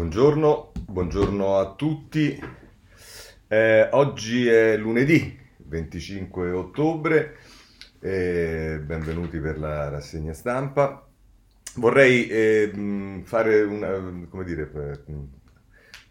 Buongiorno, 0.00 0.72
buongiorno 0.86 1.58
a 1.58 1.74
tutti. 1.74 2.42
Eh, 3.46 3.88
oggi 3.92 4.46
è 4.48 4.74
lunedì 4.78 5.38
25 5.58 6.52
ottobre, 6.52 7.36
eh, 8.00 8.80
benvenuti 8.82 9.38
per 9.40 9.58
la 9.58 9.90
rassegna 9.90 10.32
stampa. 10.32 11.06
Vorrei 11.74 12.26
eh, 12.28 13.20
fare 13.24 13.60
una, 13.60 14.26
come 14.30 14.44
dire, 14.44 14.70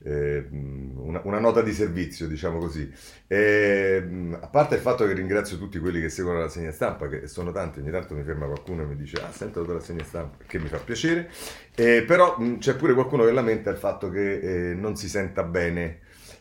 eh, 0.04 0.48
una, 0.50 1.22
una, 1.24 1.40
nota 1.40 1.62
di 1.62 1.74
servizio, 1.74 2.28
diciamo 2.28 2.60
così. 2.60 2.90
Eh, 3.28 4.04
a 4.40 4.48
parte 4.48 4.76
il 4.76 4.82
fatto 4.82 5.06
che 5.06 5.14
ringrazio 5.14 5.58
tutti 5.58 5.80
quelli 5.80 6.00
che 6.00 6.10
seguono 6.10 6.40
la 6.40 6.46
rassegna 6.46 6.72
stampa, 6.72 7.08
che 7.08 7.28
sono 7.28 7.52
tanti, 7.52 7.80
ogni 7.80 7.92
tanto 7.92 8.16
mi 8.16 8.24
ferma 8.24 8.46
qualcuno 8.46 8.84
e 8.84 8.86
mi 8.86 8.96
dice 8.96 9.22
ah 9.22 9.32
sento 9.32 9.66
la 9.66 9.74
rassegna 9.74 10.04
stampa, 10.04 10.44
che 10.46 10.60
mi 10.60 10.68
fa 10.68 10.78
piacere, 10.78 11.30
eh, 11.76 12.04
però 12.04 12.38
mh, 12.38 12.60
c'è 12.60 12.76
pure 12.76 12.94
qualcuno 12.94 13.26
che 13.26 13.32
lamenta 13.32 13.70
il 13.70 13.78
fatto 13.78 14.10
che 14.10 14.72
eh, 14.72 14.74
non 14.74 14.96
si 14.96 15.10
senta 15.10 15.44
bene 15.44 16.00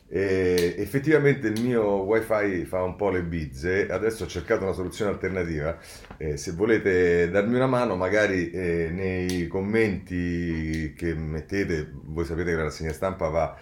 e 0.09 0.75
effettivamente 0.79 1.49
il 1.49 1.61
mio 1.61 2.03
wifi 2.03 2.65
fa 2.65 2.83
un 2.83 2.97
po' 2.97 3.11
le 3.11 3.23
bizze, 3.23 3.89
adesso 3.89 4.25
ho 4.25 4.27
cercato 4.27 4.65
una 4.65 4.73
soluzione 4.73 5.11
alternativa, 5.11 5.77
eh, 6.17 6.37
se 6.37 6.53
volete 6.53 7.29
darmi 7.31 7.57
una 7.57 7.67
mano 7.67 7.95
magari 7.95 8.51
eh, 8.51 8.89
nei 8.91 9.47
commenti 9.47 10.95
che 10.97 11.15
mettete, 11.15 11.93
voi 11.93 12.25
sapete 12.25 12.51
che 12.51 12.57
la 12.57 12.63
rassegna 12.65 12.93
stampa 12.93 13.29
va 13.29 13.57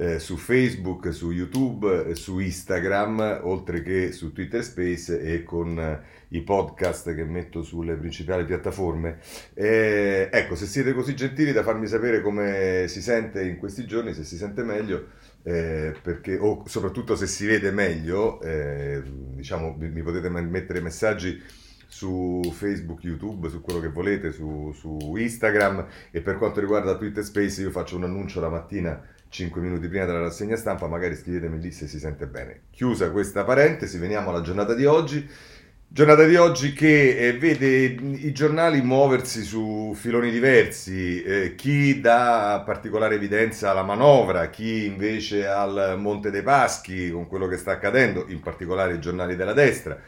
eh, 0.00 0.20
su 0.20 0.36
Facebook, 0.36 1.12
su 1.12 1.32
YouTube, 1.32 2.14
su 2.14 2.38
Instagram, 2.38 3.40
oltre 3.42 3.82
che 3.82 4.12
su 4.12 4.32
Twitter 4.32 4.62
Space 4.62 5.20
e 5.20 5.42
con 5.42 6.00
i 6.28 6.42
podcast 6.42 7.14
che 7.14 7.24
metto 7.24 7.62
sulle 7.62 7.96
principali 7.96 8.44
piattaforme. 8.44 9.18
Eh, 9.54 10.28
ecco, 10.30 10.54
se 10.54 10.66
siete 10.66 10.92
così 10.92 11.16
gentili 11.16 11.52
da 11.52 11.64
farmi 11.64 11.86
sapere 11.86 12.20
come 12.20 12.84
si 12.86 13.02
sente 13.02 13.42
in 13.42 13.56
questi 13.56 13.86
giorni, 13.86 14.14
se 14.14 14.22
si 14.22 14.36
sente 14.36 14.62
meglio 14.62 15.06
eh, 15.42 15.94
perché, 16.02 16.36
o 16.36 16.62
soprattutto 16.66 17.16
se 17.16 17.26
si 17.26 17.46
vede 17.46 17.70
meglio, 17.70 18.40
eh, 18.40 19.02
diciamo, 19.04 19.74
mi, 19.78 20.02
potete 20.02 20.28
mettere 20.28 20.80
messaggi 20.80 21.40
su 21.86 22.42
Facebook, 22.54 23.02
YouTube, 23.02 23.48
su 23.48 23.60
quello 23.60 23.80
che 23.80 23.88
volete, 23.88 24.30
su, 24.30 24.72
su, 24.74 25.16
Instagram 25.16 25.86
e 26.10 26.20
per 26.20 26.36
quanto 26.36 26.60
riguarda 26.60 26.96
Twitter 26.96 27.24
Space 27.24 27.62
io 27.62 27.70
faccio 27.70 27.96
un 27.96 28.04
annuncio 28.04 28.40
la 28.40 28.50
mattina 28.50 29.02
5 29.30 29.60
minuti 29.60 29.88
prima 29.88 30.04
della 30.04 30.20
rassegna 30.20 30.56
stampa, 30.56 30.86
magari 30.86 31.14
scrivetemi 31.14 31.60
lì 31.60 31.72
se 31.72 31.86
si 31.86 31.98
sente 31.98 32.26
bene. 32.26 32.62
Chiusa 32.70 33.10
questa 33.10 33.44
parentesi, 33.44 33.98
veniamo 33.98 34.30
alla 34.30 34.42
giornata 34.42 34.74
di 34.74 34.84
oggi. 34.84 35.28
Giornata 35.90 36.24
di 36.24 36.36
oggi 36.36 36.74
che 36.74 37.16
eh, 37.16 37.32
vede 37.38 37.66
i 37.66 38.32
giornali 38.32 38.82
muoversi 38.82 39.42
su 39.42 39.94
filoni 39.94 40.30
diversi, 40.30 41.22
eh, 41.22 41.54
chi 41.56 42.00
dà 42.00 42.62
particolare 42.64 43.14
evidenza 43.14 43.70
alla 43.70 43.82
manovra, 43.82 44.50
chi 44.50 44.84
invece 44.84 45.46
al 45.46 45.96
Monte 45.98 46.30
dei 46.30 46.42
Paschi 46.42 47.10
con 47.10 47.26
quello 47.26 47.48
che 47.48 47.56
sta 47.56 47.72
accadendo, 47.72 48.26
in 48.28 48.40
particolare 48.40 48.94
i 48.94 49.00
giornali 49.00 49.34
della 49.34 49.54
destra 49.54 49.98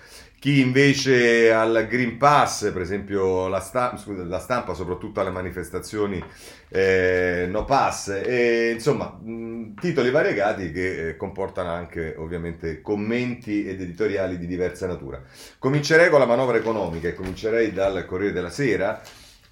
chi 0.41 0.61
invece 0.61 1.53
al 1.53 1.87
Green 1.87 2.17
Pass, 2.17 2.73
per 2.73 2.81
esempio 2.81 3.47
la, 3.49 3.61
stampa, 3.61 3.99
scusa, 3.99 4.25
la 4.25 4.39
stampa 4.39 4.73
soprattutto 4.73 5.21
alle 5.21 5.29
manifestazioni 5.29 6.25
eh, 6.71 7.47
no 7.47 7.67
pass, 7.67 8.09
e, 8.09 8.71
insomma 8.73 9.19
mh, 9.23 9.75
titoli 9.79 10.11
variegati 10.11 10.73
che 10.73 11.09
eh, 11.09 11.17
comportano 11.17 11.69
anche 11.69 12.15
ovviamente 12.17 12.81
commenti 12.81 13.67
ed 13.67 13.83
editoriali 13.83 14.39
di 14.39 14.47
diversa 14.47 14.87
natura. 14.87 15.23
Comincerei 15.59 16.09
con 16.09 16.21
la 16.21 16.27
manovra 16.27 16.57
economica 16.57 17.09
e 17.09 17.15
comincerei 17.15 17.75
dal 17.75 18.07
Corriere 18.07 18.33
della 18.33 18.49
Sera. 18.49 18.99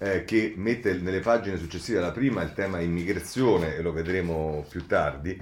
Eh, 0.01 0.23
che 0.23 0.53
mette 0.55 0.93
nelle 0.93 1.19
pagine 1.19 1.57
successive 1.57 1.97
alla 1.97 2.13
prima 2.13 2.41
il 2.41 2.53
tema 2.53 2.79
immigrazione 2.79 3.75
e 3.75 3.81
lo 3.81 3.91
vedremo 3.91 4.65
più 4.69 4.87
tardi 4.87 5.37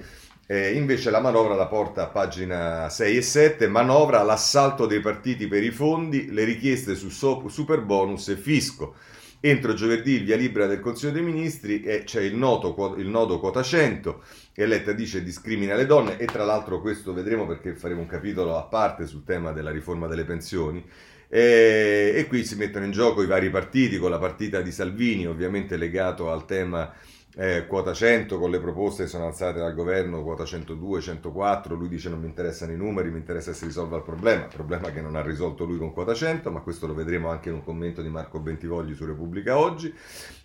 eh, 0.49 0.72
invece 0.72 1.09
la 1.09 1.19
manovra 1.19 1.55
la 1.55 1.67
porta 1.67 2.03
a 2.03 2.08
pagina 2.08 2.87
6 2.87 3.17
e 3.17 3.21
7, 3.21 3.67
manovra 3.67 4.23
l'assalto 4.23 4.86
dei 4.86 5.02
partiti 5.02 5.45
per 5.45 5.61
i 5.61 5.71
fondi, 5.71 6.31
le 6.31 6.45
richieste 6.45 6.95
su 6.95 7.09
super 7.09 7.81
bonus 7.81 8.30
e 8.30 8.37
fisco. 8.37 8.95
Entro 9.42 9.73
giovedì 9.73 10.14
il 10.14 10.23
via 10.23 10.37
libera 10.37 10.65
del 10.65 10.80
Consiglio 10.80 11.11
dei 11.11 11.21
Ministri 11.21 11.83
e 11.83 12.05
c'è 12.05 12.21
il, 12.21 12.36
noto, 12.36 12.95
il 12.95 13.08
nodo 13.08 13.39
quota 13.39 13.61
100 13.61 14.23
e 14.54 14.65
Letta 14.65 14.93
dice 14.93 15.21
discrimina 15.21 15.76
le 15.76 15.86
donne 15.86 16.17
e 16.17 16.26
tra 16.26 16.45
l'altro 16.45 16.80
questo 16.80 17.14
vedremo 17.14 17.45
perché 17.45 17.76
faremo 17.76 17.99
un 17.99 18.08
capitolo 18.08 18.58
a 18.58 18.64
parte 18.64 19.05
sul 19.05 19.26
tema 19.26 19.52
della 19.52 19.70
riforma 19.70 20.08
delle 20.08 20.23
pensioni. 20.23 20.83
E, 21.30 22.14
e 22.15 22.26
qui 22.27 22.45
si 22.45 22.55
mettono 22.55 22.86
in 22.86 22.92
gioco 22.92 23.21
i 23.21 23.27
vari 23.27 23.49
partiti 23.49 23.98
con 23.98 24.10
la 24.10 24.17
partita 24.17 24.61
di 24.61 24.71
Salvini 24.71 25.27
ovviamente 25.27 25.76
legato 25.76 26.32
al 26.32 26.45
tema 26.45 26.93
eh, 27.39 27.67
quota 27.67 27.93
100 27.93 28.39
con 28.39 28.49
le 28.49 28.60
proposte 28.60 29.04
che 29.04 29.10
sono 29.10 29.27
alzate 29.27 29.60
dal 29.60 29.76
governo, 29.76 30.23
quota 30.23 30.43
102, 30.43 31.02
104, 31.02 31.76
lui 31.76 31.87
dice 31.87 32.10
non 32.10 32.20
mi 32.20 32.26
interessano 32.26 32.71
i 32.71 32.77
numeri, 32.77 33.11
mi 33.11 33.20
interessa 33.20 33.52
se 33.52 33.60
si 33.60 33.66
risolva 33.66 33.98
il 33.98 34.04
problema, 34.04 34.45
problema 34.45 34.89
che 34.89 35.02
non 35.02 35.16
ha 35.16 35.21
risolto 35.21 35.64
lui 35.64 35.77
con 35.77 35.93
quota 35.93 36.16
100, 36.16 36.49
ma 36.49 36.61
questo 36.61 36.87
lo 36.87 36.95
vedremo 36.95 37.30
anche 37.30 37.49
in 37.49 37.55
un 37.55 37.64
commento 37.64 38.02
di 38.02 38.10
Marco 38.10 38.39
Bentivogli 38.39 38.95
su 38.95 39.05
Repubblica 39.05 39.58
oggi. 39.58 39.93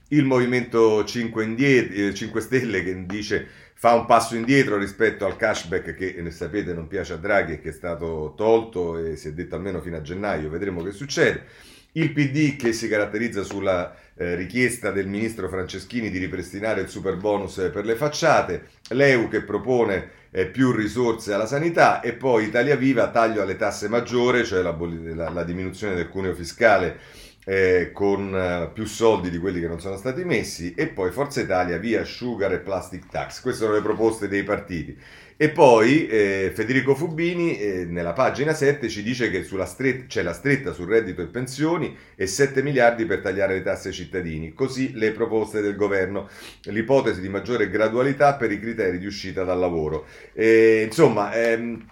Il 0.08 0.26
Movimento 0.26 1.02
5, 1.02 1.42
indietro, 1.42 2.12
5 2.12 2.40
Stelle 2.42 2.82
che 2.82 3.06
dice 3.06 3.48
fa 3.82 3.94
un 3.94 4.04
passo 4.04 4.36
indietro 4.36 4.78
rispetto 4.78 5.26
al 5.26 5.34
cashback 5.34 5.96
che 5.96 6.14
ne 6.22 6.30
sapete 6.30 6.72
non 6.72 6.86
piace 6.86 7.14
a 7.14 7.16
Draghi 7.16 7.54
e 7.54 7.60
che 7.60 7.70
è 7.70 7.72
stato 7.72 8.32
tolto 8.36 8.96
e 8.96 9.16
si 9.16 9.26
è 9.26 9.32
detto 9.32 9.56
almeno 9.56 9.80
fino 9.80 9.96
a 9.96 10.02
gennaio, 10.02 10.48
vedremo 10.48 10.84
che 10.84 10.92
succede. 10.92 11.46
Il 11.94 12.12
PD 12.12 12.54
che 12.54 12.72
si 12.72 12.86
caratterizza 12.86 13.42
sulla 13.42 13.92
eh, 14.14 14.36
richiesta 14.36 14.92
del 14.92 15.08
ministro 15.08 15.48
Franceschini 15.48 16.10
di 16.10 16.18
ripristinare 16.18 16.82
il 16.82 16.88
super 16.88 17.16
bonus 17.16 17.54
per 17.72 17.84
le 17.84 17.96
facciate, 17.96 18.68
l'EU 18.90 19.28
che 19.28 19.42
propone 19.42 20.10
eh, 20.30 20.46
più 20.46 20.70
risorse 20.70 21.32
alla 21.32 21.46
sanità 21.46 22.02
e 22.02 22.12
poi 22.12 22.44
Italia 22.44 22.76
Viva 22.76 23.10
taglio 23.10 23.42
alle 23.42 23.56
tasse 23.56 23.88
maggiore, 23.88 24.44
cioè 24.44 24.62
la, 24.62 24.76
la, 24.78 25.28
la 25.28 25.42
diminuzione 25.42 25.96
del 25.96 26.08
cuneo 26.08 26.34
fiscale 26.34 26.98
eh, 27.44 27.90
con 27.92 28.34
eh, 28.34 28.70
più 28.72 28.84
soldi 28.84 29.30
di 29.30 29.38
quelli 29.38 29.60
che 29.60 29.66
non 29.66 29.80
sono 29.80 29.96
stati 29.96 30.24
messi 30.24 30.74
e 30.76 30.86
poi 30.86 31.10
Forza 31.10 31.40
Italia 31.40 31.76
via 31.78 32.04
sugar 32.04 32.52
e 32.52 32.58
plastic 32.58 33.08
tax. 33.08 33.40
Queste 33.40 33.64
sono 33.64 33.74
le 33.74 33.82
proposte 33.82 34.28
dei 34.28 34.44
partiti. 34.44 34.96
E 35.36 35.48
poi 35.48 36.06
eh, 36.06 36.52
Federico 36.54 36.94
Fubini 36.94 37.58
eh, 37.58 37.84
nella 37.84 38.12
pagina 38.12 38.52
7 38.52 38.88
ci 38.88 39.02
dice 39.02 39.28
che 39.28 39.42
stretta, 39.42 40.04
c'è 40.06 40.22
la 40.22 40.34
stretta 40.34 40.72
sul 40.72 40.86
reddito 40.86 41.20
e 41.20 41.26
pensioni 41.26 41.96
e 42.14 42.28
7 42.28 42.62
miliardi 42.62 43.06
per 43.06 43.20
tagliare 43.22 43.54
le 43.54 43.62
tasse 43.62 43.88
ai 43.88 43.94
cittadini, 43.94 44.52
così 44.52 44.92
le 44.94 45.10
proposte 45.10 45.60
del 45.60 45.74
governo, 45.74 46.28
l'ipotesi 46.66 47.20
di 47.20 47.28
maggiore 47.28 47.68
gradualità 47.68 48.34
per 48.34 48.52
i 48.52 48.60
criteri 48.60 48.98
di 48.98 49.06
uscita 49.06 49.42
dal 49.42 49.58
lavoro. 49.58 50.06
E, 50.32 50.84
insomma, 50.84 51.32
ehm, 51.32 51.86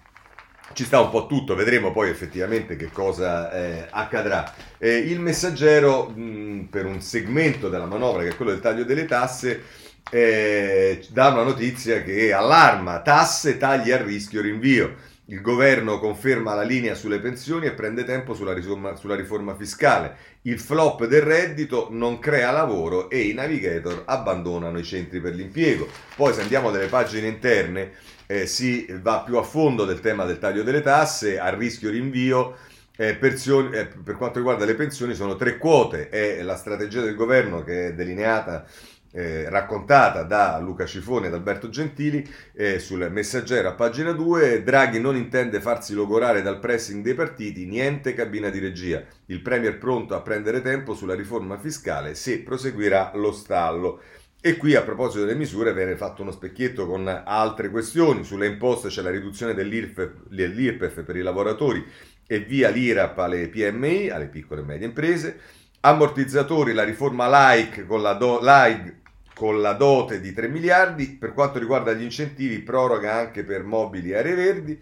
ci 0.81 0.87
sta 0.87 0.99
un 0.99 1.11
po' 1.11 1.27
tutto, 1.27 1.55
vedremo 1.55 1.93
poi 1.93 2.09
effettivamente 2.09 2.75
che 2.75 2.91
cosa 2.91 3.53
eh, 3.53 3.87
accadrà. 3.91 4.51
Eh, 4.79 4.97
il 4.97 5.21
messaggero 5.21 6.09
mh, 6.09 6.69
per 6.71 6.87
un 6.87 7.03
segmento 7.03 7.69
della 7.69 7.85
manovra 7.85 8.23
che 8.23 8.31
è 8.31 8.35
quello 8.35 8.53
del 8.53 8.61
taglio 8.61 8.85
delle 8.85 9.05
tasse 9.05 9.63
eh, 10.11 11.05
dà 11.11 11.29
una 11.29 11.43
notizia 11.43 12.03
che 12.03 12.33
allarma, 12.33 13.03
tasse, 13.03 13.59
tagli 13.59 13.91
a 13.91 14.03
rischio, 14.03 14.41
rinvio. 14.41 14.97
Il 15.31 15.43
governo 15.43 16.01
conferma 16.01 16.55
la 16.55 16.65
linea 16.65 16.97
sulle 16.97 17.21
pensioni 17.21 17.67
e 17.67 17.71
prende 17.71 18.03
tempo 18.03 18.35
sulla 18.35 18.53
riforma, 18.53 18.97
sulla 18.97 19.15
riforma, 19.15 19.55
fiscale. 19.55 20.17
Il 20.43 20.59
flop 20.59 21.07
del 21.07 21.23
reddito 21.23 21.87
non 21.93 22.19
crea 22.19 22.51
lavoro 22.51 23.09
e 23.09 23.21
i 23.21 23.33
navigator 23.33 24.03
abbandonano 24.07 24.77
i 24.81 24.83
centri 24.83 25.21
per 25.21 25.37
l'impiego. 25.37 25.87
Poi 26.17 26.35
se 26.35 26.41
andiamo 26.41 26.71
nelle 26.71 26.89
pagine 26.89 27.29
interne 27.29 27.93
eh, 28.27 28.49
si 28.49 28.89
va 29.01 29.21
più 29.21 29.37
a 29.37 29.45
fondo 29.45 29.85
del 29.85 30.01
tema 30.01 30.25
del 30.25 30.41
taglio 30.41 30.65
delle 30.65 30.83
tasse, 30.83 31.39
a 31.39 31.55
rischio 31.55 31.91
rinvio. 31.91 32.57
Eh, 32.97 33.15
pensioni, 33.15 33.77
eh, 33.77 33.87
per 33.87 34.17
quanto 34.17 34.39
riguarda 34.39 34.65
le 34.65 34.75
pensioni 34.75 35.15
sono 35.15 35.37
tre 35.37 35.59
quote, 35.59 36.09
è 36.09 36.43
la 36.43 36.57
strategia 36.57 37.03
del 37.03 37.15
governo 37.15 37.63
che 37.63 37.87
è 37.87 37.95
delineata 37.95 38.67
eh, 39.13 39.49
raccontata 39.49 40.23
da 40.23 40.59
Luca 40.59 40.87
Cifone 40.87 41.27
ed 41.27 41.35
Alberto 41.35 41.69
Gentili 41.69 42.29
eh, 42.55 42.79
sul 42.79 43.09
messaggero 43.11 43.69
a 43.69 43.73
pagina 43.73 44.13
2 44.13 44.63
Draghi 44.63 45.01
non 45.01 45.17
intende 45.17 45.61
farsi 45.61 45.95
logorare 45.95 46.43
dal 46.43 46.59
pressing 46.59 47.03
dei 47.03 47.15
partiti 47.15 47.67
niente 47.67 48.15
cabina 48.15 48.51
di 48.51 48.59
regia. 48.59 49.03
Il 49.27 49.41
Premier 49.43 49.79
pronto 49.79 50.15
a 50.15 50.21
prendere 50.21 50.63
tempo 50.63 50.95
sulla 50.95 51.15
riforma 51.15 51.59
fiscale 51.59 52.15
se 52.15 52.41
proseguirà 52.41 53.13
lo 53.15 53.33
stallo. 53.33 54.01
E 54.43 54.57
qui 54.57 54.75
a 54.75 54.81
proposito 54.81 55.27
delle 55.27 55.37
misure 55.37 55.75
viene 55.75 55.97
fatto 55.97 56.23
uno 56.23 56.31
specchietto 56.31 56.87
con 56.87 57.07
altre 57.07 57.69
questioni. 57.69 58.25
Sulle 58.25 58.47
imposte 58.47 58.89
c'è 58.89 59.03
la 59.03 59.11
riduzione 59.11 59.53
dell'IRPEF, 59.53 60.29
dell'IRPEF 60.29 61.03
per 61.03 61.17
i 61.17 61.21
lavoratori 61.21 61.85
e 62.27 62.39
via 62.39 62.71
l'IRAP 62.71 63.19
alle 63.19 63.49
PMI 63.49 64.09
alle 64.09 64.29
piccole 64.29 64.63
e 64.63 64.65
medie 64.65 64.87
imprese. 64.87 65.39
Ammortizzatori, 65.81 66.73
la 66.73 66.85
riforma 66.85 67.53
like 67.53 67.85
con 67.85 68.01
la, 68.01 68.15
do, 68.15 68.39
like 68.41 69.00
con 69.41 69.63
la 69.63 69.73
dote 69.73 70.21
di 70.21 70.35
3 70.35 70.49
miliardi, 70.49 71.13
per 71.13 71.33
quanto 71.33 71.59
riguarda 71.59 71.95
gli 71.95 72.03
incentivi 72.03 72.59
proroga 72.59 73.15
anche 73.15 73.43
per 73.43 73.63
mobili 73.63 74.11
e 74.11 74.17
aree 74.19 74.35
verdi 74.35 74.79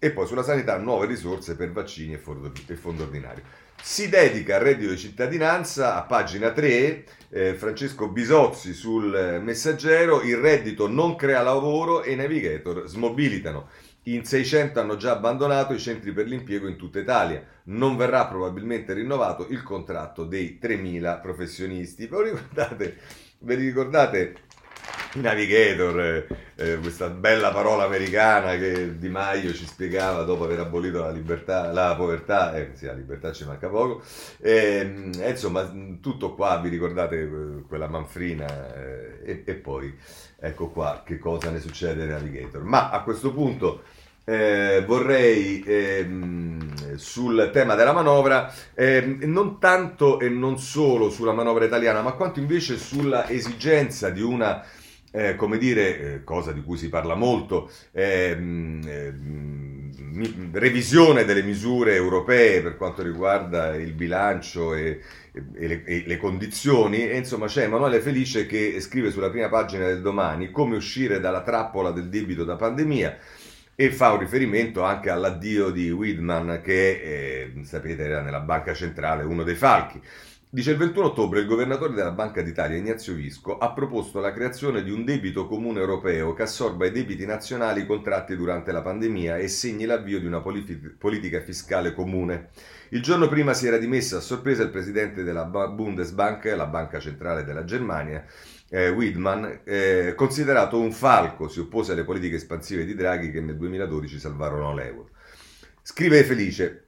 e 0.00 0.10
poi 0.10 0.26
sulla 0.26 0.42
sanità 0.42 0.76
nuove 0.78 1.06
risorse 1.06 1.54
per 1.54 1.70
vaccini 1.70 2.14
e 2.14 2.18
fondo, 2.18 2.50
ordinario. 3.04 3.44
si 3.80 4.08
dedica 4.08 4.56
al 4.56 4.62
reddito 4.62 4.90
di 4.90 4.98
cittadinanza 4.98 5.94
a 5.94 6.02
pagina 6.02 6.50
3, 6.50 7.04
eh, 7.28 7.54
Francesco 7.54 8.08
Bisozzi 8.08 8.72
sul 8.74 9.40
messaggero, 9.44 10.22
il 10.22 10.38
reddito 10.38 10.88
non 10.88 11.14
crea 11.14 11.42
lavoro 11.42 12.02
e 12.02 12.10
i 12.10 12.16
navigator 12.16 12.88
smobilitano. 12.88 13.68
In 14.04 14.24
600 14.24 14.80
hanno 14.80 14.96
già 14.96 15.12
abbandonato 15.12 15.72
i 15.72 15.78
centri 15.78 16.10
per 16.10 16.26
l'impiego 16.26 16.66
in 16.66 16.74
tutta 16.74 16.98
Italia. 16.98 17.46
Non 17.66 17.96
verrà 17.96 18.26
probabilmente 18.26 18.92
rinnovato 18.92 19.46
il 19.50 19.62
contratto 19.62 20.24
dei 20.24 20.58
3.000 20.60 21.20
professionisti. 21.20 22.08
Lo 22.08 22.22
ricordate? 22.22 23.28
Ve 23.42 23.54
li 23.54 23.64
ricordate 23.64 24.34
i 25.14 25.20
navigator, 25.20 25.98
eh, 25.98 26.26
eh, 26.56 26.76
questa 26.76 27.08
bella 27.08 27.50
parola 27.50 27.84
americana 27.84 28.58
che 28.58 28.98
Di 28.98 29.08
Maio 29.08 29.54
ci 29.54 29.64
spiegava 29.64 30.24
dopo 30.24 30.44
aver 30.44 30.58
abolito 30.58 31.00
la, 31.00 31.10
libertà, 31.10 31.72
la 31.72 31.94
povertà, 31.96 32.54
eh, 32.54 32.72
sì, 32.74 32.84
la 32.84 32.92
libertà 32.92 33.32
ci 33.32 33.46
manca 33.46 33.68
poco, 33.68 34.02
e, 34.38 35.10
eh, 35.18 35.30
insomma 35.30 35.62
tutto 36.02 36.34
qua, 36.34 36.58
vi 36.58 36.68
ricordate 36.68 37.18
eh, 37.22 37.62
quella 37.66 37.88
manfrina 37.88 38.74
eh, 38.74 39.20
e, 39.24 39.42
e, 39.46 39.54
poi 39.54 39.98
ecco 40.38 40.68
qua 40.68 41.02
che 41.02 41.18
cosa 41.18 41.48
ne 41.50 41.60
succede 41.60 42.02
ai 42.02 42.08
navigator. 42.08 42.62
Ma 42.62 42.90
a 42.90 43.02
questo 43.02 43.32
punto... 43.32 43.82
Eh, 44.24 44.84
vorrei 44.86 45.62
ehm, 45.66 46.94
sul 46.96 47.50
tema 47.52 47.74
della 47.74 47.92
manovra, 47.92 48.52
ehm, 48.74 49.20
non 49.24 49.58
tanto 49.58 50.20
e 50.20 50.28
non 50.28 50.58
solo 50.58 51.10
sulla 51.10 51.32
manovra 51.32 51.64
italiana, 51.64 52.02
ma 52.02 52.12
quanto 52.12 52.38
invece 52.38 52.76
sulla 52.76 53.28
esigenza 53.28 54.10
di 54.10 54.22
una 54.22 54.64
eh, 55.12 55.34
come 55.34 55.58
dire, 55.58 56.14
eh, 56.14 56.24
cosa 56.24 56.52
di 56.52 56.62
cui 56.62 56.76
si 56.76 56.88
parla 56.88 57.14
molto, 57.14 57.70
eh, 57.92 58.36
mh, 58.36 59.30
revisione 60.52 61.24
delle 61.24 61.42
misure 61.42 61.94
europee 61.94 62.60
per 62.62 62.76
quanto 62.76 63.02
riguarda 63.02 63.74
il 63.74 63.92
bilancio 63.92 64.74
e, 64.74 65.00
e, 65.32 65.66
le, 65.66 65.84
e, 65.84 66.04
le, 66.06 66.16
condizioni. 66.16 67.08
E 67.08 67.16
insomma, 67.16 67.46
c'è 67.46 67.64
Emanuele 67.64 68.00
Felice 68.00 68.46
che 68.46 68.80
scrive 68.80 69.10
sulla 69.10 69.30
prima 69.30 69.48
pagina 69.48 69.86
del 69.86 70.00
domani 70.00 70.50
come 70.50 70.76
uscire 70.76 71.20
dalla 71.20 71.42
trappola 71.42 71.90
del 71.90 72.08
debito 72.08 72.44
da 72.44 72.56
pandemia 72.56 73.18
e 73.80 73.90
fa 73.90 74.12
un 74.12 74.18
riferimento 74.18 74.82
anche 74.82 75.08
all'addio 75.08 75.70
di 75.70 75.90
Widman 75.90 76.60
che, 76.62 77.52
eh, 77.54 77.64
sapete, 77.64 78.04
era 78.04 78.20
nella 78.20 78.40
banca 78.40 78.74
centrale, 78.74 79.24
uno 79.24 79.42
dei 79.42 79.54
falchi. 79.54 79.98
Dice 80.50 80.72
il 80.72 80.76
21 80.76 81.06
ottobre 81.06 81.40
il 81.40 81.46
governatore 81.46 81.94
della 81.94 82.10
Banca 82.10 82.42
d'Italia 82.42 82.76
Ignazio 82.76 83.14
Visco 83.14 83.56
ha 83.56 83.72
proposto 83.72 84.20
la 84.20 84.34
creazione 84.34 84.82
di 84.82 84.90
un 84.90 85.06
debito 85.06 85.46
comune 85.46 85.80
europeo 85.80 86.34
che 86.34 86.42
assorba 86.42 86.84
i 86.84 86.90
debiti 86.90 87.24
nazionali 87.24 87.86
contratti 87.86 88.36
durante 88.36 88.70
la 88.70 88.82
pandemia 88.82 89.38
e 89.38 89.48
segni 89.48 89.86
l'avvio 89.86 90.20
di 90.20 90.26
una 90.26 90.40
politi- 90.40 90.76
politica 90.76 91.40
fiscale 91.40 91.94
comune. 91.94 92.48
Il 92.90 93.00
giorno 93.00 93.28
prima 93.28 93.54
si 93.54 93.66
era 93.66 93.78
dimesso 93.78 94.18
a 94.18 94.20
sorpresa 94.20 94.62
il 94.62 94.68
presidente 94.68 95.22
della 95.22 95.46
Bundesbank, 95.46 96.52
la 96.54 96.66
banca 96.66 96.98
centrale 96.98 97.44
della 97.44 97.64
Germania, 97.64 98.26
eh, 98.70 98.88
Widman, 98.88 99.60
eh, 99.64 100.14
considerato 100.16 100.80
un 100.80 100.92
falco, 100.92 101.48
si 101.48 101.60
oppose 101.60 101.92
alle 101.92 102.04
politiche 102.04 102.36
espansive 102.36 102.86
di 102.86 102.94
Draghi 102.94 103.30
che 103.30 103.40
nel 103.40 103.56
2012 103.56 104.18
salvarono 104.18 104.72
l'euro. 104.72 105.10
Scrive 105.82 106.24
Felice, 106.24 106.86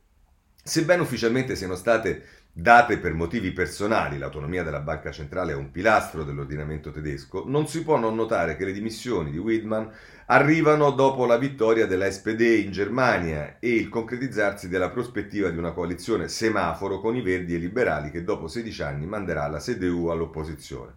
sebbene 0.62 1.02
ufficialmente 1.02 1.56
siano 1.56 1.74
state 1.74 2.40
Date 2.54 2.98
per 2.98 3.14
motivi 3.14 3.50
personali, 3.50 4.18
l'autonomia 4.18 4.62
della 4.62 4.80
banca 4.80 5.10
centrale 5.10 5.52
è 5.52 5.54
un 5.54 5.70
pilastro 5.70 6.22
dell'ordinamento 6.22 6.90
tedesco, 6.90 7.44
non 7.46 7.66
si 7.66 7.82
può 7.82 7.96
non 7.96 8.14
notare 8.14 8.56
che 8.56 8.66
le 8.66 8.72
dimissioni 8.72 9.30
di 9.30 9.38
Widman 9.38 9.90
arrivano 10.26 10.90
dopo 10.90 11.24
la 11.24 11.38
vittoria 11.38 11.86
della 11.86 12.10
SPD 12.10 12.40
in 12.62 12.70
Germania 12.70 13.56
e 13.58 13.70
il 13.70 13.88
concretizzarsi 13.88 14.68
della 14.68 14.90
prospettiva 14.90 15.48
di 15.48 15.56
una 15.56 15.72
coalizione 15.72 16.28
semaforo 16.28 17.00
con 17.00 17.16
i 17.16 17.22
verdi 17.22 17.54
e 17.54 17.56
i 17.56 17.60
liberali 17.60 18.10
che 18.10 18.22
dopo 18.22 18.48
16 18.48 18.82
anni 18.82 19.06
manderà 19.06 19.48
la 19.48 19.58
CDU 19.58 20.08
all'opposizione. 20.08 20.96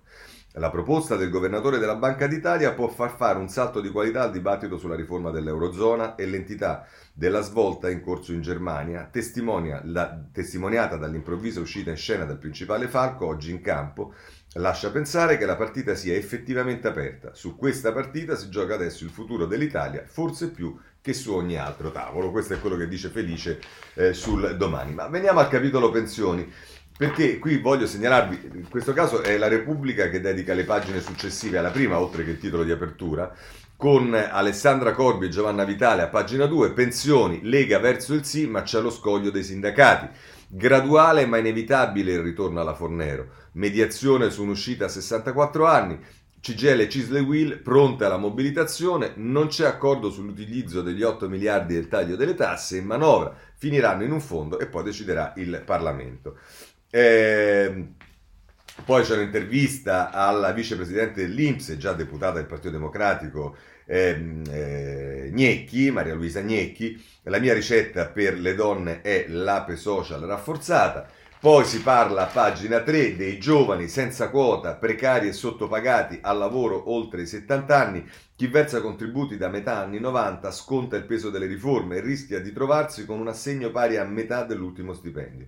La 0.58 0.70
proposta 0.70 1.18
del 1.18 1.30
governatore 1.30 1.80
della 1.80 1.96
Banca 1.96 2.28
d'Italia 2.28 2.72
può 2.72 2.88
far 2.88 3.14
fare 3.18 3.38
un 3.38 3.50
salto 3.50 3.82
di 3.82 3.90
qualità 3.90 4.22
al 4.22 4.32
dibattito 4.32 4.78
sulla 4.78 4.96
riforma 4.96 5.30
dell'Eurozona 5.30 6.16
e 6.16 6.26
l'entità 6.26 6.88
della 7.12 7.42
svolta 7.42 7.90
in 7.90 8.02
corso 8.02 8.32
in 8.32 8.42
Germania, 8.42 9.10
la, 9.84 10.18
testimoniata 10.32 10.96
dall'improvvisa 10.96 11.60
uscita 11.60 11.90
in 11.90 11.98
scena 11.98 12.24
del 12.24 12.38
principale 12.38 12.88
Falco 12.88 13.26
oggi 13.26 13.52
in 13.52 13.60
campo, 13.60 14.14
lascia 14.54 14.92
pensare 14.92 15.38
che 15.38 15.46
la 15.46 15.58
partita 15.58 15.94
sia 15.94 16.16
effettivamente 16.16 16.88
aperta. 16.88 17.34
Su 17.34 17.58
questa 17.58 17.92
partita 17.92 18.36
si 18.36 18.50
gioca 18.50 18.76
adesso 18.76 19.04
il 19.04 19.10
futuro 19.10 19.46
dell'Italia, 19.46 20.06
forse 20.06 20.52
più 20.52 20.80
che 21.02 21.14
su 21.14 21.34
ogni 21.34 21.58
altro 21.58 21.92
tavolo. 21.92 22.32
Questo 22.32 22.54
è 22.54 22.60
quello 22.60 22.78
che 22.78 22.88
dice 22.88 23.10
Felice 23.10 23.60
eh, 23.94 24.14
sul 24.14 24.56
domani. 24.58 24.94
Ma 24.94 25.08
veniamo 25.08 25.40
al 25.40 25.50
capitolo 25.50 25.92
pensioni. 25.92 26.52
Perché 26.98 27.40
qui 27.40 27.58
voglio 27.58 27.88
segnalarvi, 27.88 28.52
in 28.54 28.70
questo 28.70 28.94
caso 28.94 29.22
è 29.22 29.38
la 29.38 29.50
Repubblica 29.50 30.08
che 30.10 30.22
dedica 30.22 30.54
le 30.54 30.64
pagine 30.64 31.02
successive 31.02 31.58
alla 31.58 31.70
prima, 31.70 32.00
oltre 32.00 32.24
che 32.24 32.32
il 32.32 32.40
titolo 32.40 32.64
di 32.64 32.72
apertura, 32.72 33.36
con 33.76 34.14
Alessandra 34.14 34.94
Corbi 34.94 35.26
e 35.26 35.30
Giovanna 35.30 35.66
Vitale 35.66 36.04
a 36.04 36.08
pagina 36.08 36.46
2, 36.46 36.72
pensioni, 36.72 37.42
Lega 37.44 37.80
verso 37.80 38.14
il 38.14 38.24
sì, 38.24 38.48
ma 38.48 38.62
c'è 38.62 38.80
lo 38.80 38.90
scoglio 38.90 39.30
dei 39.30 39.44
sindacati. 39.44 40.08
Graduale 40.48 41.26
ma 41.26 41.38
inevitabile 41.38 42.14
il 42.14 42.22
ritorno 42.22 42.62
alla 42.62 42.74
Fornero. 42.76 43.28
Mediazione 43.54 44.30
su 44.30 44.44
un'uscita 44.44 44.86
a 44.86 44.88
64 44.88 45.66
anni. 45.66 46.00
CGL 46.40 46.80
e 46.80 46.90
Cisle 46.90 47.20
Will 47.20 47.62
pronte 47.62 48.06
alla 48.06 48.16
mobilitazione. 48.16 49.12
Non 49.16 49.48
c'è 49.48 49.66
accordo 49.66 50.10
sull'utilizzo 50.10 50.82
degli 50.82 51.04
8 51.04 51.28
miliardi 51.28 51.74
del 51.74 51.90
taglio 51.90 52.16
delle 52.16 52.36
tasse 52.36 52.78
in 52.78 52.86
manovra. 52.86 53.36
Finiranno 53.58 54.06
in 54.06 54.14
un 54.14 54.22
fondo 54.22 54.60
e 54.60 54.68
poi 54.68 54.84
deciderà 54.84 55.34
il 55.36 55.62
Parlamento. 55.66 56.38
Eh, 56.96 57.88
poi 58.86 59.04
c'è 59.04 59.18
un'intervista 59.18 60.12
alla 60.12 60.54
vicepresidente 60.54 61.28
dell'Inps, 61.28 61.76
già 61.76 61.92
deputata 61.92 62.36
del 62.36 62.46
Partito 62.46 62.70
Democratico, 62.70 63.58
eh, 63.86 64.42
eh, 64.50 65.30
Gnecchi, 65.34 65.92
Maria 65.92 66.14
Luisa 66.14 66.40
Gnecchi. 66.40 67.04
La 67.24 67.40
mia 67.40 67.54
ricetta 67.54 68.06
per 68.06 68.40
le 68.40 68.56
donne 68.56 69.02
è 69.02 69.26
l'ape 69.28 69.76
social 69.76 70.22
rafforzata. 70.22 71.06
Poi 71.38 71.66
si 71.66 71.82
parla 71.82 72.24
a 72.24 72.32
pagina 72.32 72.80
3 72.80 73.18
dei 73.18 73.40
giovani 73.40 73.90
senza 73.90 74.30
quota, 74.30 74.76
precari 74.76 75.28
e 75.28 75.34
sottopagati 75.34 76.20
al 76.22 76.38
lavoro 76.38 76.90
oltre 76.92 77.24
i 77.24 77.28
70 77.28 77.78
anni. 77.78 78.10
Chi 78.38 78.48
versa 78.48 78.80
contributi 78.80 79.36
da 79.36 79.50
metà 79.50 79.80
anni 79.80 80.00
90 80.00 80.50
sconta 80.50 80.96
il 80.96 81.04
peso 81.04 81.30
delle 81.30 81.46
riforme 81.46 81.98
e 81.98 82.02
rischia 82.02 82.40
di 82.40 82.54
trovarsi 82.54 83.06
con 83.06 83.20
un 83.20 83.28
assegno 83.28 83.70
pari 83.70 83.98
a 83.98 84.06
metà 84.06 84.44
dell'ultimo 84.46 84.94
stipendio 84.94 85.48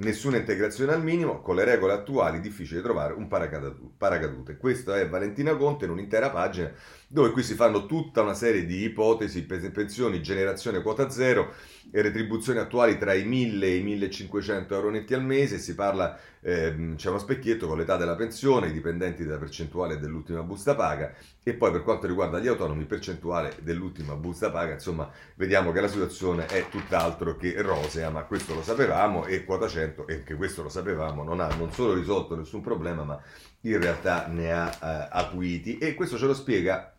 nessuna 0.00 0.36
integrazione 0.36 0.92
al 0.92 1.02
minimo, 1.02 1.40
con 1.40 1.56
le 1.56 1.64
regole 1.64 1.92
attuali 1.92 2.40
difficile 2.40 2.82
trovare 2.82 3.14
un 3.14 3.28
paracadute. 3.28 4.56
Questo 4.56 4.92
è 4.94 5.08
Valentina 5.08 5.56
Conte 5.56 5.84
in 5.84 5.90
un'intera 5.90 6.30
pagina 6.30 6.72
dove 7.06 7.30
qui 7.30 7.42
si 7.42 7.54
fanno 7.54 7.86
tutta 7.86 8.22
una 8.22 8.34
serie 8.34 8.64
di 8.66 8.84
ipotesi, 8.84 9.44
pensioni, 9.44 10.22
generazione 10.22 10.82
quota 10.82 11.10
zero 11.10 11.54
retribuzioni 11.92 12.58
attuali 12.58 12.98
tra 12.98 13.12
i 13.14 13.24
1000 13.24 13.66
e 13.66 13.76
i 13.76 13.82
1500 13.82 14.74
euro 14.74 14.90
netti 14.90 15.14
al 15.14 15.24
mese, 15.24 15.58
si 15.58 15.74
parla, 15.74 16.18
eh, 16.40 16.94
c'è 16.96 17.08
uno 17.08 17.18
specchietto 17.18 17.66
con 17.66 17.78
l'età 17.78 17.96
della 17.96 18.14
pensione, 18.14 18.68
i 18.68 18.72
dipendenti 18.72 19.24
della 19.24 19.38
percentuale 19.38 19.98
dell'ultima 19.98 20.42
busta 20.42 20.74
paga 20.74 21.12
e 21.42 21.54
poi 21.54 21.70
per 21.72 21.82
quanto 21.82 22.06
riguarda 22.06 22.38
gli 22.38 22.46
autonomi 22.46 22.84
percentuale 22.84 23.56
dell'ultima 23.62 24.14
busta 24.14 24.50
paga, 24.50 24.74
insomma 24.74 25.10
vediamo 25.34 25.72
che 25.72 25.80
la 25.80 25.88
situazione 25.88 26.46
è 26.46 26.68
tutt'altro 26.68 27.36
che 27.36 27.60
rosea, 27.60 28.10
ma 28.10 28.22
questo 28.24 28.54
lo 28.54 28.62
sapevamo 28.62 29.26
e 29.26 29.44
quota 29.44 29.66
100, 29.66 30.06
e 30.06 30.14
anche 30.14 30.34
questo 30.34 30.62
lo 30.62 30.68
sapevamo, 30.68 31.22
non 31.24 31.40
ha 31.40 31.48
non 31.56 31.72
solo 31.72 31.94
risolto 31.94 32.36
nessun 32.36 32.60
problema, 32.60 33.02
ma 33.04 33.20
in 33.62 33.80
realtà 33.80 34.26
ne 34.28 34.52
ha 34.52 34.68
eh, 34.70 35.08
acuiti. 35.10 35.78
E 35.78 35.94
questo 35.94 36.16
ce 36.16 36.26
lo 36.26 36.34
spiega 36.34 36.94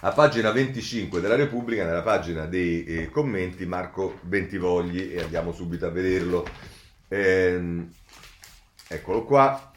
a 0.00 0.12
pagina 0.12 0.52
25 0.52 1.20
della 1.20 1.34
Repubblica, 1.34 1.84
nella 1.84 2.02
pagina 2.02 2.46
dei 2.46 2.84
eh, 2.84 3.08
commenti, 3.10 3.66
Marco 3.66 4.18
Bentivogli, 4.22 5.12
e 5.12 5.22
andiamo 5.22 5.52
subito 5.52 5.86
a 5.86 5.90
vederlo. 5.90 6.46
Ehm, 7.08 7.90
eccolo 8.86 9.24
qua. 9.24 9.72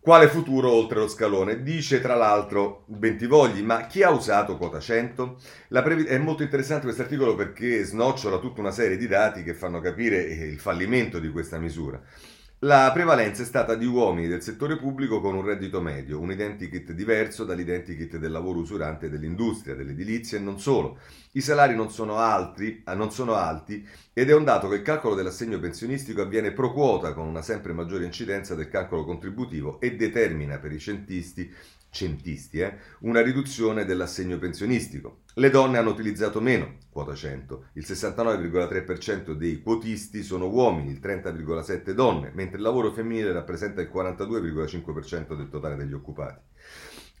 Quale 0.00 0.28
futuro 0.28 0.70
oltre 0.70 0.98
lo 0.98 1.08
scalone? 1.08 1.62
Dice 1.62 2.00
tra 2.00 2.14
l'altro 2.14 2.82
Bentivogli, 2.86 3.62
ma 3.62 3.86
chi 3.86 4.02
ha 4.02 4.10
usato 4.10 4.58
quota 4.58 4.78
100? 4.78 5.40
Previ- 5.68 6.04
è 6.04 6.18
molto 6.18 6.42
interessante 6.42 6.84
questo 6.84 7.02
articolo 7.02 7.34
perché 7.34 7.84
snocciola 7.84 8.38
tutta 8.38 8.60
una 8.60 8.70
serie 8.70 8.98
di 8.98 9.06
dati 9.06 9.42
che 9.42 9.54
fanno 9.54 9.80
capire 9.80 10.26
eh, 10.26 10.46
il 10.46 10.58
fallimento 10.58 11.18
di 11.20 11.30
questa 11.30 11.58
misura. 11.58 11.98
La 12.64 12.90
prevalenza 12.94 13.42
è 13.42 13.44
stata 13.44 13.74
di 13.74 13.84
uomini 13.84 14.26
del 14.26 14.40
settore 14.40 14.78
pubblico 14.78 15.20
con 15.20 15.34
un 15.34 15.44
reddito 15.44 15.82
medio, 15.82 16.18
un 16.18 16.32
identikit 16.32 16.92
diverso 16.92 17.44
dall'identikit 17.44 18.16
del 18.16 18.30
lavoro 18.32 18.60
usurante 18.60 19.10
dell'industria, 19.10 19.74
dell'edilizia 19.74 20.38
e 20.38 20.40
non 20.40 20.58
solo. 20.58 20.98
I 21.32 21.42
salari 21.42 21.76
non 21.76 21.90
sono, 21.90 22.16
altri, 22.16 22.82
eh, 22.82 22.94
non 22.94 23.10
sono 23.10 23.34
alti 23.34 23.86
ed 24.14 24.30
è 24.30 24.34
un 24.34 24.44
dato 24.44 24.68
che 24.68 24.76
il 24.76 24.82
calcolo 24.82 25.14
dell'assegno 25.14 25.60
pensionistico 25.60 26.22
avviene 26.22 26.52
pro 26.52 26.72
quota 26.72 27.12
con 27.12 27.26
una 27.26 27.42
sempre 27.42 27.74
maggiore 27.74 28.06
incidenza 28.06 28.54
del 28.54 28.70
calcolo 28.70 29.04
contributivo 29.04 29.78
e 29.78 29.94
determina 29.96 30.56
per 30.56 30.72
i 30.72 30.78
centisti 30.78 31.52
centisti, 31.94 32.58
eh, 32.58 32.76
una 33.00 33.22
riduzione 33.22 33.84
dell'assegno 33.84 34.36
pensionistico. 34.38 35.20
Le 35.34 35.48
donne 35.48 35.78
hanno 35.78 35.90
utilizzato 35.90 36.40
meno 36.40 36.78
quota 36.90 37.14
100, 37.14 37.66
il 37.74 37.84
69,3% 37.86 39.32
dei 39.32 39.62
quotisti 39.62 40.22
sono 40.22 40.48
uomini, 40.48 40.90
il 40.90 41.00
30,7% 41.00 41.92
donne, 41.92 42.32
mentre 42.34 42.56
il 42.56 42.62
lavoro 42.62 42.92
femminile 42.92 43.32
rappresenta 43.32 43.80
il 43.80 43.90
42,5% 43.92 45.36
del 45.36 45.48
totale 45.48 45.76
degli 45.76 45.92
occupati. 45.92 46.40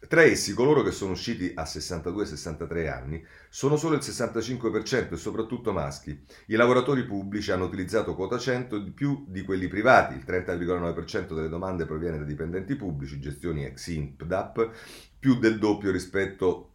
Tra 0.08 0.22
essi, 0.22 0.52
coloro 0.52 0.82
che 0.82 0.90
sono 0.90 1.12
usciti 1.12 1.52
a 1.54 1.62
62-63 1.62 2.90
anni 2.90 3.24
sono 3.48 3.76
solo 3.76 3.94
il 3.94 4.02
65% 4.02 5.12
e 5.12 5.16
soprattutto 5.16 5.72
maschi. 5.72 6.24
I 6.46 6.56
lavoratori 6.56 7.04
pubblici 7.04 7.50
hanno 7.50 7.64
utilizzato 7.64 8.14
quota 8.14 8.38
100 8.38 8.78
di 8.78 8.90
più 8.90 9.24
di 9.28 9.42
quelli 9.42 9.68
privati, 9.68 10.14
il 10.14 10.24
30,9% 10.26 11.34
delle 11.34 11.48
domande 11.48 11.86
proviene 11.86 12.18
da 12.18 12.24
dipendenti 12.24 12.74
pubblici, 12.76 13.18
gestioni 13.18 13.64
ex 13.64 13.86
INPDAP, 13.86 14.70
più 15.18 15.38
del 15.38 15.58
doppio 15.58 15.90
rispetto 15.90 16.70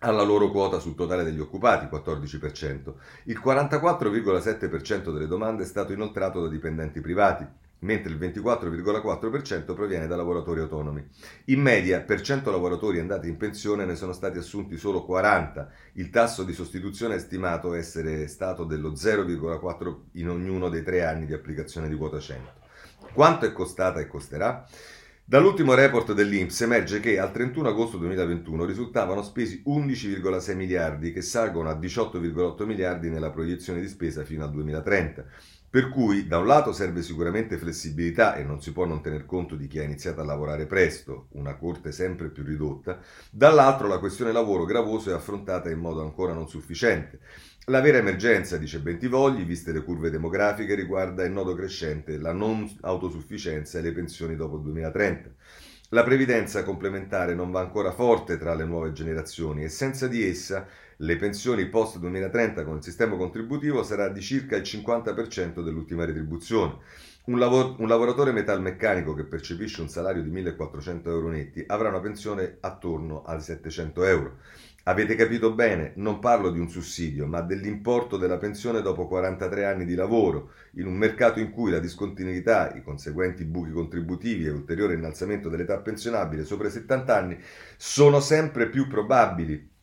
alla 0.00 0.22
loro 0.22 0.50
quota 0.50 0.78
sul 0.78 0.94
totale 0.94 1.24
degli 1.24 1.40
occupati, 1.40 1.86
14%. 1.86 2.94
Il 3.24 3.40
44,7% 3.44 5.12
delle 5.12 5.26
domande 5.26 5.62
è 5.62 5.66
stato 5.66 5.92
inoltrato 5.92 6.42
da 6.42 6.48
dipendenti 6.48 7.00
privati, 7.00 7.46
mentre 7.80 8.12
il 8.12 8.18
24,4% 8.18 9.74
proviene 9.74 10.06
da 10.06 10.16
lavoratori 10.16 10.60
autonomi. 10.60 11.06
In 11.46 11.60
media, 11.60 12.00
per 12.00 12.20
100 12.20 12.50
lavoratori 12.50 12.98
andati 12.98 13.28
in 13.28 13.36
pensione 13.36 13.84
ne 13.84 13.94
sono 13.94 14.12
stati 14.12 14.38
assunti 14.38 14.76
solo 14.76 15.04
40. 15.04 15.70
Il 15.94 16.10
tasso 16.10 16.42
di 16.42 16.52
sostituzione 16.52 17.16
è 17.16 17.18
stimato 17.18 17.74
essere 17.74 18.26
stato 18.26 18.64
dello 18.64 18.92
0,4 18.92 19.96
in 20.12 20.28
ognuno 20.28 20.68
dei 20.68 20.82
tre 20.82 21.04
anni 21.04 21.26
di 21.26 21.34
applicazione 21.34 21.88
di 21.88 21.96
quota 21.96 22.18
100. 22.18 22.52
Quanto 23.12 23.46
è 23.46 23.52
costata 23.52 24.00
e 24.00 24.06
costerà? 24.06 24.66
Dall'ultimo 25.28 25.74
report 25.74 26.14
dell'Inps 26.14 26.62
emerge 26.62 27.00
che 27.00 27.18
al 27.18 27.30
31 27.30 27.68
agosto 27.68 27.98
2021 27.98 28.64
risultavano 28.64 29.22
spesi 29.22 29.62
11,6 29.66 30.56
miliardi 30.56 31.12
che 31.12 31.20
salgono 31.20 31.68
a 31.68 31.74
18,8 31.74 32.64
miliardi 32.64 33.10
nella 33.10 33.28
proiezione 33.28 33.80
di 33.80 33.88
spesa 33.88 34.24
fino 34.24 34.44
al 34.44 34.50
2030. 34.50 35.26
Per 35.70 35.90
cui 35.90 36.26
da 36.26 36.38
un 36.38 36.46
lato 36.46 36.72
serve 36.72 37.02
sicuramente 37.02 37.58
flessibilità 37.58 38.36
e 38.36 38.42
non 38.42 38.62
si 38.62 38.72
può 38.72 38.86
non 38.86 39.02
tener 39.02 39.26
conto 39.26 39.54
di 39.54 39.66
chi 39.66 39.78
ha 39.78 39.82
iniziato 39.82 40.22
a 40.22 40.24
lavorare 40.24 40.64
presto, 40.64 41.26
una 41.32 41.56
corte 41.56 41.92
sempre 41.92 42.30
più 42.30 42.42
ridotta, 42.42 42.98
dall'altro 43.30 43.86
la 43.86 43.98
questione 43.98 44.32
lavoro 44.32 44.64
gravoso 44.64 45.10
è 45.10 45.12
affrontata 45.12 45.68
in 45.68 45.78
modo 45.78 46.00
ancora 46.00 46.32
non 46.32 46.48
sufficiente. 46.48 47.20
La 47.66 47.82
vera 47.82 47.98
emergenza, 47.98 48.56
dice 48.56 48.80
Bentivogli, 48.80 49.44
viste 49.44 49.70
le 49.72 49.84
curve 49.84 50.08
demografiche, 50.08 50.74
riguarda 50.74 51.22
il 51.24 51.32
nodo 51.32 51.54
crescente, 51.54 52.16
la 52.16 52.32
non 52.32 52.66
autosufficienza 52.80 53.78
e 53.78 53.82
le 53.82 53.92
pensioni 53.92 54.36
dopo 54.36 54.56
il 54.56 54.62
2030. 54.62 55.30
La 55.90 56.02
previdenza 56.02 56.64
complementare 56.64 57.34
non 57.34 57.50
va 57.50 57.60
ancora 57.60 57.92
forte 57.92 58.38
tra 58.38 58.54
le 58.54 58.64
nuove 58.64 58.92
generazioni 58.92 59.64
e 59.64 59.68
senza 59.68 60.08
di 60.08 60.26
essa 60.26 60.66
le 61.02 61.16
pensioni 61.16 61.66
post 61.66 61.98
2030 61.98 62.64
con 62.64 62.78
il 62.78 62.82
sistema 62.82 63.16
contributivo 63.16 63.84
sarà 63.84 64.08
di 64.08 64.20
circa 64.20 64.56
il 64.56 64.62
50% 64.62 65.62
dell'ultima 65.62 66.04
retribuzione. 66.04 66.78
Un, 67.26 67.38
lavor- 67.38 67.78
un, 67.78 67.86
lavoratore 67.86 68.32
metalmeccanico 68.32 69.14
che 69.14 69.24
percepisce 69.24 69.80
un 69.80 69.88
salario 69.88 70.22
di 70.22 70.30
1400 70.30 71.08
euro 71.08 71.28
netti 71.28 71.62
avrà 71.68 71.90
una 71.90 72.00
pensione 72.00 72.56
attorno 72.60 73.22
ai 73.22 73.40
700 73.40 74.04
euro. 74.04 74.38
Avete 74.84 75.14
capito 75.14 75.52
bene, 75.52 75.92
non 75.96 76.18
parlo 76.18 76.50
di 76.50 76.58
un 76.58 76.68
sussidio, 76.68 77.26
ma 77.26 77.42
dell'importo 77.42 78.16
della 78.16 78.38
pensione 78.38 78.80
dopo 78.80 79.06
43 79.06 79.66
anni 79.66 79.84
di 79.84 79.94
lavoro, 79.94 80.52
in 80.72 80.86
un 80.86 80.94
mercato 80.94 81.38
in 81.38 81.50
cui 81.50 81.70
la 81.70 81.78
discontinuità, 81.78 82.74
i 82.74 82.82
conseguenti 82.82 83.44
buchi 83.44 83.70
contributivi 83.70 84.46
e 84.46 84.50
l'ulteriore 84.50 84.94
innalzamento 84.94 85.48
dell'età 85.48 85.78
pensionabile 85.78 86.44
sopra 86.44 86.66
i 86.66 86.72
70 86.72 87.16
anni 87.16 87.38
sono 87.76 88.18
sempre 88.18 88.68
più 88.68 88.88
probabili 88.88 89.76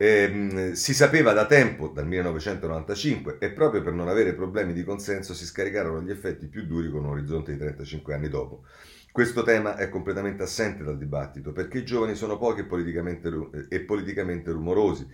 eh, 0.00 0.70
si 0.74 0.94
sapeva 0.94 1.32
da 1.32 1.44
tempo, 1.46 1.88
dal 1.88 2.06
1995, 2.06 3.38
e 3.40 3.50
proprio 3.50 3.82
per 3.82 3.92
non 3.92 4.08
avere 4.08 4.32
problemi 4.32 4.72
di 4.72 4.84
consenso 4.84 5.34
si 5.34 5.44
scaricarono 5.44 6.00
gli 6.02 6.10
effetti 6.10 6.46
più 6.46 6.66
duri 6.66 6.88
con 6.88 7.04
un 7.04 7.10
orizzonte 7.10 7.52
di 7.52 7.58
35 7.58 8.14
anni 8.14 8.28
dopo. 8.28 8.62
Questo 9.10 9.42
tema 9.42 9.76
è 9.76 9.88
completamente 9.88 10.44
assente 10.44 10.84
dal 10.84 10.96
dibattito 10.96 11.50
perché 11.52 11.78
i 11.78 11.84
giovani 11.84 12.14
sono 12.14 12.38
pochi 12.38 12.60
e 12.60 12.64
politicamente, 12.64 13.66
e 13.68 13.80
politicamente 13.80 14.52
rumorosi. 14.52 15.06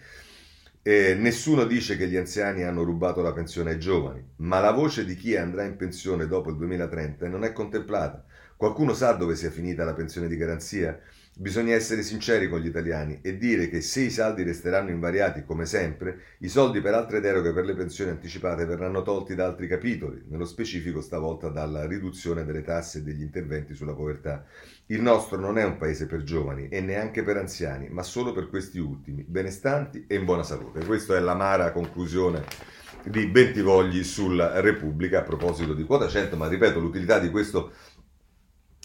Eh, 0.83 1.15
nessuno 1.15 1.65
dice 1.65 1.97
che 1.97 2.07
gli 2.07 2.17
anziani 2.17 2.63
hanno 2.65 2.83
rubato 2.83 3.23
la 3.23 3.33
pensione 3.33 3.71
ai 3.71 3.79
giovani, 3.79 4.23
ma 4.37 4.61
la 4.61 4.73
voce 4.73 5.07
di 5.07 5.15
chi 5.17 5.35
andrà 5.35 5.65
in 5.65 5.77
pensione 5.77 6.27
dopo 6.27 6.51
il 6.51 6.57
2030 6.57 7.27
non 7.29 7.45
è 7.45 7.53
contemplata. 7.55 8.23
Qualcuno 8.55 8.93
sa 8.93 9.13
dove 9.13 9.35
sia 9.35 9.51
finita 9.51 9.85
la 9.85 9.95
pensione 9.95 10.29
di 10.29 10.37
garanzia? 10.37 11.01
Bisogna 11.37 11.75
essere 11.75 12.05
sinceri 12.05 12.49
con 12.49 12.61
gli 12.61 12.69
italiani 12.69 13.19
e 13.21 13.37
dire 13.37 13.69
che 13.69 13.81
se 13.81 14.03
i 14.03 14.11
saldi 14.11 14.45
resteranno 14.45 14.91
invariati 14.91 15.45
come 15.45 15.67
sempre, 15.67 16.37
i 16.39 16.49
soldi 16.49 16.81
per 16.81 16.95
altre 16.95 17.21
deroghe 17.21 17.53
per 17.53 17.65
le 17.65 17.75
pensioni 17.75 18.13
anticipate 18.13 18.65
verranno 18.65 19.03
tolti 19.03 19.35
da 19.35 19.47
altri 19.47 19.67
capitoli, 19.67 20.23
nello 20.29 20.45
specifico 20.45 21.01
stavolta 21.01 21.49
dalla 21.49 21.87
riduzione 21.87 22.45
delle 22.45 22.63
tasse 22.63 22.99
e 22.99 23.03
degli 23.03 23.23
interventi 23.23 23.75
sulla 23.75 23.95
povertà. 23.95 24.45
Il 24.87 25.03
nostro 25.03 25.37
non 25.37 25.59
è 25.59 25.65
un 25.65 25.77
paese 25.77 26.07
per 26.07 26.23
giovani 26.23 26.69
e 26.69 26.81
neanche 26.81 27.25
per 27.25 27.37
anziani, 27.37 27.89
ma 27.89 28.05
solo 28.05 28.33
per 28.33 28.49
questi 28.49 28.79
ultimi, 28.79 29.25
benestanti 29.27 30.05
e 30.07 30.15
in 30.15 30.25
buona 30.25 30.45
salute. 30.45 30.85
Questa 30.85 31.17
è 31.17 31.21
l'amara 31.21 31.73
conclusione 31.73 32.45
di 33.03 33.27
Bentivogli 33.27 34.05
sulla 34.05 34.61
Repubblica 34.61 35.19
a 35.19 35.23
proposito 35.23 35.75
di 35.75 35.83
quota 35.83 36.07
100, 36.07 36.37
ma 36.37 36.47
ripeto, 36.47 36.79
l'utilità 36.79 37.19
di 37.19 37.31
questo 37.31 37.73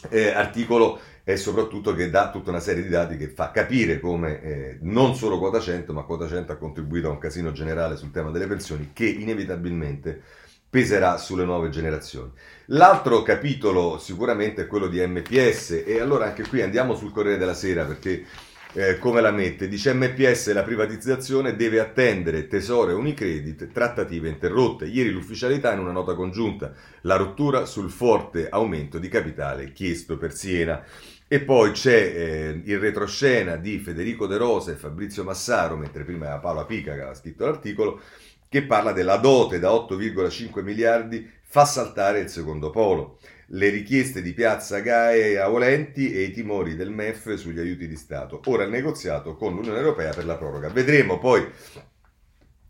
eh, 0.09 0.29
articolo 0.29 0.99
e 1.29 1.37
soprattutto 1.37 1.93
che 1.93 2.09
dà 2.09 2.31
tutta 2.31 2.49
una 2.49 2.59
serie 2.59 2.81
di 2.81 2.89
dati 2.89 3.15
che 3.15 3.27
fa 3.27 3.51
capire 3.51 3.99
come 3.99 4.41
eh, 4.41 4.77
non 4.81 5.13
solo 5.13 5.37
quota 5.37 5.59
100, 5.59 5.93
ma 5.93 6.01
quota 6.01 6.27
100 6.27 6.53
ha 6.53 6.55
contribuito 6.55 7.07
a 7.07 7.11
un 7.11 7.19
casino 7.19 7.51
generale 7.51 7.97
sul 7.97 8.09
tema 8.09 8.31
delle 8.31 8.47
pensioni 8.47 8.89
che 8.93 9.05
inevitabilmente 9.05 10.19
peserà 10.67 11.17
sulle 11.17 11.45
nuove 11.45 11.69
generazioni. 11.69 12.31
L'altro 12.69 13.21
capitolo 13.21 13.99
sicuramente 13.99 14.63
è 14.63 14.65
quello 14.65 14.87
di 14.87 15.05
MPS 15.05 15.83
e 15.85 15.99
allora 15.99 16.25
anche 16.25 16.47
qui 16.47 16.63
andiamo 16.63 16.95
sul 16.95 17.11
Corriere 17.11 17.37
della 17.37 17.53
Sera 17.53 17.85
perché 17.85 18.25
eh, 18.73 18.97
come 18.97 19.21
la 19.21 19.31
mette? 19.31 19.67
Dice 19.67 19.93
MPS 19.93 20.51
la 20.53 20.63
privatizzazione 20.63 21.55
deve 21.55 21.79
attendere 21.79 22.47
Tesoro 22.47 22.89
e 22.89 22.93
Unicredit, 22.93 23.71
trattative 23.71 24.29
interrotte. 24.29 24.85
Ieri 24.85 25.11
l'ufficialità 25.11 25.73
in 25.73 25.79
una 25.79 25.91
nota 25.91 26.15
congiunta, 26.15 26.73
la 27.01 27.15
rottura 27.17 27.65
sul 27.65 27.89
forte 27.91 28.47
aumento 28.49 28.97
di 28.97 29.07
capitale 29.09 29.73
chiesto 29.73 30.17
per 30.17 30.33
Siena. 30.33 30.83
E 31.31 31.41
poi 31.41 31.73
c'è 31.73 31.93
eh, 31.93 32.61
il 32.65 32.79
retroscena 32.79 33.55
di 33.55 33.77
Federico 33.77 34.25
De 34.25 34.37
Rosa 34.37 34.71
e 34.71 34.75
Fabrizio 34.75 35.23
Massaro, 35.23 35.77
mentre 35.77 36.03
prima 36.03 36.25
era 36.25 36.39
Paola 36.39 36.65
Pica 36.65 36.95
che 36.95 37.01
aveva 37.01 37.13
scritto 37.13 37.45
l'articolo, 37.45 38.01
che 38.49 38.63
parla 38.63 38.93
della 38.93 39.17
dote 39.17 39.59
da 39.59 39.69
8,5 39.69 40.63
miliardi 40.63 41.29
fa 41.43 41.65
saltare 41.65 42.21
il 42.21 42.29
secondo 42.29 42.71
polo 42.71 43.19
le 43.51 43.69
richieste 43.69 44.23
di 44.23 44.33
Piazza 44.33 44.79
Gae 44.79 45.37
a 45.37 45.51
Olenti 45.51 46.11
e 46.11 46.21
i 46.21 46.31
timori 46.31 46.75
del 46.75 46.89
MEF 46.89 47.35
sugli 47.35 47.59
aiuti 47.59 47.87
di 47.87 47.95
Stato. 47.95 48.41
Ora 48.45 48.63
il 48.63 48.71
negoziato 48.71 49.35
con 49.35 49.53
l'Unione 49.53 49.77
Europea 49.77 50.11
per 50.11 50.25
la 50.25 50.35
proroga. 50.35 50.69
Vedremo 50.69 51.19
poi 51.19 51.47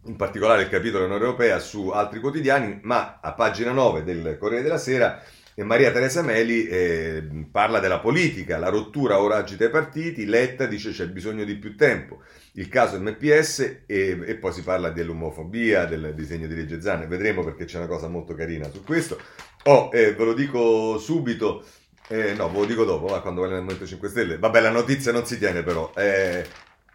in 0.04 0.16
particolare 0.18 0.63
il 0.63 0.70
capitolo 0.70 1.00
dell'Unione 1.04 1.25
Europea 1.25 1.60
su 1.60 1.89
altri 1.89 2.20
quotidiani, 2.20 2.80
ma 2.84 3.20
a 3.22 3.32
pagina 3.32 3.72
9 3.72 4.04
del 4.04 4.38
Corriere 4.38 4.63
della 4.63 4.78
Sera 4.78 5.22
Maria 5.63 5.92
Teresa 5.92 6.22
Meli 6.22 6.68
eh, 6.68 7.28
parla 7.51 7.80
della 7.80 8.00
politica, 8.00 8.58
la 8.58 8.70
rottura 8.70 9.20
ora 9.20 9.38
agita 9.38 9.66
i 9.66 9.70
partiti, 9.70 10.25
Letta 10.25 10.66
dice 10.66 10.92
c'è 10.92 11.08
bisogno 11.08 11.44
di 11.44 11.56
più 11.56 11.75
tempo, 11.75 12.22
il 12.54 12.70
caso 12.70 13.00
MPS 13.00 13.84
e, 13.86 14.22
e 14.25 14.36
poi 14.36 14.54
si 14.54 14.63
parla 14.63 14.89
dell'omofobia, 14.89 15.86
del 15.86 16.13
disegno 16.16 16.48
di 16.48 16.56
legge 16.56 16.82
Zanne, 16.82 17.08
vedremo 17.08 17.44
perché 17.44 17.66
c'è 17.66 17.78
una 17.78 17.88
cosa 17.88 18.08
molto 18.08 18.34
carina 18.34 18.70
su 18.70 18.84
questo. 18.84 19.20
Oh, 19.63 19.89
eh, 19.92 20.13
ve 20.13 20.24
lo 20.24 20.34
dico 20.34 20.98
subito, 20.98 21.66
eh, 22.08 22.34
no, 22.34 22.50
ve 22.50 22.60
lo 22.60 22.66
dico 22.66 22.86
dopo, 22.86 23.08
ma 23.08 23.20
quando 23.20 23.42
va 23.42 23.48
nel 23.48 23.58
Movimento 23.58 23.86
5 23.86 24.10
Stelle. 24.10 24.38
Vabbè, 24.38 24.62
la 24.62 24.72
notizia 24.72 25.12
non 25.12 25.25
si 25.25 25.38
tiene 25.38 25.63
però. 25.63 25.92
Eh, 25.96 26.46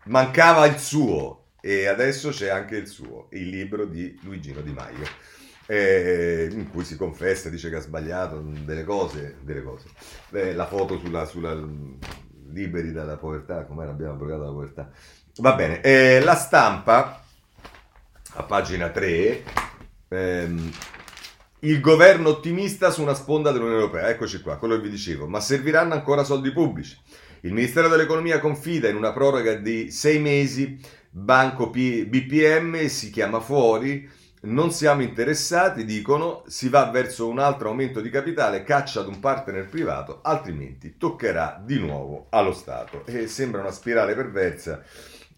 mancava 0.05 0.67
il 0.67 0.79
suo 0.79 1.53
e 1.61 1.87
adesso 1.87 2.31
c'è 2.31 2.49
anche 2.49 2.77
il 2.77 2.87
suo, 2.87 3.29
il 3.31 3.49
libro 3.49 3.85
di 3.87 4.19
Luigino 4.23 4.61
Di 4.61 4.73
Maio, 4.73 5.07
eh, 5.67 6.49
in 6.51 6.71
cui 6.71 6.85
si 6.85 6.97
confessa, 6.97 7.49
dice 7.49 7.71
che 7.71 7.77
ha 7.77 7.81
sbagliato 7.81 8.41
delle 8.41 8.85
cose, 8.85 9.37
delle 9.43 9.63
cose. 9.63 9.89
Eh, 10.33 10.55
la 10.55 10.67
foto 10.67 10.99
sulla, 10.99 11.25
sulla 11.25 11.57
liberi 12.53 12.93
dalla 12.93 13.17
povertà, 13.17 13.65
come 13.65 13.85
abbiamo 13.85 14.13
abrogato 14.13 14.43
la 14.45 14.51
povertà. 14.51 14.91
Va 15.37 15.55
bene, 15.55 15.81
eh, 15.81 16.21
la 16.21 16.35
stampa, 16.35 17.23
a 18.35 18.43
pagina 18.45 18.91
3, 18.91 19.43
ehm, 20.09 20.73
il 21.61 21.81
governo 21.81 22.29
ottimista 22.29 22.91
su 22.91 23.03
una 23.03 23.15
sponda 23.15 23.51
dell'Unione 23.51 23.81
Europea, 23.81 24.09
eccoci 24.09 24.41
qua, 24.43 24.59
quello 24.59 24.77
che 24.77 24.83
vi 24.83 24.91
dicevo, 24.91 25.27
ma 25.27 25.41
serviranno 25.41 25.95
ancora 25.95 26.23
soldi 26.23 26.53
pubblici. 26.53 26.97
Il 27.41 27.53
Ministero 27.53 27.89
dell'Economia 27.89 28.39
confida 28.39 28.89
in 28.89 28.97
una 28.97 29.13
proroga 29.13 29.55
di 29.55 29.91
sei 29.91 30.19
mesi, 30.19 30.79
Banco 31.11 31.71
P- 31.71 32.05
BPM 32.05 32.87
si 32.87 33.11
chiama 33.11 33.41
fuori, 33.41 34.09
non 34.45 34.71
siamo 34.73 35.03
interessati, 35.03 35.85
dicono, 35.85 36.43
si 36.47 36.69
va 36.69 36.91
verso 36.91 37.29
un 37.29 37.39
altro 37.39 37.69
aumento 37.69 38.01
di 38.01 38.11
capitale, 38.11 38.63
caccia 38.63 39.01
ad 39.01 39.09
un 39.09 39.21
partner 39.21 39.69
privato, 39.69 40.21
altrimenti 40.23 40.97
toccherà 40.97 41.63
di 41.65 41.79
nuovo 41.79 42.27
allo 42.31 42.53
Stato. 42.53 43.07
E 43.07 43.27
sembra 43.27 43.61
una 43.61 43.71
spirale 43.71 44.15
perversa 44.15 44.83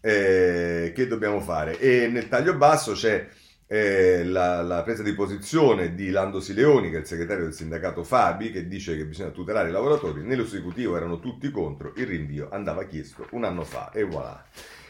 eh, 0.01 0.91
che 0.93 1.07
dobbiamo 1.07 1.39
fare? 1.39 1.79
E 1.79 2.07
nel 2.07 2.27
taglio 2.27 2.55
basso 2.55 2.93
c'è 2.93 3.27
eh, 3.67 4.23
la, 4.23 4.61
la, 4.61 4.83
presa 4.83 5.03
di 5.03 5.13
posizione 5.13 5.93
di 5.93 6.09
Lando 6.09 6.39
Sileoni, 6.39 6.89
che 6.89 6.97
è 6.97 6.99
il 6.99 7.05
segretario 7.05 7.43
del 7.43 7.53
sindacato 7.53 8.03
Fabi, 8.03 8.51
che 8.51 8.67
dice 8.67 8.95
che 8.95 9.05
bisogna 9.05 9.29
tutelare 9.29 9.69
i 9.69 9.73
lavoratori. 9.73 10.21
Nell'esecutivo 10.21 10.95
erano 10.95 11.19
tutti 11.19 11.51
contro, 11.51 11.93
il 11.95 12.07
rinvio 12.07 12.49
andava 12.51 12.85
chiesto 12.85 13.27
un 13.31 13.43
anno 13.43 13.63
fa 13.63 13.91
e 13.91 14.03
voilà. 14.03 14.43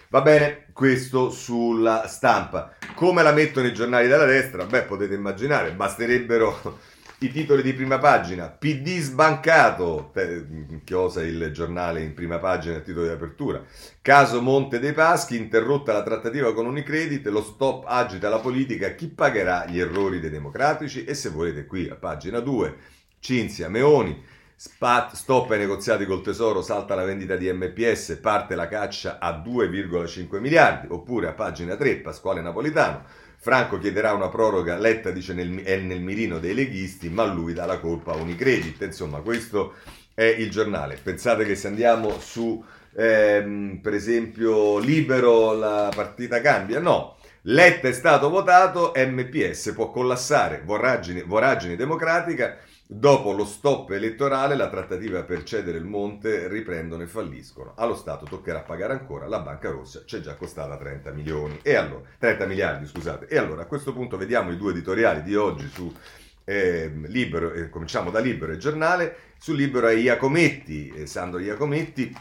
Va 0.09 0.21
bene, 0.21 0.67
questo 0.71 1.29
sulla 1.29 2.07
stampa. 2.07 2.75
Come 2.95 3.23
la 3.23 3.33
mettono 3.33 3.67
i 3.67 3.73
giornali 3.73 4.07
della 4.07 4.23
destra? 4.23 4.65
Beh, 4.65 4.83
potete 4.83 5.15
immaginare, 5.15 5.73
basterebbero 5.73 6.79
i 7.19 7.29
titoli 7.29 7.61
di 7.61 7.73
prima 7.73 7.97
pagina. 7.97 8.47
PD 8.47 8.99
sbancato, 8.99 10.13
chiosa 10.85 11.21
il 11.23 11.51
giornale 11.51 12.03
in 12.03 12.13
prima 12.13 12.37
pagina, 12.37 12.77
il 12.77 12.83
titolo 12.83 13.05
di 13.05 13.11
apertura. 13.11 13.61
Caso 14.01 14.41
Monte 14.41 14.79
dei 14.79 14.93
Paschi, 14.93 15.35
interrotta 15.35 15.91
la 15.91 16.03
trattativa 16.03 16.53
con 16.53 16.67
Unicredit, 16.67 17.27
lo 17.27 17.41
stop 17.41 17.83
agita 17.85 18.29
la 18.29 18.39
politica, 18.39 18.95
chi 18.95 19.09
pagherà 19.09 19.65
gli 19.65 19.77
errori 19.77 20.21
dei 20.21 20.29
democratici? 20.29 21.03
E 21.03 21.15
se 21.15 21.27
volete 21.27 21.65
qui 21.65 21.89
a 21.89 21.95
pagina 21.95 22.39
2, 22.39 22.75
Cinzia 23.19 23.67
Meoni. 23.67 24.35
Spat, 24.59 25.13
stop 25.13 25.51
ai 25.51 25.59
negoziati 25.59 26.03
col 26.07 26.23
tesoro, 26.23 26.63
salta 26.63 26.95
la 26.95 27.03
vendita 27.03 27.35
di 27.35 27.47
MPS, 27.53 28.17
parte 28.19 28.55
la 28.55 28.67
caccia 28.67 29.19
a 29.19 29.39
2,5 29.39 30.39
miliardi, 30.39 30.87
oppure 30.89 31.27
a 31.27 31.33
pagina 31.33 31.75
3 31.75 31.97
Pasquale 31.97 32.41
Napolitano, 32.41 33.03
Franco 33.37 33.77
chiederà 33.77 34.13
una 34.13 34.29
proroga, 34.29 34.79
Letta 34.79 35.11
dice 35.11 35.35
nel, 35.35 35.61
è 35.61 35.77
nel 35.77 36.01
mirino 36.01 36.39
dei 36.39 36.55
leghisti, 36.55 37.07
ma 37.07 37.23
lui 37.23 37.53
dà 37.53 37.67
la 37.67 37.79
colpa 37.79 38.13
a 38.13 38.15
Unicredit, 38.15 38.81
insomma 38.81 39.19
questo 39.19 39.75
è 40.15 40.23
il 40.23 40.49
giornale. 40.49 40.97
Pensate 41.03 41.45
che 41.45 41.53
se 41.53 41.67
andiamo 41.67 42.19
su, 42.19 42.65
ehm, 42.95 43.77
per 43.79 43.93
esempio, 43.93 44.79
Libero 44.79 45.53
la 45.53 45.91
partita 45.93 46.41
cambia? 46.41 46.79
No. 46.79 47.17
Letta 47.43 47.89
è 47.89 47.93
stato 47.93 48.27
votato, 48.29 48.91
MPS 48.95 49.73
può 49.75 49.91
collassare, 49.91 50.63
voragine, 50.65 51.21
voragine 51.21 51.75
democratica, 51.75 52.57
Dopo 52.89 53.33
lo 53.33 53.43
stop 53.43 53.89
elettorale, 53.91 54.55
la 54.55 54.69
trattativa 54.69 55.21
per 55.23 55.43
cedere 55.43 55.77
il 55.77 55.83
monte 55.83 56.47
riprendono 56.47 57.03
e 57.03 57.07
falliscono. 57.07 57.73
Allo 57.75 57.95
Stato 57.95 58.23
toccherà 58.23 58.61
pagare 58.61 58.93
ancora, 58.93 59.27
la 59.27 59.41
Banca 59.41 59.69
Rossa 59.69 60.03
ci 60.05 60.15
è 60.15 60.19
già 60.21 60.35
costata 60.35 60.77
30 60.77 61.11
milioni. 61.11 61.59
E 61.63 61.75
allora, 61.75 62.03
30 62.17 62.45
miliardi, 62.45 62.87
scusate. 62.87 63.27
E 63.27 63.37
allora, 63.37 63.63
a 63.63 63.65
questo 63.65 63.91
punto 63.91 64.15
vediamo 64.15 64.51
i 64.51 64.57
due 64.57 64.71
editoriali 64.71 65.21
di 65.21 65.35
oggi 65.35 65.67
su 65.67 65.93
eh, 66.45 66.89
Libero, 67.07 67.51
eh, 67.51 67.69
cominciamo 67.69 68.09
da 68.09 68.19
Libero 68.19 68.53
e 68.53 68.57
Giornale. 68.57 69.17
Su 69.37 69.51
Libero 69.51 69.89
è 69.89 69.93
Iacometti, 69.93 70.87
eh, 70.95 71.05
Sandro 71.07 71.41
Iacometti, 71.41 72.15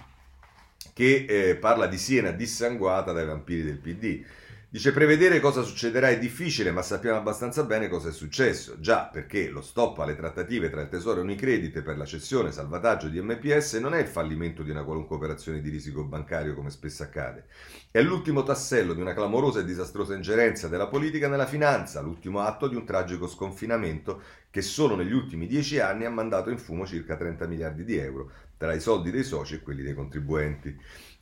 che 0.93 1.27
eh, 1.29 1.55
parla 1.55 1.87
di 1.87 1.97
Siena 1.97 2.33
dissanguata 2.33 3.13
dai 3.13 3.25
vampiri 3.25 3.63
del 3.63 3.79
PD. 3.79 4.25
Dice 4.69 4.91
prevedere 4.91 5.39
cosa 5.39 5.63
succederà 5.63 6.09
è 6.09 6.19
difficile, 6.19 6.73
ma 6.73 6.83
sappiamo 6.83 7.17
abbastanza 7.17 7.63
bene 7.63 7.89
cosa 7.89 8.09
è 8.09 8.13
successo. 8.13 8.81
Già 8.81 9.05
perché 9.05 9.49
lo 9.49 9.63
stop 9.63 10.01
alle 10.01 10.17
trattative 10.17 10.71
tra 10.71 10.81
il 10.81 10.89
Tesoro 10.89 11.21
e 11.21 11.23
Unicredit 11.23 11.83
per 11.83 11.97
la 11.97 12.05
cessione 12.05 12.49
e 12.49 12.53
salvataggio 12.53 13.07
di 13.09 13.21
MPS 13.21 13.75
non 13.75 13.95
è 13.95 14.01
il 14.01 14.09
fallimento 14.09 14.65
di 14.65 14.71
una 14.71 14.83
qualunque 14.83 15.15
operazione 15.15 15.61
di 15.61 15.71
risico 15.71 16.03
bancario 16.03 16.55
come 16.55 16.71
spesso 16.71 17.05
accade. 17.05 17.47
È 17.93 18.03
l'ultimo 18.03 18.43
tassello 18.43 18.93
di 18.93 19.01
una 19.01 19.15
clamorosa 19.15 19.61
e 19.61 19.65
disastrosa 19.65 20.17
ingerenza 20.17 20.67
della 20.67 20.89
politica 20.89 21.29
nella 21.29 21.47
finanza, 21.47 22.01
l'ultimo 22.01 22.41
atto 22.41 22.67
di 22.67 22.75
un 22.75 22.85
tragico 22.85 23.29
sconfinamento 23.29 24.21
che 24.51 24.63
solo 24.63 24.97
negli 24.97 25.13
ultimi 25.13 25.47
dieci 25.47 25.79
anni 25.79 26.07
ha 26.07 26.11
mandato 26.11 26.51
in 26.51 26.59
fumo 26.59 26.85
circa 26.87 27.17
30 27.17 27.47
miliardi 27.47 27.85
di 27.85 27.99
euro 27.99 28.33
tra 28.57 28.75
i 28.75 28.81
soldi 28.81 29.11
dei 29.11 29.23
soci 29.23 29.55
e 29.55 29.61
quelli 29.61 29.83
dei 29.83 29.95
contribuenti. 29.95 30.77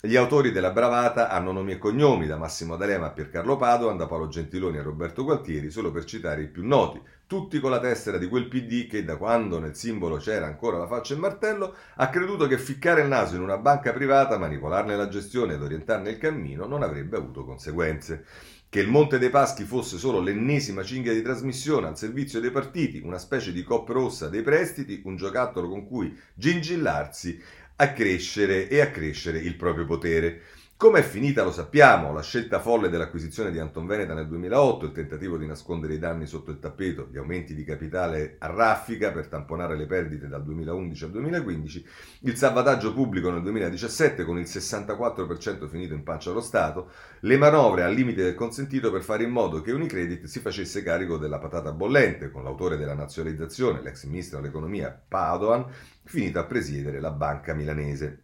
Gli 0.04 0.16
autori 0.16 0.52
della 0.52 0.70
bravata 0.70 1.30
hanno 1.30 1.50
nomi 1.50 1.72
e 1.72 1.78
cognomi, 1.78 2.26
da 2.26 2.36
Massimo 2.36 2.76
D'Alema 2.76 3.06
a 3.06 3.10
Piercarlo 3.10 3.56
Padoan, 3.56 3.96
da 3.96 4.06
Paolo 4.06 4.28
Gentiloni 4.28 4.76
a 4.76 4.82
Roberto 4.82 5.24
Gualtieri, 5.24 5.70
solo 5.70 5.90
per 5.90 6.04
citare 6.04 6.42
i 6.42 6.48
più 6.48 6.62
noti, 6.62 7.00
tutti 7.26 7.58
con 7.58 7.70
la 7.70 7.80
tessera 7.80 8.18
di 8.18 8.28
quel 8.28 8.46
PD 8.46 8.86
che, 8.86 9.02
da 9.02 9.16
quando 9.16 9.58
nel 9.58 9.74
simbolo 9.74 10.18
c'era 10.18 10.44
ancora 10.44 10.76
la 10.76 10.86
faccia 10.86 11.12
e 11.12 11.16
il 11.16 11.22
martello, 11.22 11.74
ha 11.94 12.10
creduto 12.10 12.46
che 12.46 12.58
ficcare 12.58 13.00
il 13.00 13.08
naso 13.08 13.36
in 13.36 13.40
una 13.40 13.56
banca 13.56 13.94
privata, 13.94 14.36
manipolarne 14.36 14.94
la 14.94 15.08
gestione 15.08 15.54
ed 15.54 15.62
orientarne 15.62 16.10
il 16.10 16.18
cammino 16.18 16.66
non 16.66 16.82
avrebbe 16.82 17.16
avuto 17.16 17.42
conseguenze. 17.42 18.26
Che 18.68 18.80
il 18.80 18.88
Monte 18.88 19.18
dei 19.18 19.30
Paschi 19.30 19.62
fosse 19.62 19.98
solo 19.98 20.20
l'ennesima 20.20 20.82
cinghia 20.82 21.12
di 21.12 21.22
trasmissione 21.22 21.86
al 21.86 21.96
servizio 21.96 22.40
dei 22.40 22.50
partiti, 22.50 23.00
una 23.04 23.18
specie 23.18 23.52
di 23.52 23.62
cop 23.62 23.88
rossa 23.88 24.28
dei 24.28 24.42
prestiti, 24.42 25.00
un 25.04 25.14
giocattolo 25.14 25.68
con 25.68 25.86
cui 25.86 26.14
gingillarsi 26.34 27.40
a 27.76 27.92
crescere 27.92 28.68
e 28.68 28.80
a 28.80 28.90
crescere 28.90 29.38
il 29.38 29.56
proprio 29.56 29.84
potere. 29.84 30.42
Come 30.84 30.98
è 30.98 31.02
finita 31.02 31.42
lo 31.42 31.50
sappiamo, 31.50 32.12
la 32.12 32.20
scelta 32.20 32.60
folle 32.60 32.90
dell'acquisizione 32.90 33.50
di 33.50 33.58
Anton 33.58 33.86
Veneta 33.86 34.12
nel 34.12 34.28
2008, 34.28 34.84
il 34.84 34.92
tentativo 34.92 35.38
di 35.38 35.46
nascondere 35.46 35.94
i 35.94 35.98
danni 35.98 36.26
sotto 36.26 36.50
il 36.50 36.58
tappeto, 36.58 37.08
gli 37.10 37.16
aumenti 37.16 37.54
di 37.54 37.64
capitale 37.64 38.36
a 38.38 38.48
raffica 38.48 39.10
per 39.10 39.28
tamponare 39.28 39.78
le 39.78 39.86
perdite 39.86 40.28
dal 40.28 40.44
2011 40.44 41.04
al 41.04 41.10
2015, 41.10 41.86
il 42.24 42.36
salvataggio 42.36 42.92
pubblico 42.92 43.30
nel 43.30 43.40
2017 43.40 44.24
con 44.24 44.38
il 44.38 44.44
64% 44.44 45.68
finito 45.68 45.94
in 45.94 46.02
pancia 46.02 46.28
allo 46.28 46.42
Stato, 46.42 46.90
le 47.20 47.38
manovre 47.38 47.82
al 47.82 47.94
limite 47.94 48.22
del 48.22 48.34
consentito 48.34 48.92
per 48.92 49.00
fare 49.00 49.24
in 49.24 49.30
modo 49.30 49.62
che 49.62 49.72
Unicredit 49.72 50.26
si 50.26 50.40
facesse 50.40 50.82
carico 50.82 51.16
della 51.16 51.38
patata 51.38 51.72
bollente, 51.72 52.30
con 52.30 52.44
l'autore 52.44 52.76
della 52.76 52.92
nazionalizzazione, 52.92 53.80
l'ex 53.80 54.04
ministro 54.04 54.38
dell'economia 54.38 55.02
Padoan, 55.08 55.64
finito 56.02 56.38
a 56.40 56.44
presiedere 56.44 57.00
la 57.00 57.10
banca 57.10 57.54
milanese. 57.54 58.23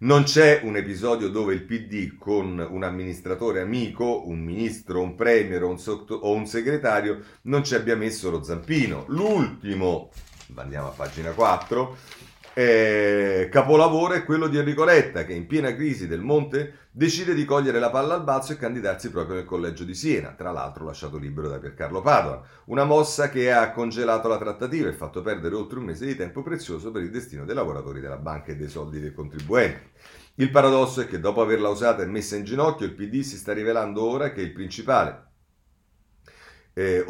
Non 0.00 0.22
c'è 0.22 0.60
un 0.62 0.76
episodio 0.76 1.28
dove 1.28 1.54
il 1.54 1.64
PD 1.64 2.16
con 2.16 2.64
un 2.70 2.84
amministratore 2.84 3.60
amico, 3.60 4.28
un 4.28 4.38
ministro, 4.38 5.02
un 5.02 5.16
premier 5.16 5.64
un, 5.64 5.76
sotto, 5.76 6.14
o 6.14 6.32
un 6.34 6.46
segretario 6.46 7.20
non 7.42 7.64
ci 7.64 7.74
abbia 7.74 7.96
messo 7.96 8.30
lo 8.30 8.44
zampino. 8.44 9.06
L'ultimo, 9.08 10.10
andiamo 10.54 10.86
a 10.86 10.90
pagina 10.92 11.32
4, 11.32 11.96
eh, 12.60 13.48
capolavoro 13.52 14.14
è 14.14 14.24
quello 14.24 14.48
di 14.48 14.58
Enrico 14.58 14.82
Letta 14.82 15.24
che 15.24 15.32
in 15.32 15.46
piena 15.46 15.72
crisi 15.72 16.08
del 16.08 16.22
Monte 16.22 16.88
decide 16.90 17.32
di 17.32 17.44
cogliere 17.44 17.78
la 17.78 17.88
palla 17.88 18.14
al 18.14 18.24
balzo 18.24 18.50
e 18.52 18.56
candidarsi 18.56 19.12
proprio 19.12 19.36
nel 19.36 19.44
collegio 19.44 19.84
di 19.84 19.94
Siena, 19.94 20.30
tra 20.30 20.50
l'altro 20.50 20.84
lasciato 20.84 21.18
libero 21.18 21.46
da 21.48 21.58
Piercarlo 21.58 22.02
Padova. 22.02 22.42
Una 22.64 22.82
mossa 22.82 23.28
che 23.28 23.52
ha 23.52 23.70
congelato 23.70 24.26
la 24.26 24.38
trattativa 24.38 24.88
e 24.88 24.92
fatto 24.92 25.22
perdere 25.22 25.54
oltre 25.54 25.78
un 25.78 25.84
mese 25.84 26.04
di 26.04 26.16
tempo 26.16 26.42
prezioso 26.42 26.90
per 26.90 27.02
il 27.02 27.12
destino 27.12 27.44
dei 27.44 27.54
lavoratori 27.54 28.00
della 28.00 28.16
banca 28.16 28.50
e 28.50 28.56
dei 28.56 28.68
soldi 28.68 28.98
dei 28.98 29.12
contribuenti. 29.12 29.90
Il 30.34 30.50
paradosso 30.50 31.02
è 31.02 31.06
che 31.06 31.20
dopo 31.20 31.40
averla 31.40 31.68
usata 31.68 32.02
e 32.02 32.06
messa 32.06 32.34
in 32.34 32.42
ginocchio, 32.42 32.86
il 32.86 32.94
PD 32.94 33.20
si 33.20 33.36
sta 33.36 33.52
rivelando 33.52 34.02
ora 34.02 34.32
che 34.32 34.40
il 34.40 34.52
principale 34.52 35.27
eh, 36.78 37.04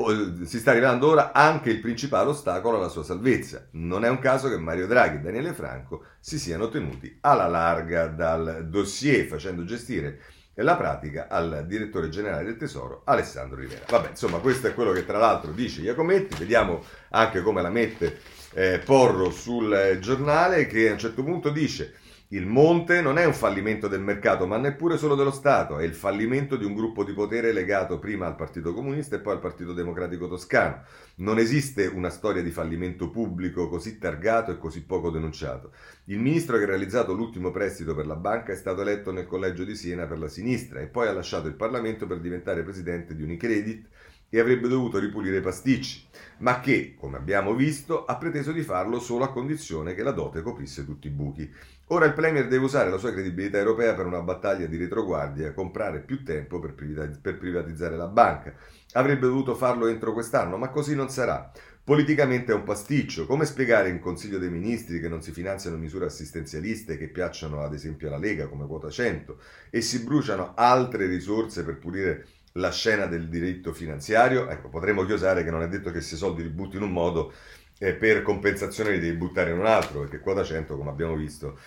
si 0.45 0.61
sta 0.61 0.73
rivelando 0.73 1.09
ora 1.09 1.33
anche 1.33 1.69
il 1.69 1.81
principale 1.81 2.31
ostacolo 2.31 2.79
alla 2.79 2.89
sua 2.89 3.05
salvezza. 3.05 3.69
Non 3.73 4.03
è 4.03 4.09
un 4.09 4.19
caso 4.19 4.49
che 4.49 4.57
Mario 4.57 4.87
Draghi 4.87 5.17
e 5.17 5.21
Daniele 5.21 5.53
Franco 5.53 6.05
si 6.21 6.39
siano 6.39 6.71
tenuti 6.71 7.19
alla 7.21 7.47
larga 7.47 8.07
dal 8.07 8.67
dossier, 8.67 9.27
facendo 9.27 9.65
gestire 9.65 10.21
la 10.55 10.75
pratica 10.75 11.29
al 11.29 11.67
direttore 11.69 12.09
generale 12.09 12.45
del 12.45 12.57
Tesoro 12.57 13.03
Alessandro 13.05 13.61
Rivera. 13.61 13.85
Vabbè, 13.87 14.09
insomma, 14.09 14.39
questo 14.39 14.69
è 14.69 14.75
quello 14.75 14.93
che 14.93 15.05
tra 15.05 15.19
l'altro 15.19 15.53
dice 15.53 15.83
Iacometti, 15.83 16.37
vediamo 16.39 16.83
anche 17.11 17.43
come 17.43 17.61
la 17.61 17.71
mette 17.71 18.21
eh, 18.55 18.81
Porro 18.83 19.31
sul 19.31 19.99
giornale 20.01 20.67
che 20.67 20.89
a 20.89 20.93
un 20.93 20.99
certo 20.99 21.23
punto 21.23 21.51
dice 21.51 21.93
il 22.33 22.45
monte 22.45 23.01
non 23.01 23.17
è 23.17 23.25
un 23.25 23.33
fallimento 23.33 23.89
del 23.89 24.03
mercato, 24.03 24.47
ma 24.47 24.59
neppure 24.59 24.99
solo 24.99 25.15
dello 25.15 25.31
Stato, 25.31 25.79
è 25.79 25.85
il 25.85 25.95
fallimento 25.95 26.57
di 26.57 26.65
un 26.67 26.75
gruppo 26.75 27.03
di 27.03 27.15
potere 27.15 27.53
legato 27.53 27.99
prima 27.99 28.27
al 28.27 28.37
Partito 28.37 28.75
Comunista 28.75 29.17
e 29.17 29.21
poi 29.21 29.33
al 29.33 29.41
Partito 29.41 29.73
Democratico 29.73 30.29
Toscano. 30.29 30.83
Non 31.17 31.39
esiste 31.39 31.87
una 31.87 32.11
storia 32.11 32.43
di 32.43 32.51
fallimento 32.51 33.09
pubblico 33.09 33.71
così 33.71 33.97
targato 33.97 34.51
e 34.51 34.59
così 34.59 34.85
poco 34.85 35.09
denunciato. 35.09 35.73
Il 36.05 36.19
ministro 36.19 36.59
che 36.59 36.65
ha 36.65 36.67
realizzato 36.67 37.15
l'ultimo 37.15 37.51
prestito 37.51 37.95
per 37.95 38.07
la 38.07 38.17
banca 38.17 38.53
è 38.53 38.57
stato 38.57 38.83
eletto 38.83 39.11
nel 39.11 39.27
collegio 39.27 39.65
di 39.65 39.75
Siena 39.75 40.07
per 40.07 40.19
la 40.19 40.29
sinistra 40.29 40.81
e 40.81 40.87
poi 40.87 41.09
ha 41.09 41.13
lasciato 41.13 41.49
il 41.49 41.55
Parlamento 41.55 42.07
per 42.07 42.21
diventare 42.21 42.63
presidente 42.63 43.15
di 43.15 43.23
Unicredit 43.23 43.89
e 44.29 44.39
avrebbe 44.39 44.69
dovuto 44.69 44.99
ripulire 44.99 45.39
i 45.39 45.41
pasticci, 45.41 46.08
ma 46.39 46.61
che, 46.61 46.95
come 46.97 47.17
abbiamo 47.17 47.55
visto, 47.55 48.05
ha 48.05 48.17
preteso 48.17 48.53
di 48.53 48.63
farlo 48.63 49.01
solo 49.01 49.25
a 49.25 49.33
condizione 49.33 49.95
che 49.95 50.03
la 50.03 50.13
dote 50.13 50.43
coprisse 50.43 50.85
tutti 50.85 51.07
i 51.07 51.11
buchi. 51.11 51.51
Ora 51.91 52.05
il 52.05 52.13
Premier 52.13 52.47
deve 52.47 52.65
usare 52.65 52.91
la 52.91 52.99
sua 52.99 53.13
credibilità 53.13 53.59
europea 53.59 53.95
per 53.95 54.07
una 54.07 54.21
battaglia 54.21 54.67
di 54.67 54.77
retroguardia 54.77 55.49
e 55.49 55.55
comprare 55.55 56.01
più 56.01 56.23
tempo 56.23 56.59
per, 56.59 56.75
privatizzare 56.75 57.97
la 57.97 58.07
banca. 58.07 58.53
Avrebbe 58.93 59.27
dovuto 59.27 59.55
farlo 59.55 59.87
entro 59.87 60.13
quest'anno, 60.13 60.59
ma 60.59 60.69
così 60.69 60.95
non 60.95 61.09
sarà. 61.09 61.51
Politicamente 61.83 62.53
è 62.53 62.55
un 62.55 62.65
pasticcio. 62.65 63.25
Come 63.25 63.47
spiegare 63.47 63.89
in 63.89 64.01
Consiglio 64.01 64.39
dei 64.39 64.51
Ministri 64.51 65.01
che 65.01 65.09
non 65.09 65.23
si 65.23 65.33
finanziano 65.33 65.79
misure 65.79 66.05
assistenzialiste 66.05 66.99
che 66.99 67.09
piacciono 67.09 67.63
ad 67.63 67.73
esempio 67.73 68.09
alla 68.09 68.19
Lega 68.19 68.49
come 68.49 68.67
quota 68.67 68.91
100 68.91 69.39
e 69.71 69.81
si 69.81 70.05
bruciano 70.05 70.53
altre 70.55 71.07
risorse 71.07 71.65
per 71.65 71.79
pulire 71.79 72.27
la 72.59 72.71
scena 72.71 73.07
del 73.07 73.29
diritto 73.29 73.73
finanziario? 73.73 74.49
Ecco, 74.49 74.69
potremmo 74.69 75.05
chiosare 75.05 75.45
che 75.45 75.51
non 75.51 75.63
è 75.63 75.69
detto 75.69 75.91
che 75.91 76.01
se 76.01 76.15
i 76.15 76.19
soldi 76.19 76.43
li 76.43 76.49
butti 76.51 76.77
in 76.77 76.83
un 76.83 76.93
modo 76.93 77.33
e 77.79 77.95
per 77.95 78.23
compensazione 78.23 78.93
li 78.93 78.99
devi 79.01 79.17
buttare 79.17 79.51
in 79.51 79.59
un 79.59 79.67
altro, 79.67 80.01
perché 80.01 80.21
quota 80.21 80.43
100, 80.45 80.77
come 80.77 80.91
abbiamo 80.91 81.17
visto, 81.17 81.59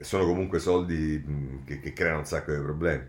sono 0.00 0.24
comunque 0.26 0.58
soldi 0.58 1.62
che, 1.64 1.80
che 1.80 1.92
creano 1.92 2.18
un 2.20 2.24
sacco 2.26 2.52
di 2.52 2.60
problemi 2.60 3.04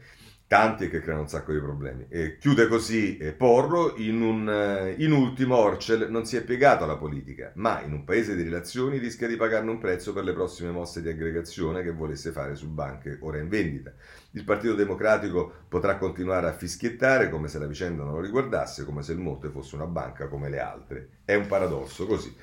tanti 0.49 0.85
e 0.85 0.89
che 0.89 0.99
creano 0.99 1.21
un 1.21 1.27
sacco 1.27 1.53
di 1.53 1.59
problemi. 1.59 2.07
E 2.09 2.39
chiude 2.39 2.67
così 2.67 3.17
eh, 3.17 3.33
Porro, 3.33 3.95
in, 3.97 4.19
un, 4.19 4.49
eh, 4.49 4.95
in 4.97 5.11
ultimo 5.11 5.55
Orcel 5.57 6.07
non 6.09 6.25
si 6.25 6.37
è 6.37 6.43
piegato 6.43 6.85
alla 6.85 6.97
politica, 6.97 7.51
ma 7.53 7.83
in 7.83 7.93
un 7.93 8.03
paese 8.03 8.35
di 8.35 8.41
relazioni 8.41 8.97
rischia 8.97 9.27
di 9.27 9.35
pagarne 9.35 9.69
un 9.69 9.77
prezzo 9.77 10.11
per 10.11 10.23
le 10.23 10.33
prossime 10.33 10.71
mosse 10.71 11.03
di 11.03 11.09
aggregazione 11.09 11.83
che 11.83 11.91
volesse 11.91 12.31
fare 12.31 12.55
su 12.55 12.67
banche 12.67 13.19
ora 13.21 13.37
in 13.37 13.47
vendita. 13.47 13.93
Il 14.31 14.43
Partito 14.43 14.73
Democratico 14.73 15.53
potrà 15.69 15.97
continuare 15.97 16.47
a 16.47 16.53
fischiettare 16.53 17.29
come 17.29 17.47
se 17.47 17.59
la 17.59 17.67
vicenda 17.67 18.03
non 18.03 18.13
lo 18.13 18.21
riguardasse, 18.21 18.85
come 18.85 19.03
se 19.03 19.11
il 19.11 19.19
Monte 19.19 19.49
fosse 19.49 19.75
una 19.75 19.85
banca 19.85 20.27
come 20.27 20.49
le 20.49 20.59
altre. 20.59 21.09
È 21.25 21.35
un 21.35 21.45
paradosso 21.45 22.07
così. 22.07 22.35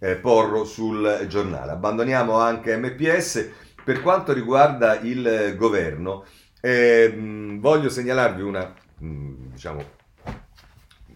Eh, 0.00 0.16
Porro 0.16 0.64
sul 0.64 1.24
giornale. 1.28 1.72
Abbandoniamo 1.72 2.38
anche 2.38 2.76
MPS. 2.76 3.48
Per 3.82 4.00
quanto 4.00 4.32
riguarda 4.32 4.98
il 5.00 5.54
governo, 5.58 6.24
eh, 6.64 7.14
voglio 7.58 7.90
segnalarvi 7.90 8.40
una, 8.40 8.74
mh, 8.96 9.50
diciamo, 9.52 9.84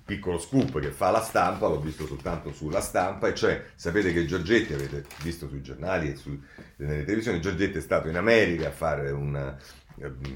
piccolo 0.05 0.39
scoop 0.39 0.79
che 0.79 0.91
fa 0.91 1.11
la 1.11 1.23
stampa, 1.23 1.69
l'ho 1.69 1.81
visto 1.81 2.07
soltanto 2.07 2.53
sulla 2.53 2.83
stampa, 2.83 3.29
e 3.29 3.35
cioè 3.35 3.65
sapete 3.75 4.13
che 4.13 4.27
Giorgetti, 4.27 4.75
avete 4.75 5.07
visto 5.23 5.49
sui 5.49 5.63
giornali 5.63 6.11
e 6.11 6.17
su, 6.17 6.39
nelle 6.77 7.05
televisioni, 7.05 7.41
Giorgetti 7.41 7.79
è 7.79 7.81
stato 7.81 8.09
in 8.09 8.17
America 8.17 8.69
a 8.69 8.73
fare 8.73 9.11
un, 9.11 9.57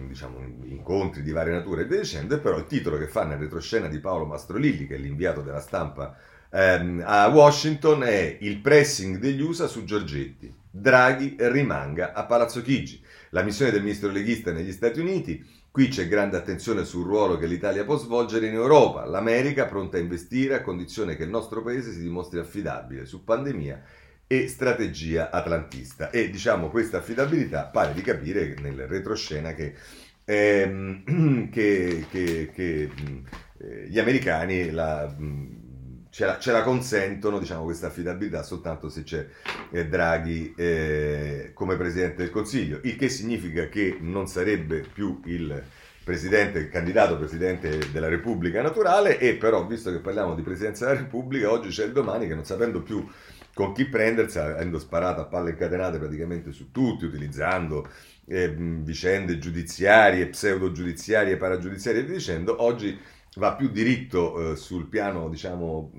diciamo, 0.08 0.38
incontri 0.64 1.22
di 1.22 1.30
varie 1.30 1.52
nature 1.52 1.82
e 1.82 1.86
via 1.86 2.00
dicendo, 2.00 2.40
però 2.40 2.56
il 2.56 2.66
titolo 2.66 2.96
che 2.96 3.06
fa 3.06 3.24
nel 3.24 3.36
retroscena 3.36 3.88
di 3.88 3.98
Paolo 3.98 4.24
Mastrolilli, 4.24 4.86
che 4.86 4.94
è 4.94 4.98
l'inviato 4.98 5.42
della 5.42 5.60
stampa 5.60 6.16
ehm, 6.48 7.02
a 7.04 7.28
Washington, 7.28 8.04
è 8.04 8.38
il 8.40 8.60
pressing 8.60 9.18
degli 9.18 9.42
USA 9.42 9.66
su 9.66 9.84
Giorgetti. 9.84 10.60
Draghi 10.70 11.36
rimanga 11.38 12.14
a 12.14 12.24
Palazzo 12.24 12.62
Chigi 12.62 13.02
la 13.32 13.42
missione 13.42 13.70
del 13.70 13.82
ministro 13.82 14.10
leghista 14.10 14.52
negli 14.52 14.72
Stati 14.72 15.00
Uniti. 15.00 15.44
Qui 15.70 15.88
c'è 15.88 16.06
grande 16.06 16.36
attenzione 16.36 16.84
sul 16.84 17.06
ruolo 17.06 17.38
che 17.38 17.46
l'Italia 17.46 17.84
può 17.84 17.96
svolgere 17.96 18.46
in 18.46 18.54
Europa. 18.54 19.06
L'America 19.06 19.66
pronta 19.66 19.96
a 19.96 20.00
investire 20.00 20.54
a 20.54 20.62
condizione 20.62 21.16
che 21.16 21.24
il 21.24 21.30
nostro 21.30 21.62
paese 21.62 21.92
si 21.92 22.02
dimostri 22.02 22.38
affidabile 22.38 23.06
su 23.06 23.24
pandemia 23.24 23.82
e 24.26 24.48
strategia 24.48 25.30
atlantista. 25.30 26.10
E 26.10 26.28
diciamo 26.28 26.68
questa 26.68 26.98
affidabilità 26.98 27.66
pare 27.66 27.94
di 27.94 28.02
capire 28.02 28.54
nel 28.60 28.86
retroscena 28.86 29.54
che, 29.54 29.74
ehm, 30.24 31.48
che, 31.50 32.06
che, 32.10 32.50
che 32.52 32.90
eh, 33.58 33.88
gli 33.88 33.98
americani 33.98 34.70
la, 34.70 35.14
ce 36.12 36.26
la, 36.26 36.38
ce 36.38 36.52
la, 36.52 36.62
consentono 36.62 37.38
diciamo, 37.38 37.64
questa 37.64 37.86
affidabilità 37.86 38.42
soltanto 38.42 38.90
se 38.90 39.02
c'è 39.02 39.26
eh, 39.70 39.86
Draghi 39.86 40.52
eh, 40.54 41.52
come 41.54 41.76
Presidente 41.76 42.16
del 42.16 42.30
Consiglio, 42.30 42.80
il 42.82 42.96
che 42.96 43.08
significa 43.08 43.66
che 43.70 43.96
non 43.98 44.26
sarebbe 44.26 44.84
più 44.92 45.22
il 45.24 45.62
presidente, 46.04 46.58
il 46.58 46.68
candidato 46.68 47.16
Presidente 47.16 47.90
della 47.92 48.08
Repubblica 48.08 48.60
naturale 48.60 49.18
e 49.18 49.36
però 49.36 49.64
visto 49.66 49.90
che 49.90 50.00
parliamo 50.00 50.34
di 50.34 50.42
Presidenza 50.42 50.84
della 50.84 50.98
Repubblica, 50.98 51.50
oggi 51.50 51.70
c'è 51.70 51.86
il 51.86 51.92
domani 51.92 52.28
che 52.28 52.34
non 52.34 52.44
sapendo 52.44 52.82
più 52.82 53.08
con 53.54 53.72
chi 53.72 53.86
prendersi, 53.86 54.38
avendo 54.38 54.78
sparato 54.78 55.22
a 55.22 55.24
palle 55.24 55.50
incatenate 55.50 55.98
praticamente 55.98 56.52
su 56.52 56.70
tutti, 56.70 57.06
utilizzando 57.06 57.88
eh, 58.26 58.54
vicende 58.54 59.38
giudiziarie, 59.38 60.26
pseudo 60.26 60.72
giudiziarie, 60.72 61.38
paragiudiziarie 61.38 62.02
e 62.02 62.04
via 62.04 62.16
dicendo, 62.16 62.62
oggi 62.62 62.98
va 63.36 63.54
più 63.54 63.70
diritto 63.70 64.52
eh, 64.52 64.56
sul 64.56 64.88
piano 64.88 65.28
diciamo 65.28 65.90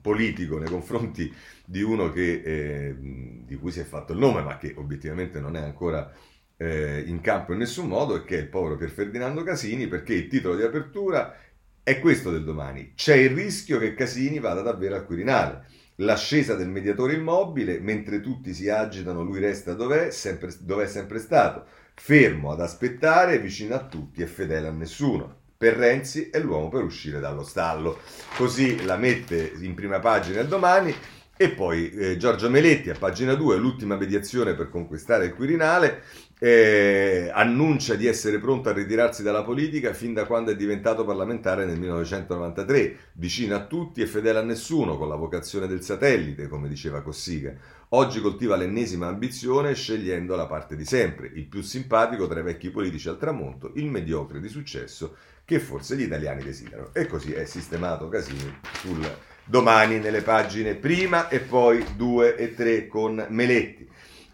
politico 0.00 0.58
nei 0.58 0.68
confronti 0.68 1.32
di 1.64 1.82
uno 1.82 2.10
che, 2.10 2.42
eh, 2.42 2.96
di 2.98 3.56
cui 3.56 3.70
si 3.70 3.80
è 3.80 3.84
fatto 3.84 4.12
il 4.12 4.18
nome 4.18 4.42
ma 4.42 4.56
che 4.56 4.74
obiettivamente 4.76 5.38
non 5.40 5.56
è 5.56 5.60
ancora 5.60 6.10
eh, 6.56 7.04
in 7.06 7.20
campo 7.20 7.52
in 7.52 7.58
nessun 7.58 7.88
modo 7.88 8.16
e 8.16 8.24
che 8.24 8.38
è 8.38 8.40
il 8.40 8.48
povero 8.48 8.76
Pier 8.76 8.90
Ferdinando 8.90 9.42
Casini 9.42 9.86
perché 9.86 10.14
il 10.14 10.28
titolo 10.28 10.56
di 10.56 10.62
apertura 10.62 11.34
è 11.82 12.00
questo 12.00 12.30
del 12.30 12.44
domani. 12.44 12.92
C'è 12.94 13.14
il 13.14 13.30
rischio 13.30 13.78
che 13.78 13.94
Casini 13.94 14.40
vada 14.40 14.60
davvero 14.60 14.96
al 14.96 15.06
Quirinale. 15.06 15.66
L'ascesa 15.96 16.54
del 16.54 16.68
mediatore 16.68 17.14
immobile 17.14 17.80
mentre 17.80 18.20
tutti 18.20 18.52
si 18.52 18.68
agitano 18.68 19.22
lui 19.22 19.40
resta 19.40 19.72
dov'è, 19.74 20.10
sempre, 20.10 20.52
dov'è 20.60 20.86
sempre 20.86 21.18
stato 21.18 21.66
fermo 21.94 22.52
ad 22.52 22.60
aspettare 22.60 23.40
vicino 23.40 23.74
a 23.74 23.84
tutti 23.86 24.22
e 24.22 24.26
fedele 24.26 24.68
a 24.68 24.70
nessuno 24.70 25.46
per 25.58 25.74
Renzi 25.74 26.30
è 26.30 26.38
l'uomo 26.38 26.68
per 26.68 26.84
uscire 26.84 27.18
dallo 27.18 27.42
stallo. 27.42 27.98
Così 28.36 28.84
la 28.84 28.96
mette 28.96 29.54
in 29.58 29.74
prima 29.74 29.98
pagina 29.98 30.40
il 30.40 30.46
domani. 30.46 30.94
E 31.36 31.50
poi 31.50 31.90
eh, 31.90 32.16
Giorgio 32.16 32.48
Meletti 32.48 32.90
a 32.90 32.96
pagina 32.96 33.34
2, 33.34 33.56
l'ultima 33.56 33.96
mediazione 33.96 34.54
per 34.54 34.68
conquistare 34.70 35.26
il 35.26 35.34
Quirinale, 35.34 36.02
eh, 36.38 37.30
annuncia 37.32 37.94
di 37.94 38.06
essere 38.06 38.38
pronto 38.38 38.68
a 38.68 38.72
ritirarsi 38.72 39.22
dalla 39.22 39.42
politica 39.42 39.92
fin 39.92 40.14
da 40.14 40.24
quando 40.24 40.52
è 40.52 40.56
diventato 40.56 41.04
parlamentare 41.04 41.64
nel 41.64 41.78
1993, 41.78 42.96
vicino 43.14 43.56
a 43.56 43.64
tutti 43.64 44.00
e 44.00 44.06
fedele 44.06 44.38
a 44.38 44.42
nessuno, 44.42 44.96
con 44.96 45.08
la 45.08 45.16
vocazione 45.16 45.66
del 45.66 45.82
satellite, 45.82 46.48
come 46.48 46.68
diceva 46.68 47.02
Cossiga. 47.02 47.52
Oggi 47.92 48.20
coltiva 48.20 48.54
l'ennesima 48.56 49.06
ambizione 49.06 49.74
scegliendo 49.74 50.36
la 50.36 50.46
parte 50.46 50.76
di 50.76 50.84
sempre, 50.84 51.30
il 51.34 51.46
più 51.46 51.62
simpatico 51.62 52.28
tra 52.28 52.40
i 52.40 52.42
vecchi 52.42 52.70
politici 52.70 53.08
al 53.08 53.18
tramonto, 53.18 53.72
il 53.74 53.86
mediocre 53.86 54.40
di 54.40 54.48
successo 54.48 55.16
che 55.44 55.58
forse 55.58 55.96
gli 55.96 56.02
italiani 56.02 56.42
desiderano. 56.42 56.90
E 56.92 57.06
così 57.06 57.32
è 57.32 57.46
sistemato 57.46 58.08
Casini 58.08 58.58
sul 58.74 59.00
domani 59.42 59.98
nelle 59.98 60.20
pagine 60.20 60.74
prima 60.74 61.28
e 61.28 61.40
poi 61.40 61.82
2 61.96 62.36
e 62.36 62.54
3 62.54 62.86
con 62.86 63.26
Meletti. 63.30 63.88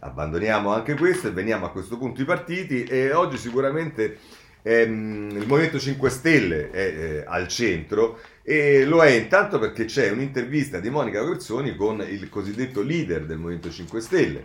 Abbandoniamo 0.05 0.71
anche 0.71 0.95
questo 0.97 1.29
e 1.29 1.31
veniamo 1.31 1.65
a 1.65 1.71
questo 1.71 1.97
punto 1.97 2.21
i 2.21 2.27
partiti. 2.27 2.85
E 2.85 3.15
oggi 3.15 3.39
sicuramente 3.39 4.19
ehm, 4.61 5.31
il 5.33 5.47
Movimento 5.47 5.79
5 5.79 6.11
Stelle 6.11 6.71
è 6.71 6.79
eh, 6.79 7.25
al 7.27 7.49
centro 7.49 8.21
e 8.43 8.85
lo 8.85 9.03
è 9.03 9.11
intanto 9.13 9.59
perché 9.59 9.87
c'è 9.87 10.11
un'intervista 10.11 10.79
di 10.79 10.91
Monica 10.91 11.23
Guerzoni 11.23 11.75
con 11.75 12.05
il 12.07 12.29
cosiddetto 12.29 12.83
leader 12.83 13.25
del 13.25 13.39
Movimento 13.39 13.71
5 13.71 14.01
Stelle, 14.03 14.45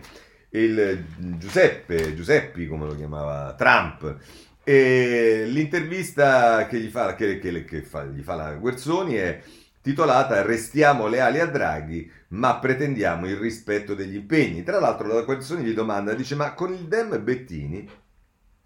il 0.50 1.04
Giuseppe, 1.36 2.14
Giuseppi 2.14 2.66
come 2.66 2.86
lo 2.86 2.96
chiamava 2.96 3.54
Trump, 3.54 4.16
e 4.64 5.44
l'intervista 5.46 6.66
che 6.66 6.78
gli 6.78 6.88
fa, 6.88 7.14
che, 7.14 7.38
che, 7.38 7.64
che 7.66 7.82
fa, 7.82 8.04
gli 8.04 8.22
fa 8.22 8.34
la 8.34 8.54
Guerzoni 8.54 9.14
è 9.14 9.42
titolata 9.82 10.40
Restiamo 10.40 11.06
leali 11.06 11.38
a 11.38 11.46
Draghi, 11.46 12.10
ma 12.30 12.58
pretendiamo 12.58 13.26
il 13.26 13.36
rispetto 13.36 13.94
degli 13.94 14.14
impegni. 14.14 14.62
Tra 14.62 14.78
l'altro 14.78 15.08
la 15.08 15.22
Guerzoni 15.22 15.64
gli 15.64 15.74
domanda, 15.74 16.14
dice 16.14 16.34
ma 16.34 16.54
con 16.54 16.72
il 16.72 16.86
Dem 16.86 17.22
Bettini 17.22 17.88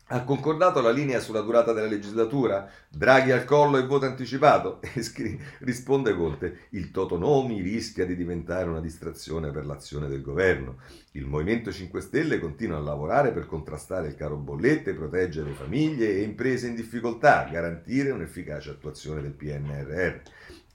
ha 0.08 0.22
concordato 0.22 0.82
la 0.82 0.90
linea 0.90 1.18
sulla 1.18 1.40
durata 1.40 1.72
della 1.72 1.86
legislatura? 1.86 2.68
Draghi 2.90 3.30
al 3.30 3.46
collo 3.46 3.78
e 3.78 3.86
voto 3.86 4.04
anticipato? 4.04 4.80
E 4.92 5.02
scri- 5.02 5.40
risponde 5.60 6.14
Conte, 6.14 6.66
il 6.70 6.90
Totonomi 6.90 7.62
rischia 7.62 8.04
di 8.04 8.14
diventare 8.14 8.68
una 8.68 8.80
distrazione 8.80 9.50
per 9.50 9.64
l'azione 9.64 10.08
del 10.08 10.20
governo. 10.20 10.76
Il 11.12 11.24
Movimento 11.26 11.72
5 11.72 12.02
Stelle 12.02 12.38
continua 12.38 12.76
a 12.76 12.80
lavorare 12.80 13.32
per 13.32 13.46
contrastare 13.46 14.08
il 14.08 14.14
caro 14.14 14.36
bollette, 14.36 14.92
proteggere 14.92 15.52
famiglie 15.52 16.10
e 16.10 16.20
imprese 16.20 16.66
in 16.66 16.74
difficoltà, 16.74 17.48
garantire 17.50 18.10
un'efficace 18.10 18.70
attuazione 18.70 19.22
del 19.22 19.32
PNRR. 19.32 20.20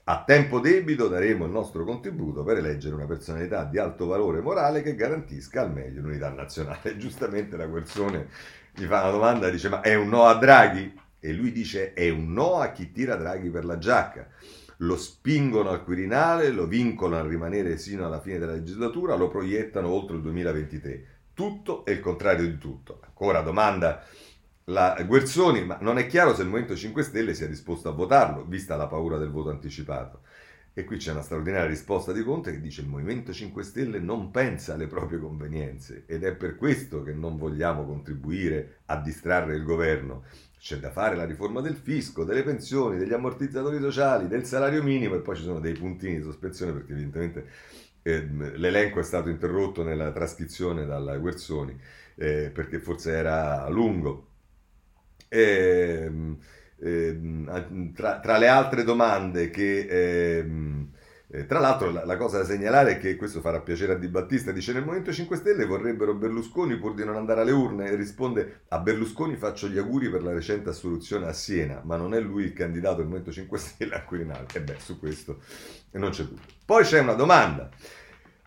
A 0.04 0.24
tempo 0.24 0.60
debito 0.60 1.08
daremo 1.08 1.44
il 1.44 1.50
nostro 1.50 1.84
contributo 1.84 2.42
per 2.42 2.56
eleggere 2.56 2.94
una 2.94 3.06
personalità 3.06 3.64
di 3.64 3.78
alto 3.78 4.06
valore 4.06 4.40
morale 4.40 4.82
che 4.82 4.94
garantisca 4.94 5.60
al 5.60 5.72
meglio 5.72 6.00
l'unità 6.00 6.30
nazionale. 6.30 6.96
Giustamente 6.98 7.56
la 7.56 7.66
Guerzone 7.66 8.28
gli 8.74 8.84
fa 8.84 9.02
una 9.02 9.10
domanda 9.10 9.48
e 9.48 9.50
dice 9.50 9.68
ma 9.68 9.82
è 9.82 9.94
un 9.94 10.08
no 10.08 10.24
a 10.24 10.34
Draghi? 10.34 10.98
E 11.20 11.32
lui 11.32 11.52
dice 11.52 11.92
è 11.92 12.08
un 12.08 12.32
no 12.32 12.56
a 12.56 12.72
chi 12.72 12.90
tira 12.92 13.16
Draghi 13.16 13.50
per 13.50 13.64
la 13.64 13.78
giacca. 13.78 14.26
Lo 14.78 14.96
spingono 14.96 15.68
al 15.68 15.84
Quirinale, 15.84 16.50
lo 16.50 16.66
vincolano 16.66 17.26
a 17.26 17.28
rimanere 17.28 17.76
sino 17.76 18.06
alla 18.06 18.20
fine 18.20 18.38
della 18.38 18.52
legislatura, 18.52 19.14
lo 19.14 19.28
proiettano 19.28 19.90
oltre 19.90 20.16
il 20.16 20.22
2023. 20.22 21.04
Tutto 21.34 21.84
è 21.84 21.90
il 21.90 22.00
contrario 22.00 22.46
di 22.46 22.56
tutto. 22.56 23.00
Ancora 23.04 23.42
domanda 23.42 24.02
la 24.64 25.02
Guerzoni, 25.06 25.64
ma 25.64 25.78
non 25.80 25.98
è 25.98 26.06
chiaro 26.06 26.34
se 26.34 26.42
il 26.42 26.48
Movimento 26.48 26.76
5 26.76 27.02
Stelle 27.02 27.34
sia 27.34 27.46
disposto 27.46 27.88
a 27.88 27.92
votarlo, 27.92 28.44
vista 28.44 28.76
la 28.76 28.86
paura 28.86 29.18
del 29.18 29.30
voto 29.30 29.50
anticipato. 29.50 30.20
E 30.72 30.84
qui 30.84 30.98
c'è 30.98 31.10
una 31.10 31.22
straordinaria 31.22 31.66
risposta 31.68 32.12
di 32.12 32.22
Conte 32.22 32.52
che 32.52 32.60
dice 32.60 32.82
il 32.82 32.86
Movimento 32.86 33.32
5 33.32 33.62
Stelle 33.64 33.98
non 33.98 34.30
pensa 34.30 34.74
alle 34.74 34.86
proprie 34.86 35.18
convenienze 35.18 36.04
ed 36.06 36.22
è 36.22 36.32
per 36.34 36.54
questo 36.54 37.02
che 37.02 37.12
non 37.12 37.36
vogliamo 37.36 37.84
contribuire 37.84 38.78
a 38.86 38.96
distrarre 38.96 39.56
il 39.56 39.64
governo. 39.64 40.22
C'è 40.58 40.76
da 40.76 40.90
fare 40.90 41.16
la 41.16 41.24
riforma 41.24 41.60
del 41.60 41.74
fisco, 41.74 42.22
delle 42.22 42.44
pensioni, 42.44 42.98
degli 42.98 43.12
ammortizzatori 43.12 43.80
sociali, 43.80 44.28
del 44.28 44.44
salario 44.44 44.82
minimo 44.82 45.16
e 45.16 45.20
poi 45.20 45.36
ci 45.36 45.42
sono 45.42 45.58
dei 45.58 45.72
puntini 45.74 46.18
di 46.18 46.22
sospensione 46.22 46.72
perché 46.72 46.92
evidentemente 46.92 47.46
eh, 48.02 48.26
l'elenco 48.56 49.00
è 49.00 49.02
stato 49.02 49.28
interrotto 49.28 49.82
nella 49.82 50.12
trascrizione 50.12 50.86
dalla 50.86 51.16
Guerzoni 51.18 51.78
eh, 52.14 52.50
perché 52.52 52.78
forse 52.78 53.12
era 53.12 53.68
lungo. 53.68 54.28
E, 55.30 56.36
Ehm, 56.82 57.92
tra, 57.92 58.20
tra, 58.20 58.38
le 58.38 58.48
altre 58.48 58.84
domande 58.84 59.50
che, 59.50 60.38
ehm, 60.38 60.88
Eh, 61.32 61.46
tra 61.46 61.60
l'altro 61.60 61.92
la, 61.92 62.04
la, 62.04 62.16
cosa 62.16 62.38
da 62.38 62.44
segnalare 62.44 62.94
è 62.94 62.98
che 62.98 63.14
questo 63.14 63.40
farà 63.40 63.60
piacere 63.60 63.92
a 63.92 63.96
Di 63.96 64.08
Battista, 64.08 64.50
dice 64.50 64.72
nel 64.72 64.82
Movimento 64.82 65.12
5 65.12 65.36
Stelle 65.36 65.64
vorrebbero 65.64 66.12
Berlusconi 66.14 66.76
pur 66.76 66.92
di 66.92 67.04
non 67.04 67.14
andare 67.14 67.42
alle 67.42 67.52
urne 67.52 67.88
e 67.88 67.94
risponde 67.94 68.62
a 68.66 68.80
Berlusconi 68.80 69.36
faccio 69.36 69.68
gli 69.68 69.78
auguri 69.78 70.10
per 70.10 70.24
la 70.24 70.32
recente 70.32 70.70
assoluzione 70.70 71.26
a 71.26 71.32
Siena, 71.32 71.82
ma 71.84 71.94
non 71.94 72.14
è 72.14 72.20
lui 72.20 72.42
il 72.42 72.52
candidato 72.52 72.96
del 72.96 73.04
Movimento 73.04 73.30
5 73.30 73.58
Stelle 73.58 73.94
a 73.94 74.02
Quirinale. 74.02 74.46
E 74.52 74.60
beh, 74.60 74.76
su 74.80 74.98
questo 74.98 75.40
non 75.92 76.10
c'è 76.10 76.24
dubbio. 76.24 76.42
Poi 76.64 76.82
c'è 76.82 76.98
una 76.98 77.14
domanda. 77.14 77.70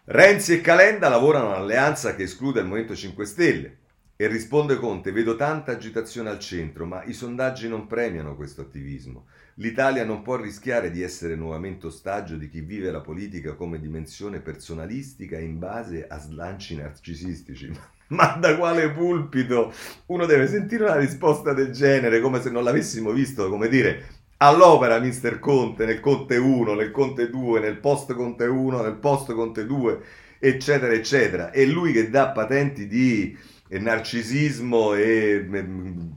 Renzi 0.06 0.56
e 0.56 0.60
Calenda 0.60 1.08
lavorano 1.08 1.54
all'alleanza 1.54 2.16
che 2.16 2.24
esclude 2.24 2.60
il 2.60 2.66
Movimento 2.66 2.96
5 2.96 3.26
Stelle. 3.26 3.78
E 4.16 4.28
risponde 4.28 4.78
Conte, 4.78 5.12
vedo 5.12 5.36
tanta 5.36 5.72
agitazione 5.72 6.30
al 6.30 6.38
centro, 6.38 6.86
ma 6.86 7.04
i 7.04 7.14
sondaggi 7.14 7.68
non 7.68 7.88
premiano 7.88 8.36
questo 8.36 8.62
attivismo. 8.62 9.26
L'Italia 9.56 10.06
non 10.06 10.22
può 10.22 10.36
rischiare 10.36 10.92
di 10.92 11.02
essere 11.02 11.36
nuovamente 11.36 11.88
ostaggio 11.88 12.36
di 12.36 12.48
chi 12.48 12.62
vive 12.62 12.92
la 12.92 13.02
politica 13.02 13.56
come 13.56 13.80
dimensione 13.80 14.40
personalistica 14.40 15.40
in 15.40 15.58
base 15.58 16.06
a 16.08 16.20
slanci 16.20 16.76
narcisistici. 16.76 17.72
Ma 18.14 18.38
da 18.40 18.56
quale 18.56 18.92
pulpito? 18.92 19.74
Uno 20.06 20.28
deve 20.28 20.46
sentire 20.48 20.84
una 20.84 20.98
risposta 20.98 21.52
del 21.54 21.72
genere, 21.72 22.22
come 22.22 22.40
se 22.40 22.52
non 22.52 22.64
l'avessimo 22.64 23.12
visto, 23.12 23.50
come 23.50 23.68
dire, 23.68 24.06
all'opera 24.38 25.00
Mister 25.00 25.40
Conte, 25.40 25.86
nel 25.86 26.00
Conte 26.00 26.38
1, 26.38 26.76
nel 26.76 26.92
Conte 26.92 27.32
2, 27.32 27.60
nel 27.60 27.80
post 27.80 28.14
Conte 28.14 28.46
1, 28.46 28.82
nel 28.84 28.98
post 28.98 29.34
Conte 29.34 29.66
2, 29.66 30.02
eccetera, 30.38 30.94
eccetera. 30.94 31.50
E 31.50 31.66
lui 31.66 31.92
che 31.92 32.12
dà 32.12 32.30
patenti 32.30 32.86
di 32.86 33.36
narcisismo 33.80 34.94
e 34.94 35.46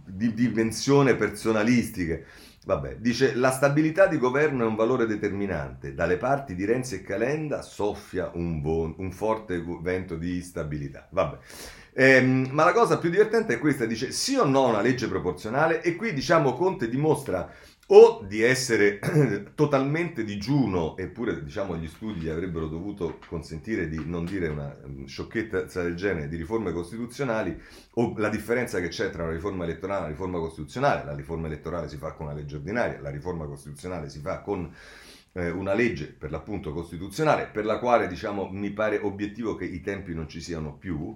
di 0.07 0.35
dimensione 0.35 1.14
personalistiche. 1.14 2.25
Vabbè, 2.66 2.97
dice 2.97 3.35
la 3.37 3.53
stabilità 3.53 4.09
di 4.09 4.19
governo 4.19 4.64
è 4.64 4.66
un 4.66 4.75
valore 4.75 5.07
determinante. 5.07 5.95
Dalle 5.95 6.16
parti 6.16 6.57
di 6.57 6.64
Renzi 6.64 6.97
e 6.97 7.03
Calenda 7.03 7.62
soffia 7.62 8.31
un, 8.35 8.61
bon, 8.61 8.95
un 8.99 9.12
forte 9.12 9.64
vento 9.81 10.16
di 10.16 10.37
instabilità. 10.37 11.07
Vabbè. 11.11 11.38
Ehm, 11.95 12.49
ma 12.51 12.64
la 12.64 12.73
cosa 12.73 12.99
più 12.99 13.09
divertente 13.09 13.55
è 13.55 13.59
questa, 13.59 13.87
dice 13.87 14.11
sì 14.11 14.35
o 14.35 14.45
no 14.45 14.69
una 14.69 14.83
legge 14.83 15.09
proporzionale 15.09 15.81
e 15.81 15.97
qui 15.97 16.12
diciamo 16.12 16.53
Conte 16.53 16.88
dimostra 16.88 17.51
o 17.88 18.25
di 18.27 18.42
essere 18.42 18.99
totalmente 19.55 20.25
digiuno, 20.25 20.96
eppure 20.96 21.42
diciamo 21.44 21.77
gli 21.77 21.87
studi 21.87 22.29
avrebbero 22.29 22.66
dovuto 22.66 23.18
consentire 23.29 23.88
di 23.88 24.03
non 24.05 24.25
dire 24.25 24.49
una 24.49 24.75
mm, 24.87 25.05
sciocchezza 25.05 25.83
del 25.83 25.94
genere 25.94 26.29
di 26.29 26.37
riforme 26.37 26.72
costituzionali, 26.72 27.57
o 27.94 28.14
la 28.16 28.29
differenza 28.29 28.81
che 28.81 28.88
c'è 28.88 29.11
tra 29.11 29.22
una 29.22 29.33
riforma 29.33 29.64
elettorale 29.64 29.99
e 29.99 30.03
una 30.03 30.11
riforma 30.11 30.38
costituzionale, 30.38 31.05
la 31.05 31.14
riforma 31.14 31.46
elettorale 31.46 31.88
si 31.88 31.96
fa 31.96 32.12
con 32.12 32.27
una 32.27 32.35
legge 32.35 32.57
ordinaria, 32.57 33.01
la 33.01 33.11
riforma 33.11 33.46
costituzionale 33.46 34.09
si 34.09 34.18
fa 34.18 34.40
con 34.40 34.72
eh, 35.37 35.51
una 35.51 35.75
legge 35.75 36.07
per 36.07 36.31
l'appunto 36.31 36.72
costituzionale 36.72 37.49
per 37.53 37.66
la 37.66 37.79
quale 37.79 38.09
diciamo 38.09 38.49
mi 38.51 38.70
pare 38.70 38.99
obiettivo 38.99 39.55
che 39.55 39.66
i 39.66 39.83
tempi 39.83 40.14
non 40.14 40.29
ci 40.29 40.40
siano 40.40 40.75
più, 40.75 41.14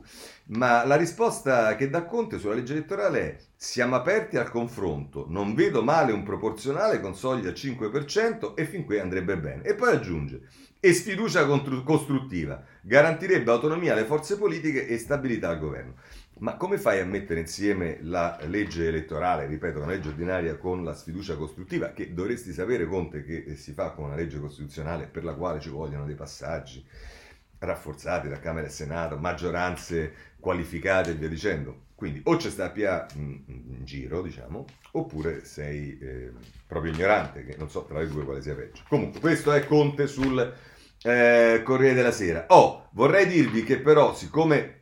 ma 0.48 0.85
la 0.85 0.96
risposta 0.96 1.74
che 1.76 1.88
dà 1.88 2.04
Conte 2.04 2.38
sulla 2.38 2.54
legge 2.54 2.74
elettorale 2.74 3.20
è 3.20 3.37
siamo 3.56 3.94
aperti 3.94 4.37
al 4.37 4.50
confronto, 4.50 5.26
non 5.28 5.54
vedo 5.54 5.83
male 5.83 6.12
un 6.12 6.22
proporzionale 6.22 7.00
con 7.00 7.14
soglia 7.14 7.50
5% 7.50 8.54
e 8.54 8.64
fin 8.64 8.85
qui 8.85 8.98
andrebbe 8.98 9.37
bene. 9.37 9.62
E 9.64 9.74
poi 9.74 9.92
aggiunge 9.92 10.42
e 10.80 10.94
sfiducia 10.94 11.44
costruttiva, 11.85 12.62
garantirebbe 12.80 13.50
autonomia 13.50 13.92
alle 13.92 14.06
forze 14.06 14.38
politiche 14.38 14.87
e 14.87 14.96
stabilità 14.96 15.50
al 15.50 15.59
governo. 15.59 15.94
Ma 16.40 16.57
come 16.57 16.79
fai 16.79 17.00
a 17.00 17.05
mettere 17.05 17.40
insieme 17.40 17.98
la 18.00 18.38
legge 18.46 18.88
elettorale, 18.88 19.46
ripeto, 19.46 19.79
una 19.79 19.90
legge 19.90 20.09
ordinaria 20.09 20.57
con 20.57 20.83
la 20.85 20.94
sfiducia 20.94 21.37
costruttiva, 21.37 21.92
che 21.92 22.14
dovresti 22.14 22.53
sapere, 22.53 22.87
Conte, 22.87 23.22
che 23.24 23.57
si 23.57 23.72
fa 23.72 23.90
con 23.90 24.07
una 24.07 24.14
legge 24.14 24.40
costituzionale 24.40 25.07
per 25.07 25.24
la 25.24 25.35
quale 25.35 25.61
ci 25.61 25.68
vogliono 25.68 26.07
dei 26.07 26.14
passaggi 26.14 26.83
rafforzati 27.59 28.29
da 28.29 28.38
Camera 28.38 28.66
e 28.66 28.70
Senato, 28.70 29.18
maggioranze 29.18 30.14
qualificate 30.40 31.11
e 31.11 31.14
via 31.14 31.29
dicendo. 31.29 31.88
Quindi 31.94 32.22
o 32.24 32.37
c'è 32.37 32.48
sta 32.48 32.70
PA 32.70 33.07
in, 33.16 33.42
in 33.46 33.85
giro, 33.85 34.22
diciamo, 34.22 34.64
oppure 34.92 35.44
sei 35.44 35.98
eh, 35.98 36.33
proprio 36.66 36.92
ignorante, 36.92 37.44
che 37.44 37.57
non 37.59 37.68
so 37.68 37.85
tra 37.85 37.98
le 37.98 38.09
due 38.09 38.24
quale 38.24 38.40
sia 38.40 38.55
peggio. 38.55 38.81
Comunque, 38.88 39.20
questo 39.20 39.53
è 39.53 39.66
Conte 39.66 40.07
sul 40.07 40.55
eh, 41.03 41.61
Corriere 41.62 41.94
della 41.94 42.12
Sera. 42.12 42.46
Oh, 42.48 42.88
vorrei 42.92 43.26
dirvi 43.26 43.62
che 43.62 43.79
però, 43.79 44.14
siccome 44.14 44.80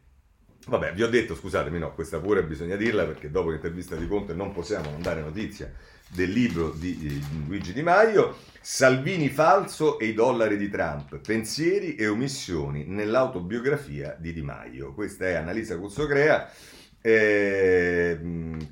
Vabbè, 0.68 0.92
vi 0.92 1.02
ho 1.02 1.08
detto, 1.08 1.34
scusatemi, 1.34 1.78
no, 1.78 1.94
questa 1.94 2.20
pure 2.20 2.44
bisogna 2.44 2.76
dirla 2.76 3.06
perché 3.06 3.30
dopo 3.30 3.48
l'intervista 3.50 3.96
di 3.96 4.06
Conte 4.06 4.34
non 4.34 4.52
possiamo 4.52 4.90
non 4.90 5.00
dare 5.00 5.22
notizia 5.22 5.72
del 6.08 6.30
libro 6.30 6.72
di 6.72 7.22
Luigi 7.46 7.72
Di 7.72 7.82
Maio, 7.82 8.36
Salvini 8.60 9.30
falso 9.30 9.98
e 9.98 10.08
i 10.08 10.12
dollari 10.12 10.58
di 10.58 10.68
Trump, 10.68 11.20
pensieri 11.20 11.94
e 11.94 12.06
omissioni 12.06 12.84
nell'autobiografia 12.84 14.14
di 14.18 14.34
Di 14.34 14.42
Maio. 14.42 14.92
Questa 14.92 15.26
è 15.26 15.34
Annalisa 15.34 15.78
Cuzzocrea 15.78 16.50
eh, 17.00 18.18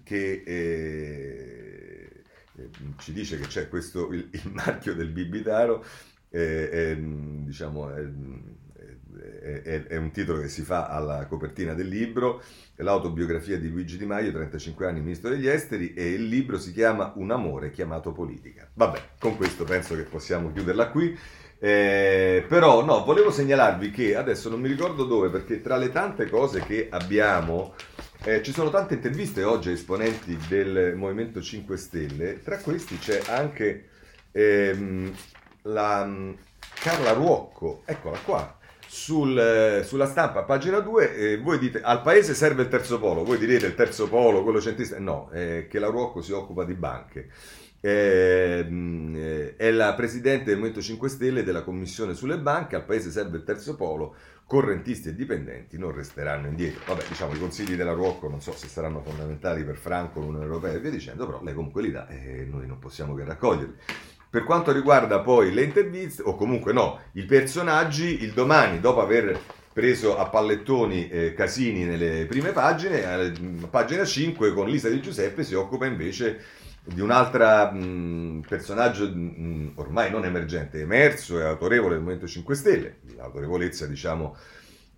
che 0.02 0.42
eh, 0.44 2.10
ci 2.98 3.12
dice 3.14 3.38
che 3.38 3.46
c'è 3.46 3.68
questo, 3.70 4.12
il, 4.12 4.28
il 4.32 4.50
marchio 4.52 4.94
del 4.94 5.08
bibitaro, 5.08 5.82
eh, 6.28 6.94
diciamo 6.98 7.88
è, 9.62 9.86
è, 9.86 9.96
un 9.96 10.10
titolo 10.10 10.40
che 10.40 10.48
si 10.48 10.62
fa 10.62 10.86
alla 10.86 11.26
copertina 11.26 11.74
del 11.74 11.88
libro, 11.88 12.42
l'autobiografia 12.76 13.58
di 13.58 13.70
Luigi 13.70 13.96
Di 13.96 14.06
Maio, 14.06 14.32
35 14.32 14.86
anni 14.86 15.00
ministro 15.00 15.30
degli 15.30 15.48
esteri, 15.48 15.94
e 15.94 16.10
il 16.10 16.24
libro 16.26 16.58
si 16.58 16.72
chiama 16.72 17.12
Un 17.16 17.30
amore 17.30 17.70
chiamato 17.70 18.12
politica. 18.12 18.68
Vabbè, 18.72 19.00
con 19.18 19.36
questo 19.36 19.64
penso 19.64 19.94
che 19.94 20.02
possiamo 20.02 20.52
chiuderla 20.52 20.88
qui. 20.88 21.18
Eh, 21.58 22.44
però 22.46 22.84
no, 22.84 23.02
volevo 23.04 23.30
segnalarvi 23.30 23.90
che 23.90 24.14
adesso 24.14 24.50
non 24.50 24.60
mi 24.60 24.68
ricordo 24.68 25.04
dove, 25.04 25.30
perché 25.30 25.62
tra 25.62 25.76
le 25.76 25.90
tante 25.90 26.28
cose 26.28 26.60
che 26.60 26.88
abbiamo, 26.90 27.74
eh, 28.24 28.42
ci 28.42 28.52
sono 28.52 28.68
tante 28.68 28.94
interviste 28.94 29.42
oggi 29.42 29.70
a 29.70 29.72
esponenti 29.72 30.36
del 30.48 30.94
Movimento 30.96 31.40
5 31.40 31.76
Stelle, 31.78 32.42
tra 32.42 32.58
questi 32.58 32.98
c'è 32.98 33.22
anche 33.28 33.88
ehm, 34.32 35.14
la 35.62 36.04
mm, 36.04 36.32
Carla 36.74 37.12
Ruocco, 37.12 37.82
eccola 37.86 38.18
qua, 38.18 38.55
sul, 38.86 39.82
sulla 39.84 40.06
stampa, 40.06 40.42
pagina 40.44 40.80
2, 40.80 41.16
eh, 41.16 41.38
voi 41.38 41.58
dite 41.58 41.80
al 41.80 42.02
paese 42.02 42.34
serve 42.34 42.62
il 42.62 42.68
terzo 42.68 42.98
polo, 42.98 43.24
voi 43.24 43.38
direte 43.38 43.66
il 43.66 43.74
terzo 43.74 44.08
polo, 44.08 44.42
quello 44.42 44.60
centrista, 44.60 44.98
no, 44.98 45.30
eh, 45.32 45.66
che 45.68 45.78
la 45.78 45.88
Ruocco 45.88 46.22
si 46.22 46.32
occupa 46.32 46.64
di 46.64 46.74
banche. 46.74 47.28
Eh, 47.80 49.54
è 49.56 49.70
la 49.70 49.94
presidente 49.94 50.46
del 50.46 50.56
Movimento 50.56 50.80
5 50.80 51.08
Stelle 51.08 51.44
della 51.44 51.62
commissione 51.62 52.14
sulle 52.14 52.38
banche, 52.38 52.74
al 52.74 52.84
paese 52.84 53.10
serve 53.10 53.36
il 53.36 53.44
terzo 53.44 53.76
polo, 53.76 54.14
correntisti 54.46 55.08
e 55.08 55.14
dipendenti 55.14 55.76
non 55.76 55.92
resteranno 55.92 56.46
indietro. 56.46 56.82
Vabbè, 56.86 57.04
diciamo 57.08 57.34
i 57.34 57.38
consigli 57.38 57.74
della 57.74 57.92
Ruocco 57.92 58.28
non 58.28 58.40
so 58.40 58.52
se 58.52 58.68
saranno 58.68 59.02
fondamentali 59.02 59.64
per 59.64 59.76
Franco, 59.76 60.20
l'Unione 60.20 60.44
Europea 60.44 60.72
e 60.72 60.80
via 60.80 60.90
dicendo, 60.90 61.26
però 61.26 61.42
lei 61.42 61.54
comunque 61.54 61.82
li 61.82 61.90
dà 61.90 62.08
e 62.08 62.46
noi 62.48 62.66
non 62.66 62.78
possiamo 62.78 63.14
che 63.14 63.24
raccoglierli. 63.24 63.74
Per 64.36 64.44
quanto 64.44 64.70
riguarda 64.70 65.20
poi 65.20 65.50
le 65.50 65.62
interviste, 65.62 66.20
o 66.22 66.34
comunque 66.34 66.74
no, 66.74 67.00
i 67.12 67.24
personaggi, 67.24 68.22
il 68.22 68.32
domani, 68.32 68.80
dopo 68.80 69.00
aver 69.00 69.40
preso 69.72 70.18
a 70.18 70.28
pallettoni 70.28 71.08
eh, 71.08 71.32
Casini 71.32 71.84
nelle 71.84 72.26
prime 72.26 72.52
pagine, 72.52 73.02
a 73.06 73.66
pagina 73.70 74.04
5 74.04 74.52
con 74.52 74.68
Lisa 74.68 74.90
Di 74.90 75.00
Giuseppe 75.00 75.42
si 75.42 75.54
occupa 75.54 75.86
invece 75.86 76.38
di 76.84 77.00
un 77.00 77.12
altro 77.12 77.46
personaggio 78.46 79.08
mh, 79.08 79.72
ormai 79.76 80.10
non 80.10 80.26
emergente, 80.26 80.80
emerso 80.80 81.40
e 81.40 81.44
autorevole 81.44 81.94
del 81.94 82.00
Movimento 82.00 82.26
5 82.26 82.54
Stelle, 82.54 82.96
l'autorevolezza 83.16 83.86
diciamo 83.86 84.36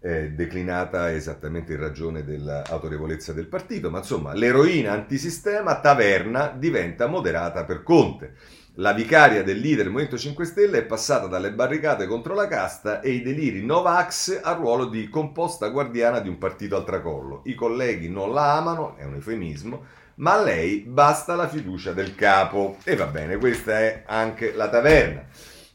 eh, 0.00 0.30
declinata 0.32 1.12
esattamente 1.12 1.74
in 1.74 1.78
ragione 1.78 2.24
dell'autorevolezza 2.24 3.32
del 3.32 3.46
partito, 3.46 3.88
ma 3.88 3.98
insomma 3.98 4.32
l'eroina 4.32 4.90
antisistema 4.90 5.78
Taverna 5.78 6.48
diventa 6.48 7.06
moderata 7.06 7.64
per 7.64 7.84
Conte. 7.84 8.34
La 8.80 8.92
vicaria 8.92 9.42
del 9.42 9.58
leader 9.58 9.78
del 9.82 9.90
Movimento 9.90 10.16
5 10.16 10.44
Stelle 10.44 10.78
è 10.78 10.84
passata 10.84 11.26
dalle 11.26 11.50
barricate 11.50 12.06
contro 12.06 12.34
la 12.34 12.46
casta 12.46 13.00
e 13.00 13.10
i 13.10 13.22
deliri 13.22 13.64
Novax 13.64 14.38
al 14.40 14.54
ruolo 14.54 14.84
di 14.84 15.08
composta 15.08 15.66
guardiana 15.70 16.20
di 16.20 16.28
un 16.28 16.38
partito 16.38 16.76
al 16.76 16.84
tracollo. 16.84 17.40
I 17.46 17.56
colleghi 17.56 18.08
non 18.08 18.32
la 18.32 18.56
amano, 18.56 18.96
è 18.96 19.02
un 19.02 19.14
eufemismo, 19.14 19.84
ma 20.16 20.34
a 20.34 20.42
lei 20.44 20.84
basta 20.86 21.34
la 21.34 21.48
fiducia 21.48 21.92
del 21.92 22.14
capo. 22.14 22.76
E 22.84 22.94
va 22.94 23.06
bene, 23.06 23.36
questa 23.38 23.80
è 23.80 24.04
anche 24.06 24.52
la 24.54 24.68
taverna. 24.68 25.26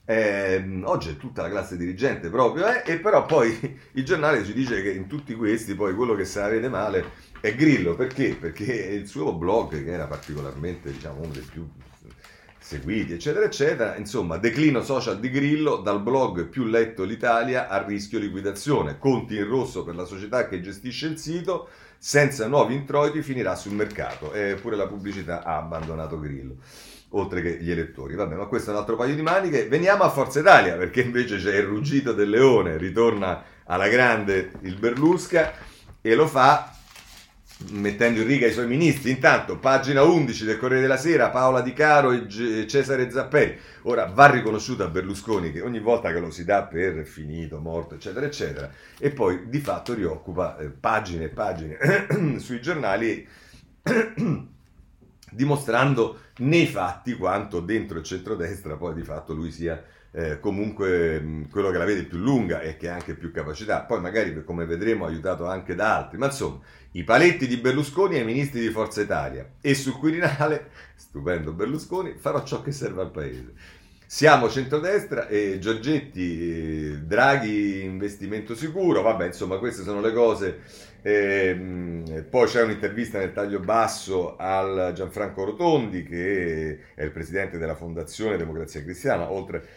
Eh, 0.06 0.82
oggi 0.86 1.10
è 1.10 1.18
tutta 1.18 1.42
la 1.42 1.50
classe 1.50 1.76
dirigente 1.76 2.30
proprio, 2.30 2.68
eh? 2.68 2.84
e 2.86 3.00
però 3.00 3.26
poi 3.26 3.80
il 3.92 4.06
giornale 4.06 4.46
ci 4.46 4.54
dice 4.54 4.82
che 4.82 4.92
in 4.92 5.08
tutti 5.08 5.36
questi 5.36 5.76
poi 5.76 5.94
quello 5.94 6.16
che 6.16 6.24
se 6.24 6.40
la 6.40 6.48
vede 6.48 6.70
male 6.70 7.04
è 7.42 7.54
Grillo, 7.54 7.96
perché? 7.96 8.38
Perché 8.40 8.72
il 8.72 9.08
suo 9.10 9.34
blog, 9.34 9.84
che 9.84 9.92
era 9.92 10.08
particolarmente 10.08 10.90
diciamo, 10.90 11.20
uno 11.20 11.34
dei 11.34 11.46
più 11.52 11.68
seguiti, 12.74 13.14
eccetera, 13.14 13.46
eccetera. 13.46 13.96
Insomma, 13.98 14.38
declino 14.38 14.82
social 14.82 15.20
di 15.20 15.30
Grillo 15.30 15.78
dal 15.78 16.02
blog 16.02 16.48
più 16.48 16.66
letto 16.66 17.04
l'Italia 17.04 17.68
a 17.68 17.86
rischio 17.86 18.18
liquidazione. 18.18 18.98
Conti 18.98 19.36
in 19.36 19.48
rosso 19.48 19.84
per 19.84 19.96
la 19.96 20.06
società 20.06 20.48
che 20.48 20.60
gestisce 20.60 21.08
il 21.08 21.20
sito, 21.20 21.68
senza 21.98 22.48
nuovi 22.48 22.74
introiti 22.74 23.22
finirà 23.22 23.56
sul 23.56 23.74
mercato. 23.74 24.34
Eppure 24.34 24.76
la 24.76 24.88
pubblicità 24.88 25.44
ha 25.44 25.58
abbandonato 25.58 26.20
Grillo. 26.20 26.56
oltre 27.16 27.42
che 27.42 27.58
gli 27.62 27.70
elettori. 27.70 28.16
Vabbè, 28.16 28.36
ma 28.36 28.46
questo 28.46 28.70
è 28.70 28.74
un 28.74 28.80
altro 28.80 28.96
paio 28.96 29.16
di 29.16 29.22
maniche. 29.22 29.68
Veniamo 29.68 30.04
a 30.04 30.10
Forza 30.10 30.40
Italia, 30.40 30.76
perché 30.76 31.02
invece 31.02 31.38
c'è 31.38 31.56
il 31.56 31.64
ruggito 31.64 32.12
del 32.14 32.30
leone, 32.30 32.78
ritorna 32.78 33.44
alla 33.66 33.88
grande 33.88 34.52
il 34.62 34.78
Berlusca 34.78 35.54
e 36.02 36.16
lo 36.16 36.28
fa 36.28 36.74
mettendo 37.72 38.22
in 38.22 38.28
riga 38.28 38.48
i 38.48 38.52
suoi 38.52 38.68
ministri. 38.68 39.12
Intanto, 39.12 39.58
pagina 39.58 40.04
11 40.04 40.46
del 40.46 40.58
Corriere 40.58 40.82
della 40.82 40.98
Sera, 40.98 41.30
Paola 41.30 41.62
Di 41.62 41.74
Caro 41.74 42.12
e 42.12 42.26
G- 42.26 42.66
Cesare 42.66 43.10
Zapperi. 43.10 43.58
Ora 43.84 44.06
va 44.06 44.30
riconosciuto 44.30 44.84
a 44.84 44.88
Berlusconi 44.88 45.52
che 45.52 45.62
ogni 45.62 45.80
volta 45.80 46.12
che 46.12 46.20
lo 46.20 46.32
si 46.32 46.46
dà 46.46 46.64
per 46.64 47.06
finito, 47.06 47.60
morto, 47.60 47.96
eccetera, 47.96 48.26
eccetera, 48.26 48.70
e 48.98 49.10
poi 49.12 49.50
di 49.50 49.60
fatto 49.60 49.94
rioccupa 49.94 50.58
eh, 50.58 50.70
pagine 50.70 51.26
e 51.26 51.30
pagine 51.30 51.78
sui 52.40 52.62
giornali 52.62 53.28
dimostrando 55.34 56.20
nei 56.38 56.68
fatti 56.68 57.16
quanto 57.16 57.60
dentro 57.60 58.00
il 58.00 58.04
centrodestra 58.04 58.76
poi 58.76 58.94
di 58.94 59.04
fatto 59.04 59.34
lui 59.34 59.52
sia 59.52 59.82
eh, 60.16 60.40
comunque 60.40 61.20
mh, 61.20 61.50
quello 61.50 61.72
che 61.72 61.78
la 61.78 61.86
vede 61.86 62.04
più 62.04 62.20
lunga 62.20 62.62
e 62.62 62.78
che 62.78 62.90
ha 62.90 62.94
anche 62.94 63.16
più 63.16 63.32
capacità. 63.32 63.82
Poi 63.82 64.00
magari, 64.00 64.44
come 64.44 64.66
vedremo, 64.66 65.06
aiutato 65.06 65.46
anche 65.48 65.76
da 65.76 65.98
altri. 65.98 66.18
Ma 66.18 66.28
insomma, 66.28 66.60
i 66.92 67.04
paletti 67.04 67.48
di 67.48 67.58
Berlusconi 67.58 68.18
ai 68.18 68.26
ministri 68.26 68.62
di 68.62 68.70
Forza 68.70 69.02
Italia. 69.02 69.54
E 69.60 69.74
sul 69.74 69.98
Quirinale, 69.98 70.70
stupendo 70.96 71.52
Berlusconi, 71.52 72.14
farò 72.18 72.44
ciò 72.44 72.62
che 72.62 72.72
serve 72.72 73.02
al 73.02 73.12
Paese. 73.12 73.54
Siamo 74.06 74.48
centrodestra 74.48 75.28
e 75.28 75.58
Giorgetti, 75.58 77.04
Draghi, 77.08 77.84
investimento 77.84 78.54
sicuro, 78.54 79.02
vabbè 79.02 79.26
insomma 79.26 79.58
queste 79.58 79.82
sono 79.82 80.02
le 80.02 80.14
cose. 80.14 80.62
Eh, 81.06 82.26
poi 82.30 82.48
c'è 82.48 82.64
un'intervista 82.64 83.20
nel 83.20 83.34
taglio 83.34 83.60
basso 83.60 84.38
al 84.38 84.94
Gianfranco 84.96 85.44
Rotondi 85.44 86.04
che 86.04 86.80
è 86.96 87.04
il 87.04 87.12
presidente 87.12 87.58
della 87.58 87.76
Fondazione 87.76 88.38
Democrazia 88.38 88.82
Cristiana, 88.82 89.30
oltre 89.30 89.68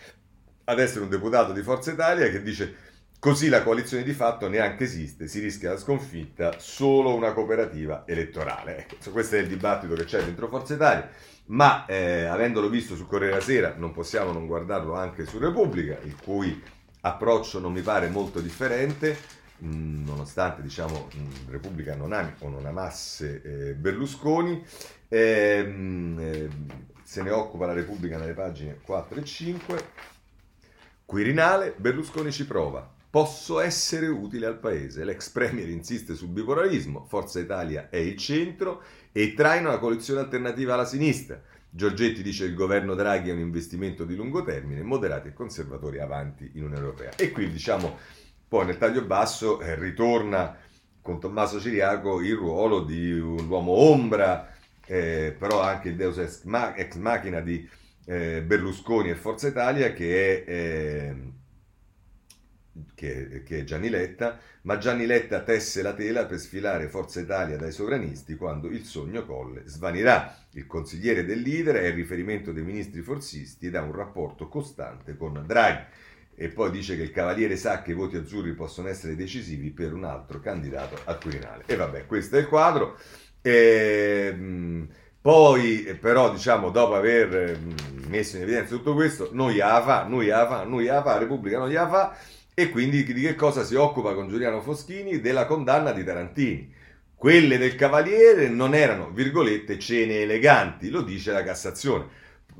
ad 0.64 0.78
essere 0.78 1.02
un 1.02 1.10
deputato 1.10 1.52
di 1.52 1.62
Forza 1.62 1.90
Italia 1.90 2.30
che 2.30 2.42
dice 2.42 2.74
così 3.18 3.48
la 3.48 3.64
coalizione 3.64 4.04
di 4.04 4.12
fatto 4.12 4.48
neanche 4.48 4.84
esiste, 4.84 5.26
si 5.26 5.40
rischia 5.40 5.72
la 5.72 5.78
sconfitta, 5.78 6.54
solo 6.58 7.12
una 7.12 7.32
cooperativa 7.32 8.04
elettorale. 8.06 8.78
Ecco, 8.78 9.10
questo 9.10 9.34
è 9.34 9.40
il 9.40 9.48
dibattito 9.48 9.94
che 9.94 10.04
c'è 10.04 10.22
dentro 10.22 10.46
Forza 10.46 10.74
Italia, 10.74 11.08
ma 11.46 11.86
eh, 11.86 12.24
avendolo 12.24 12.68
visto 12.68 12.94
su 12.94 13.04
Corriere 13.06 13.32
della 13.32 13.44
Sera 13.44 13.74
non 13.76 13.92
possiamo 13.92 14.30
non 14.30 14.46
guardarlo 14.46 14.94
anche 14.94 15.26
su 15.26 15.38
Repubblica, 15.38 15.98
il 16.04 16.14
cui 16.22 16.62
approccio 17.00 17.58
non 17.58 17.72
mi 17.72 17.80
pare 17.80 18.08
molto 18.10 18.40
differente, 18.40 19.16
nonostante 19.58 20.62
diciamo 20.62 21.08
Repubblica 21.48 21.94
non 21.94 22.12
ami 22.12 22.32
o 22.40 22.48
non 22.48 22.66
amasse 22.66 23.42
eh, 23.42 23.74
Berlusconi. 23.74 24.64
Eh, 25.08 25.62
mh, 25.62 26.48
se 27.02 27.22
ne 27.22 27.30
occupa 27.30 27.66
la 27.66 27.72
Repubblica 27.72 28.18
nelle 28.18 28.32
pagine 28.32 28.78
4 28.82 29.20
e 29.20 29.24
5. 29.24 29.84
Quirinale, 31.04 31.74
Berlusconi 31.76 32.32
ci 32.32 32.46
prova. 32.46 32.94
Posso 33.08 33.60
essere 33.60 34.08
utile 34.08 34.46
al 34.46 34.58
paese. 34.58 35.04
L'ex 35.04 35.30
premier 35.30 35.68
insiste 35.68 36.14
sul 36.14 36.28
bipolarismo, 36.28 37.06
Forza 37.08 37.38
Italia 37.38 37.88
è 37.88 37.96
il 37.96 38.16
centro 38.16 38.82
e 39.12 39.32
traina 39.34 39.68
una 39.68 39.78
coalizione 39.78 40.20
alternativa 40.20 40.74
alla 40.74 40.84
sinistra. 40.84 41.40
Giorgetti 41.70 42.22
dice 42.22 42.44
che 42.44 42.50
il 42.50 42.56
governo 42.56 42.94
Draghi 42.94 43.30
è 43.30 43.32
un 43.32 43.38
investimento 43.38 44.04
di 44.04 44.16
lungo 44.16 44.42
termine, 44.42 44.82
moderati 44.82 45.28
e 45.28 45.32
conservatori 45.32 46.00
avanti 46.00 46.50
in 46.54 46.64
Unione 46.64 46.80
Europea. 46.82 47.10
E 47.16 47.30
qui 47.30 47.50
diciamo, 47.50 47.96
poi 48.48 48.66
nel 48.66 48.78
taglio 48.78 49.04
basso 49.04 49.60
eh, 49.60 49.74
ritorna 49.74 50.56
con 51.02 51.20
Tommaso 51.20 51.60
Ciriaco 51.60 52.20
il 52.20 52.34
ruolo 52.34 52.82
di 52.82 53.12
un 53.12 53.48
uomo 53.48 53.72
ombra, 53.72 54.52
eh, 54.86 55.34
però 55.38 55.60
anche 55.60 55.88
il 55.88 55.96
deus 55.96 56.18
ex, 56.18 56.42
machina 56.96 57.40
di 57.40 57.68
eh, 58.06 58.42
Berlusconi 58.42 59.10
e 59.10 59.14
Forza 59.14 59.48
Italia 59.48 59.92
che 59.92 60.44
è, 60.44 60.50
eh, 60.50 61.16
che, 62.94 63.42
che 63.44 63.58
è 63.58 63.64
Gianni 63.64 63.88
Letta, 63.88 64.38
ma 64.62 64.78
Gianni 64.78 65.06
Letta 65.06 65.42
tesse 65.42 65.82
la 65.82 65.94
tela 65.94 66.26
per 66.26 66.38
sfilare 66.38 66.88
Forza 66.88 67.20
Italia 67.20 67.56
dai 67.56 67.72
sovranisti 67.72 68.36
quando 68.36 68.68
il 68.68 68.84
sogno 68.84 69.24
Colle 69.24 69.62
svanirà. 69.66 70.36
Il 70.52 70.66
consigliere 70.66 71.24
del 71.24 71.40
leader 71.40 71.76
è 71.76 71.86
il 71.86 71.94
riferimento 71.94 72.52
dei 72.52 72.64
ministri 72.64 73.02
forzisti 73.02 73.66
ed 73.66 73.76
ha 73.76 73.82
un 73.82 73.92
rapporto 73.92 74.48
costante 74.48 75.16
con 75.16 75.42
Draghi. 75.46 75.84
E 76.38 76.48
poi 76.48 76.70
dice 76.70 76.96
che 76.96 77.02
il 77.02 77.10
Cavaliere 77.10 77.56
sa 77.56 77.80
che 77.80 77.92
i 77.92 77.94
voti 77.94 78.16
azzurri 78.16 78.52
possono 78.52 78.88
essere 78.88 79.16
decisivi 79.16 79.70
per 79.70 79.94
un 79.94 80.04
altro 80.04 80.38
candidato 80.38 80.98
al 81.04 81.18
Quirinale. 81.18 81.64
E 81.66 81.76
vabbè, 81.76 82.04
questo 82.04 82.36
è 82.36 82.40
il 82.40 82.46
quadro. 82.46 82.98
E, 83.40 84.28
ehm, 84.32 84.88
poi, 85.26 85.84
eh, 85.84 85.96
però, 85.96 86.30
diciamo, 86.30 86.70
dopo 86.70 86.94
aver 86.94 87.58
mm, 87.58 88.10
messo 88.10 88.36
in 88.36 88.42
evidenza 88.42 88.76
tutto 88.76 88.94
questo, 88.94 89.30
non 89.32 89.50
gliela 89.50 89.82
fa, 89.82 90.04
non 90.04 90.22
gliela 90.22 90.46
fa, 90.46 90.64
non 90.64 90.80
gliela 90.80 91.02
fa, 91.02 91.14
la 91.14 91.18
Repubblica 91.18 91.58
non 91.58 91.68
gliela 91.68 91.88
fa, 91.88 92.16
e 92.54 92.68
quindi 92.70 93.02
di 93.02 93.20
che 93.22 93.34
cosa 93.34 93.64
si 93.64 93.74
occupa 93.74 94.14
con 94.14 94.28
Giuliano 94.28 94.60
Foschini? 94.60 95.20
Della 95.20 95.46
condanna 95.46 95.92
di 95.92 96.04
Tarantini. 96.04 96.72
Quelle 97.14 97.58
del 97.58 97.74
Cavaliere 97.74 98.48
non 98.48 98.74
erano, 98.74 99.10
virgolette, 99.10 99.78
cene 99.78 100.20
eleganti, 100.20 100.90
lo 100.90 101.02
dice 101.02 101.32
la 101.32 101.42
Cassazione. 101.42 102.06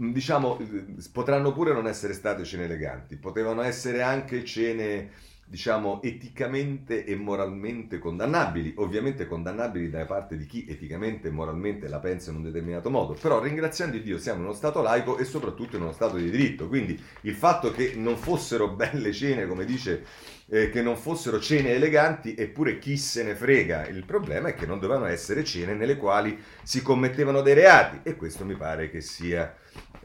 Mm, 0.01 0.13
diciamo, 0.13 0.59
eh, 0.59 0.85
potranno 1.13 1.53
pure 1.53 1.73
non 1.73 1.87
essere 1.87 2.13
state 2.13 2.45
cene 2.45 2.65
eleganti, 2.65 3.17
potevano 3.17 3.63
essere 3.63 4.03
anche 4.03 4.45
cene 4.45 5.11
diciamo, 5.49 6.03
eticamente 6.03 7.05
e 7.05 7.15
moralmente 7.15 7.99
condannabili, 8.01 8.75
ovviamente 8.79 9.29
condannabili 9.29 9.89
da 9.89 10.05
parte 10.05 10.37
di 10.37 10.45
chi 10.45 10.67
eticamente 10.69 11.29
e 11.29 11.31
moralmente 11.31 11.87
la 11.87 12.01
pensa 12.01 12.31
in 12.31 12.39
un 12.39 12.43
determinato 12.43 12.91
modo, 12.91 13.15
però 13.15 13.41
ringraziando 13.41 13.97
Dio 13.99 14.19
siamo 14.19 14.41
in 14.41 14.47
uno 14.47 14.55
Stato 14.55 14.83
laico 14.83 15.17
e 15.19 15.25
soprattutto 15.25 15.77
in 15.77 15.83
uno 15.83 15.93
Stato 15.93 16.17
di 16.17 16.31
diritto, 16.31 16.67
quindi 16.67 17.01
il 17.23 17.35
fatto 17.35 17.71
che 17.71 17.93
non 17.95 18.17
fossero 18.17 18.71
belle 18.71 19.13
cene, 19.13 19.47
come 19.47 19.65
dice, 19.65 20.05
eh, 20.49 20.69
che 20.69 20.83
non 20.83 20.97
fossero 20.97 21.39
cene 21.39 21.71
eleganti, 21.71 22.35
eppure 22.35 22.79
chi 22.79 22.97
se 22.97 23.23
ne 23.23 23.37
frega, 23.37 23.87
il 23.87 24.05
problema 24.05 24.49
è 24.49 24.55
che 24.55 24.67
non 24.67 24.81
dovevano 24.81 25.07
essere 25.07 25.45
cene 25.45 25.75
nelle 25.75 25.97
quali 25.97 26.37
si 26.65 26.83
commettevano 26.83 27.41
dei 27.41 27.55
reati 27.55 28.01
e 28.03 28.17
questo 28.17 28.45
mi 28.45 28.57
pare 28.57 28.91
che 28.91 29.01
sia 29.01 29.55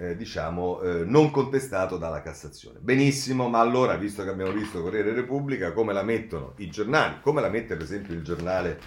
eh, 0.01 0.15
diciamo, 0.15 0.81
eh, 0.81 1.03
non 1.05 1.29
contestato 1.29 1.97
dalla 1.97 2.23
Cassazione. 2.23 2.79
Benissimo, 2.79 3.47
ma 3.49 3.59
allora, 3.59 3.95
visto 3.97 4.23
che 4.23 4.31
abbiamo 4.31 4.51
visto 4.51 4.81
Corriere 4.81 5.13
Repubblica, 5.13 5.73
come 5.73 5.93
la 5.93 6.01
mettono 6.01 6.53
i 6.57 6.71
giornali, 6.71 7.19
come 7.21 7.39
la 7.39 7.49
mette 7.49 7.75
per 7.75 7.83
esempio 7.83 8.15
il 8.15 8.23
giornale 8.23 8.79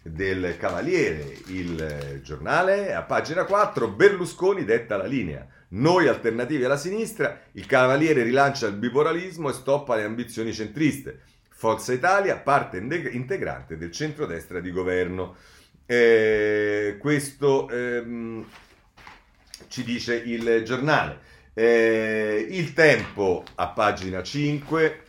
del 0.00 0.56
Cavaliere, 0.58 1.36
il 1.48 2.20
giornale 2.22 2.94
a 2.94 3.02
pagina 3.02 3.44
4, 3.44 3.90
Berlusconi 3.90 4.64
detta 4.64 4.96
la 4.96 5.04
linea. 5.04 5.46
Noi 5.68 6.08
alternativi 6.08 6.64
alla 6.64 6.78
sinistra, 6.78 7.40
il 7.52 7.66
Cavaliere 7.66 8.22
rilancia 8.22 8.66
il 8.66 8.74
bipolarismo 8.74 9.50
e 9.50 9.52
stoppa 9.52 9.96
le 9.96 10.04
ambizioni 10.04 10.52
centriste. 10.54 11.20
Forza 11.50 11.92
Italia, 11.92 12.38
parte 12.38 12.78
integrante 12.78 13.76
del 13.76 13.90
centrodestra 13.90 14.60
di 14.60 14.70
governo. 14.70 15.36
Eh, 15.86 16.96
questo 16.98 17.68
ehm, 17.68 18.46
ci 19.68 19.84
dice 19.84 20.14
il 20.14 20.62
giornale. 20.64 21.32
Eh, 21.54 22.46
il 22.50 22.72
tempo 22.72 23.44
a 23.54 23.68
pagina 23.68 24.22
5 24.22 25.02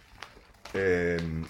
ehm, 0.71 1.47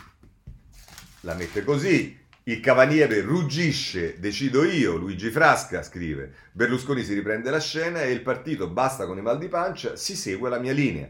la 1.22 1.34
mette 1.34 1.64
così. 1.64 2.24
Il 2.48 2.60
cavaliere 2.60 3.22
ruggisce, 3.22 4.20
decido 4.20 4.64
io, 4.64 4.96
Luigi 4.96 5.32
Frasca 5.32 5.82
scrive. 5.82 6.32
Berlusconi 6.52 7.04
si 7.04 7.16
riprende 7.16 7.50
la 7.50 7.60
scena 7.60 8.04
e 8.04 8.12
il 8.12 8.22
partito, 8.22 8.70
basta 8.70 9.08
con 9.08 9.18
i 9.18 9.22
mal 9.22 9.40
di 9.40 9.48
pancia, 9.48 9.96
si 9.96 10.16
segue 10.16 10.50
la 10.50 10.60
mia 10.60 10.72
linea. 10.72 11.10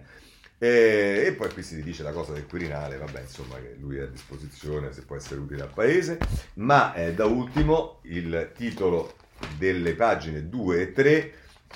E, 0.58 1.24
e, 1.26 1.34
poi 1.34 1.52
qui 1.52 1.62
si 1.62 1.84
dice 1.84 2.04
la 2.04 2.14
cosa 2.14 2.32
del 2.32 2.46
Quirinale, 2.46 2.96
vabbè, 2.96 3.20
insomma, 3.20 3.56
che 3.56 3.76
lui 3.78 3.98
è 3.98 4.04
a 4.04 4.08
disposizione 4.08 4.94
se 4.94 5.02
può 5.02 5.18
essere 5.18 5.42
utile 5.42 5.64
al 5.64 5.74
paese. 5.74 6.18
Ma 6.56 6.94
eh, 6.94 7.14
da 7.14 7.26
ultimo 7.26 8.00
il 8.04 8.52
titolo 8.56 9.16
delle 9.58 9.94
pagine 9.94 10.48
2 10.48 10.82
e 10.82 10.92
3 10.94 11.34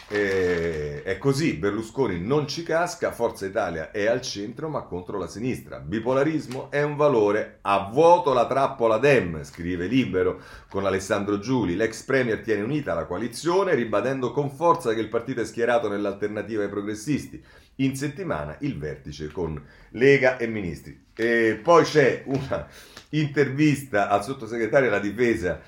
eh, 0.08 1.04
è 1.04 1.18
così, 1.18 1.54
Berlusconi 1.54 2.20
non 2.20 2.48
ci 2.48 2.64
casca, 2.64 3.12
Forza 3.12 3.46
Italia 3.46 3.92
è 3.92 4.06
al 4.06 4.22
centro 4.22 4.70
ma 4.70 4.82
contro 4.84 5.18
la 5.18 5.28
sinistra. 5.28 5.80
Bipolarismo 5.80 6.72
è 6.72 6.82
un 6.82 6.96
valore, 6.96 7.60
a 7.62 7.90
vuoto 7.92 8.34
la 8.34 8.48
trappola 8.48 8.98
Dem, 8.98 9.44
scrive 9.44 9.88
Libero 9.88 10.42
con 10.70 10.86
Alessandro 10.86 11.40
Giuli. 11.40 11.76
L'ex 11.76 12.04
premier 12.04 12.40
tiene 12.42 12.64
unita 12.64 12.94
la 12.94 13.06
coalizione 13.06 13.76
ribadendo 13.76 14.32
con 14.32 14.50
forza 14.50 14.94
che 14.94 15.02
il 15.02 15.10
partito 15.10 15.42
è 15.42 15.46
schierato 15.46 15.90
nell'alternativa 15.90 16.64
ai 16.64 16.70
progressisti. 16.70 17.44
In 17.76 17.96
settimana 17.96 18.58
il 18.60 18.78
vertice 18.78 19.32
con 19.32 19.62
Lega 19.92 20.38
e 20.38 20.48
ministri. 20.48 21.06
E 21.16 21.60
poi 21.62 21.84
c'è 21.84 22.24
una 22.26 22.68
intervista 23.10 24.10
al 24.10 24.24
sottosegretario 24.24 24.90
della 24.90 25.02
difesa 25.02 25.60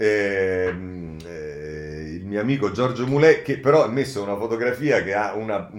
eh, 0.00 0.74
eh, 1.26 2.14
il 2.14 2.24
mio 2.24 2.40
amico 2.40 2.70
Giorgio 2.70 3.06
Mulè, 3.06 3.42
che 3.42 3.58
però 3.58 3.84
ha 3.84 3.88
messo 3.88 4.22
una 4.22 4.36
fotografia 4.36 5.02
che 5.02 5.12
ha 5.12 5.34
una, 5.34 5.70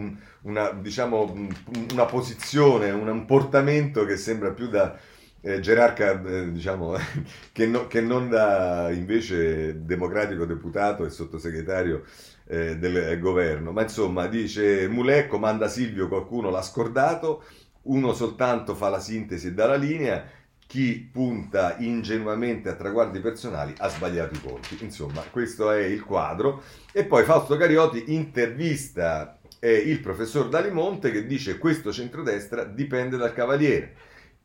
una, 0.43 0.69
diciamo, 0.73 1.49
una 1.91 2.05
posizione, 2.05 2.91
un 2.91 3.25
portamento 3.25 4.05
che 4.05 4.17
sembra 4.17 4.51
più 4.51 4.67
da, 4.67 4.95
eh, 5.41 5.59
gerarca, 5.59 6.21
eh, 6.23 6.51
diciamo, 6.51 6.95
che, 7.51 7.65
no, 7.65 7.87
che, 7.87 7.99
non 8.01 8.29
da 8.29 8.91
invece 8.91 9.83
democratico 9.83 10.45
deputato 10.45 11.03
e 11.03 11.09
sottosegretario 11.09 12.03
eh, 12.45 12.77
del 12.77 13.19
governo, 13.19 13.71
ma 13.71 13.81
insomma 13.81 14.27
dice 14.27 14.87
Mulè 14.87 15.25
comanda 15.25 15.67
Silvio, 15.67 16.07
qualcuno 16.07 16.51
l'ha 16.51 16.61
scordato, 16.61 17.43
uno 17.83 18.13
soltanto 18.13 18.75
fa 18.75 18.89
la 18.89 18.99
sintesi 18.99 19.47
e 19.47 19.53
dà 19.53 19.65
la 19.65 19.75
linea, 19.77 20.23
chi 20.71 21.09
punta 21.11 21.75
ingenuamente 21.79 22.69
a 22.69 22.75
traguardi 22.75 23.19
personali 23.19 23.73
ha 23.79 23.89
sbagliato 23.89 24.35
i 24.35 24.41
conti. 24.41 24.77
Insomma, 24.79 25.21
questo 25.29 25.69
è 25.69 25.83
il 25.83 26.01
quadro. 26.01 26.63
E 26.93 27.03
poi 27.03 27.25
Fausto 27.25 27.57
Cariotti 27.57 28.13
intervista 28.13 29.37
eh, 29.59 29.73
il 29.73 29.99
professor 29.99 30.47
Dalimonte 30.47 31.11
che 31.11 31.27
dice 31.27 31.57
questo 31.57 31.91
centrodestra 31.91 32.63
dipende 32.63 33.17
dal 33.17 33.33
Cavaliere. 33.33 33.95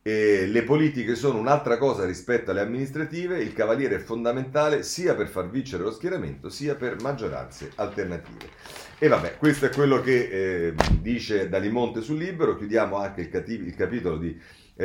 E 0.01 0.47
le 0.47 0.63
politiche 0.63 1.15
sono 1.15 1.39
un'altra 1.39 1.77
cosa 1.77 2.03
rispetto 2.03 2.51
alle 2.51 2.59
amministrative, 2.59 3.41
il 3.41 3.53
Cavaliere 3.53 3.95
è 3.95 3.99
fondamentale 3.99 4.83
sia 4.83 5.15
per 5.15 5.29
far 5.29 5.49
vincere 5.49 5.83
lo 5.83 5.91
schieramento 5.91 6.49
sia 6.49 6.75
per 6.75 7.01
maggioranze 7.01 7.71
alternative. 7.75 8.49
E 8.99 9.07
vabbè, 9.07 9.37
questo 9.37 9.67
è 9.67 9.69
quello 9.69 10.01
che 10.01 10.27
eh, 10.29 10.73
dice 10.99 11.47
Dalimonte 11.47 12.01
sul 12.01 12.17
libro, 12.17 12.57
chiudiamo 12.57 12.97
anche 12.97 13.21
il, 13.21 13.29
cati- 13.29 13.63
il 13.65 13.75
capitolo 13.75 14.17
di 14.17 14.37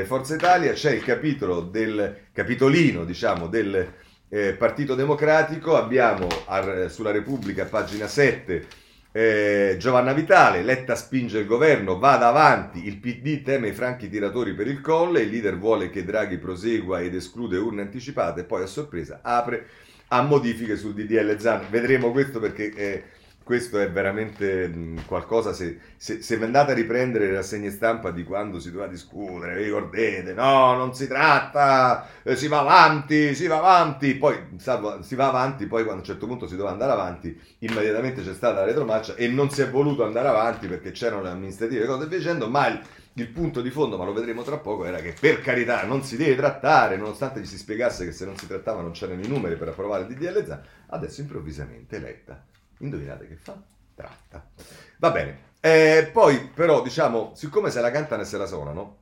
Forza 0.05 0.35
Italia, 0.35 0.73
c'è 0.73 0.93
il 0.93 1.05
capitolo 1.05 1.61
del 1.61 2.29
capitolino, 2.33 3.05
diciamo, 3.05 3.47
del 3.47 3.93
eh, 4.29 4.55
Partito 4.55 4.95
Democratico, 4.95 5.77
abbiamo 5.77 6.27
a, 6.47 6.89
sulla 6.89 7.11
Repubblica, 7.11 7.67
pagina 7.67 8.07
7, 8.07 8.67
eh, 9.13 9.77
Giovanna 9.79 10.15
Vitale, 10.15 10.63
Letta 10.63 10.95
spinge 10.95 11.41
il 11.41 11.47
governo, 11.47 11.99
vada 11.99 12.29
avanti, 12.29 12.87
il 12.87 12.97
PD 12.97 13.43
teme 13.43 13.69
i 13.69 13.73
franchi 13.73 14.09
tiratori 14.09 14.55
per 14.55 14.69
il 14.69 14.81
colle, 14.81 15.21
il 15.21 15.29
leader 15.29 15.59
vuole 15.59 15.91
che 15.91 16.03
Draghi 16.03 16.39
prosegua 16.39 17.03
ed 17.03 17.15
esclude 17.15 17.59
urne 17.59 17.83
anticipate, 17.83 18.45
poi 18.45 18.63
a 18.63 18.67
sorpresa 18.67 19.21
apre 19.23 19.67
a 20.09 20.23
modifiche 20.23 20.77
sul 20.77 20.95
DDL 20.95 21.39
Zan. 21.39 21.67
Vedremo 21.69 22.11
questo 22.11 22.41
perché 22.41 22.73
eh, 22.75 23.05
questo 23.43 23.79
è 23.79 23.91
veramente 23.91 24.69
mm, 24.69 24.99
qualcosa, 25.07 25.53
se, 25.53 25.79
se, 25.97 26.23
se, 26.23 26.43
andate 26.43 26.73
a 26.73 26.75
riprendere 26.75 27.27
le 27.27 27.35
rassegne 27.35 27.71
stampa 27.71 28.11
di 28.11 28.25
quando 28.25 28.61
si 28.61 28.71
doveva 28.71 28.91
discutere, 28.91 29.57
vi 29.57 29.65
ricordate, 29.65 30.33
no, 30.35 30.75
non 30.77 30.95
si 30.95 31.07
tratta, 31.07 32.07
eh, 32.23 32.37
si 32.37 32.47
va 32.49 32.61
avanti, 32.61 33.35
si 33.35 33.47
va 33.47 33.59
avanti, 33.59 34.15
poi 34.15 34.37
salvo, 34.59 35.03
si 35.03 35.15
va 35.15 35.29
avanti, 35.29 35.67
poi 35.67 35.83
quando 35.83 36.03
a 36.03 36.05
un 36.05 36.05
certo 36.05 36.27
punto 36.27 36.47
si 36.47 36.57
doveva 36.57 36.73
andare 36.73 36.93
avanti, 36.93 37.39
immediatamente 37.59 38.23
c'è 38.23 38.35
stata 38.35 38.61
la 38.61 38.67
retromarcia 38.67 39.15
e 39.17 39.29
non 39.29 39.51
si 39.51 39.63
è 39.63 39.69
voluto 39.69 40.05
andare 40.05 40.29
avanti 40.29 40.67
perché 40.69 40.93
c'erano 40.93 41.23
le 41.23 41.31
amministrative 41.31 41.87
cose 41.87 42.07
via 42.07 42.19
dicendo, 42.19 42.49
ma 42.49 42.69
il, 42.69 42.81
il 43.15 43.29
punto 43.29 43.61
di 43.61 43.71
fondo, 43.71 43.97
ma 43.99 44.05
lo 44.05 44.13
vedremo 44.13 44.43
tra 44.43 44.59
poco, 44.59 44.85
era 44.85 44.99
che 44.99 45.15
per 45.19 45.41
carità 45.41 45.85
non 45.85 46.03
si 46.03 46.17
deve 46.17 46.37
trattare, 46.37 46.97
nonostante 46.97 47.41
gli 47.41 47.47
si 47.47 47.59
spiegasse 47.59 48.05
che 48.05 48.13
se 48.13 48.25
non 48.25 48.37
si 48.37 48.47
trattava 48.47 48.81
non 48.81 48.93
c'erano 48.93 49.23
i 49.23 49.29
numeri 49.29 49.57
per 49.57 49.69
approvare 49.69 50.05
il 50.05 50.15
DDL 50.15 50.45
ZAN, 50.45 50.63
adesso 50.89 51.21
improvvisamente 51.21 51.97
eletta 51.97 52.45
Indovinate 52.83 53.27
che 53.29 53.37
fa? 53.37 53.61
Tratta. 53.95 54.51
Va 54.99 55.11
bene. 55.11 55.51
Eh, 55.61 56.11
poi, 56.13 56.49
però, 56.49 56.83
diciamo, 56.83 57.33
siccome 57.35 57.71
se 57.71 57.81
la 57.81 57.91
cantano 57.91 58.23
e 58.23 58.25
se 58.25 58.37
la 58.37 58.47
suonano, 58.47 58.99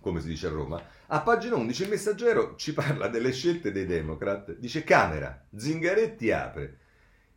come 0.00 0.20
si 0.20 0.28
dice 0.28 0.46
a 0.46 0.50
Roma, 0.50 0.80
a 1.08 1.20
pagina 1.20 1.56
11 1.56 1.82
il 1.82 1.88
messaggero 1.88 2.54
ci 2.56 2.72
parla 2.72 3.08
delle 3.08 3.32
scelte 3.32 3.72
dei 3.72 3.86
Democrat. 3.86 4.54
Dice 4.56 4.84
Camera, 4.84 5.46
Zingaretti 5.54 6.30
apre. 6.30 6.78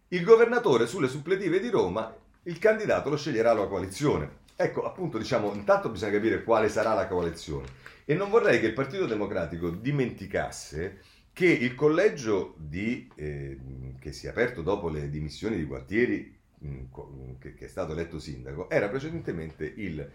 Il 0.09 0.24
governatore 0.24 0.86
sulle 0.86 1.07
suppletive 1.07 1.59
di 1.59 1.69
Roma, 1.69 2.15
il 2.43 2.59
candidato 2.59 3.09
lo 3.09 3.17
sceglierà 3.17 3.53
la 3.53 3.65
coalizione. 3.65 4.41
Ecco, 4.55 4.86
appunto, 4.86 5.17
diciamo, 5.17 5.53
intanto 5.53 5.89
bisogna 5.89 6.11
capire 6.11 6.43
quale 6.43 6.69
sarà 6.69 6.93
la 6.93 7.07
coalizione. 7.07 7.67
E 8.05 8.13
non 8.13 8.30
vorrei 8.30 8.59
che 8.59 8.67
il 8.67 8.74
Partito 8.74 9.07
Democratico 9.07 9.71
dimenticasse 9.71 11.01
che 11.34 11.47
il 11.47 11.73
collegio 11.73 12.53
di, 12.57 13.09
eh, 13.15 13.57
che 13.99 14.11
si 14.11 14.27
è 14.27 14.29
aperto 14.29 14.61
dopo 14.61 14.88
le 14.88 15.09
dimissioni 15.09 15.57
di 15.57 15.63
Gualtieri, 15.63 16.38
mh, 16.59 16.84
che, 17.39 17.55
che, 17.55 17.65
è 17.65 17.67
stato 17.67 17.93
eletto 17.93 18.19
sindaco, 18.19 18.69
era 18.69 18.88
precedentemente 18.88 19.65
il 19.65 20.09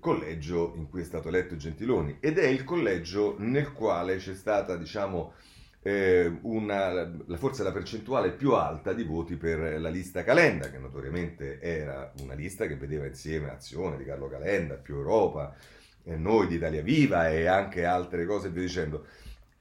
collegio 0.00 0.74
in 0.76 0.88
cui 0.88 1.02
è 1.02 1.04
stato 1.04 1.28
eletto 1.28 1.56
Gentiloni 1.56 2.18
ed 2.20 2.38
è 2.38 2.46
il 2.46 2.64
collegio 2.64 3.36
nel 3.38 3.72
quale 3.72 4.16
c'è 4.16 4.34
stata, 4.34 4.76
diciamo, 4.76 5.34
eh, 5.82 6.38
una, 6.42 7.10
forse 7.36 7.62
la 7.62 7.72
percentuale 7.72 8.32
più 8.32 8.52
alta 8.52 8.92
di 8.92 9.04
voti 9.04 9.36
per 9.36 9.80
la 9.80 9.88
lista 9.88 10.24
Calenda, 10.24 10.70
che 10.70 10.78
notoriamente 10.78 11.60
era 11.60 12.12
una 12.20 12.34
lista 12.34 12.66
che 12.66 12.76
vedeva 12.76 13.06
insieme 13.06 13.50
Azione 13.50 13.96
di 13.96 14.04
Carlo 14.04 14.28
Calenda, 14.28 14.74
più 14.74 14.96
Europa, 14.96 15.54
eh, 16.02 16.16
noi 16.16 16.48
di 16.48 16.56
Italia 16.56 16.82
Viva 16.82 17.30
e 17.30 17.46
anche 17.46 17.84
altre 17.84 18.26
cose 18.26 18.48
e 18.48 18.50
via 18.50 18.62
dicendo. 18.62 19.06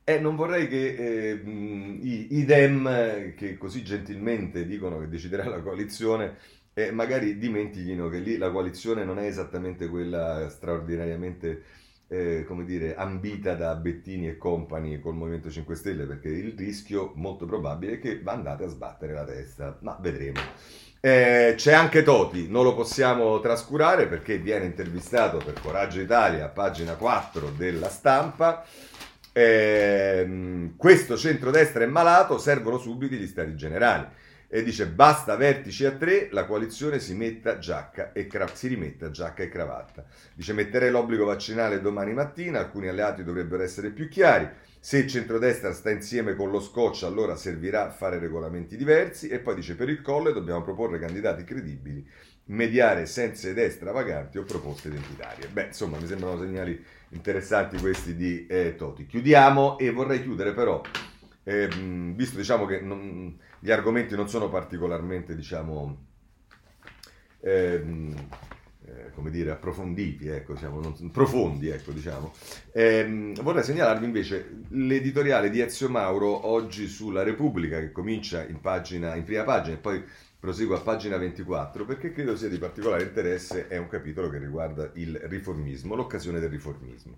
E 0.10 0.18
non 0.18 0.36
vorrei 0.36 0.68
che 0.68 0.95
eh, 0.95 1.34
i, 1.34 2.38
i, 2.39 2.43
Dem, 2.43 3.36
che 3.36 3.60
così 3.60 3.84
gentilmente 3.84 4.66
dicono 4.66 4.97
che 4.97 5.07
deciderà 5.07 5.47
la 5.47 5.62
coalizione, 5.62 6.36
eh, 6.74 6.89
magari 6.89 7.38
dimentichino 7.38 8.10
che 8.10 8.18
lì 8.18 8.38
la 8.38 8.49
coalizione 8.49 9.05
non 9.05 9.20
è 9.20 9.26
esattamente 9.26 9.88
quella 9.88 10.49
straordinariamente, 10.49 11.62
eh, 12.07 12.43
come 12.47 12.66
dire, 12.66 12.95
ambita 12.95 13.53
da 13.53 13.76
Bettini 13.76 14.28
e 14.28 14.38
compagni 14.38 14.99
col 14.99 15.14
Movimento 15.14 15.51
5 15.51 15.76
Stelle, 15.76 16.05
perché 16.05 16.30
il 16.30 16.55
rischio 16.57 17.12
molto 17.14 17.45
probabile 17.45 17.93
è 17.93 17.99
che 17.99 18.20
andate 18.26 18.64
a 18.64 18.68
sbattere 18.68 19.14
la 19.14 19.26
testa, 19.26 19.78
ma 19.82 19.95
vedremo. 20.01 20.39
Eh, 21.01 21.53
c'è 21.55 21.74
anche 21.74 22.01
Toti, 22.01 22.49
non 22.49 22.64
lo 22.64 22.74
possiamo 22.74 23.39
trascurare 23.41 24.07
perché 24.07 24.39
viene 24.39 24.66
intervistato 24.66 25.38
per 25.38 25.62
Coraggio 25.62 26.01
Italia, 26.01 26.49
pagina 26.49 26.95
4 26.95 27.51
della 27.51 27.89
stampa 27.89 28.66
eh, 29.39 30.71
questo 30.75 31.15
centrodestra 31.15 31.83
è 31.83 31.87
malato, 31.87 32.37
servono 32.37 32.77
subito 32.77 33.15
gli 33.15 33.27
stati 33.27 33.55
generali. 33.55 34.07
E 34.51 34.63
dice 34.63 34.87
basta 34.87 35.35
vertici 35.35 35.85
a 35.85 35.91
tre, 35.91 36.27
la 36.31 36.45
coalizione 36.45 36.97
si, 36.97 37.13
metta 37.13 37.59
giacca 37.59 38.13
e 38.13 38.25
cra- 38.25 38.49
si 38.51 38.67
rimetta 38.67 39.11
giacca 39.11 39.43
e 39.43 39.47
cravatta. 39.47 40.03
Dice 40.33 40.53
metterei 40.53 40.89
l'obbligo 40.89 41.23
vaccinale 41.23 41.81
domani 41.81 42.13
mattina, 42.13 42.57
alcuni 42.57 42.87
alleati 42.87 43.23
dovrebbero 43.23 43.61
essere 43.61 43.91
più 43.91 44.09
chiari. 44.09 44.49
Se 44.79 44.97
il 44.97 45.07
centrodestra 45.07 45.71
sta 45.71 45.91
insieme 45.91 46.35
con 46.35 46.49
lo 46.49 46.59
scotch, 46.59 47.03
allora 47.03 47.35
servirà 47.35 47.91
fare 47.91 48.17
regolamenti 48.17 48.75
diversi. 48.75 49.27
E 49.27 49.37
poi 49.37 49.53
dice 49.53 49.75
per 49.75 49.87
il 49.87 50.01
colle 50.01 50.33
dobbiamo 50.33 50.63
proporre 50.63 50.97
candidati 50.97 51.43
credibili, 51.43 52.03
mediare 52.45 53.05
senza 53.05 53.49
ed 53.49 53.63
stravaganti 53.69 54.39
o 54.39 54.43
proposte 54.43 54.87
identitarie. 54.87 55.47
Beh, 55.47 55.65
insomma, 55.65 55.99
mi 55.99 56.07
sembrano 56.07 56.39
segnali 56.39 56.83
interessanti 57.12 57.78
questi 57.78 58.16
di 58.16 58.45
eh, 58.47 58.76
Toti. 58.76 59.05
Chiudiamo 59.05 59.78
e 59.78 59.91
vorrei 59.91 60.22
chiudere 60.22 60.53
però, 60.53 60.82
eh, 61.43 61.68
visto 62.16 62.38
diciamo, 62.38 62.66
che 62.66 62.82
non, 62.82 63.38
gli 63.60 63.72
argomenti 63.72 64.16
non 64.16 64.30
sono 64.30 64.49
particolarmente 64.49 65.36
diciamo, 65.36 66.05
ehm, 67.41 68.16
eh, 68.86 69.12
come 69.14 69.30
dire, 69.30 69.51
approfonditi, 69.51 70.28
ecco, 70.28 70.53
diciamo, 70.53 70.80
non, 70.80 71.12
profondi, 71.12 71.70
ecco, 71.70 71.91
diciamo. 71.91 72.34
Eh, 72.72 73.34
vorrei 73.41 73.64
segnalarvi 73.64 74.05
invece 74.05 74.64
l'editoriale 74.70 75.49
di 75.49 75.60
Ezio 75.60 75.89
Mauro 75.89 76.47
oggi 76.47 76.88
sulla 76.88 77.24
Repubblica 77.24 77.80
che 77.80 77.91
comincia 77.91 78.43
in, 78.45 78.60
pagina, 78.60 79.16
in 79.16 79.24
prima 79.24 79.43
pagina 79.43 79.76
e 79.76 79.80
poi 79.80 80.03
Proseguo 80.39 80.77
a 80.77 80.79
pagina 80.79 81.17
24 81.17 81.83
perché 81.83 82.13
credo 82.13 82.37
sia 82.37 82.47
di 82.47 82.57
particolare 82.57 83.03
interesse, 83.03 83.67
è 83.67 83.77
un 83.77 83.89
capitolo 83.89 84.29
che 84.29 84.37
riguarda 84.37 84.89
il 84.93 85.17
riformismo, 85.17 85.95
l'occasione 85.95 86.39
del 86.39 86.49
riformismo. 86.49 87.15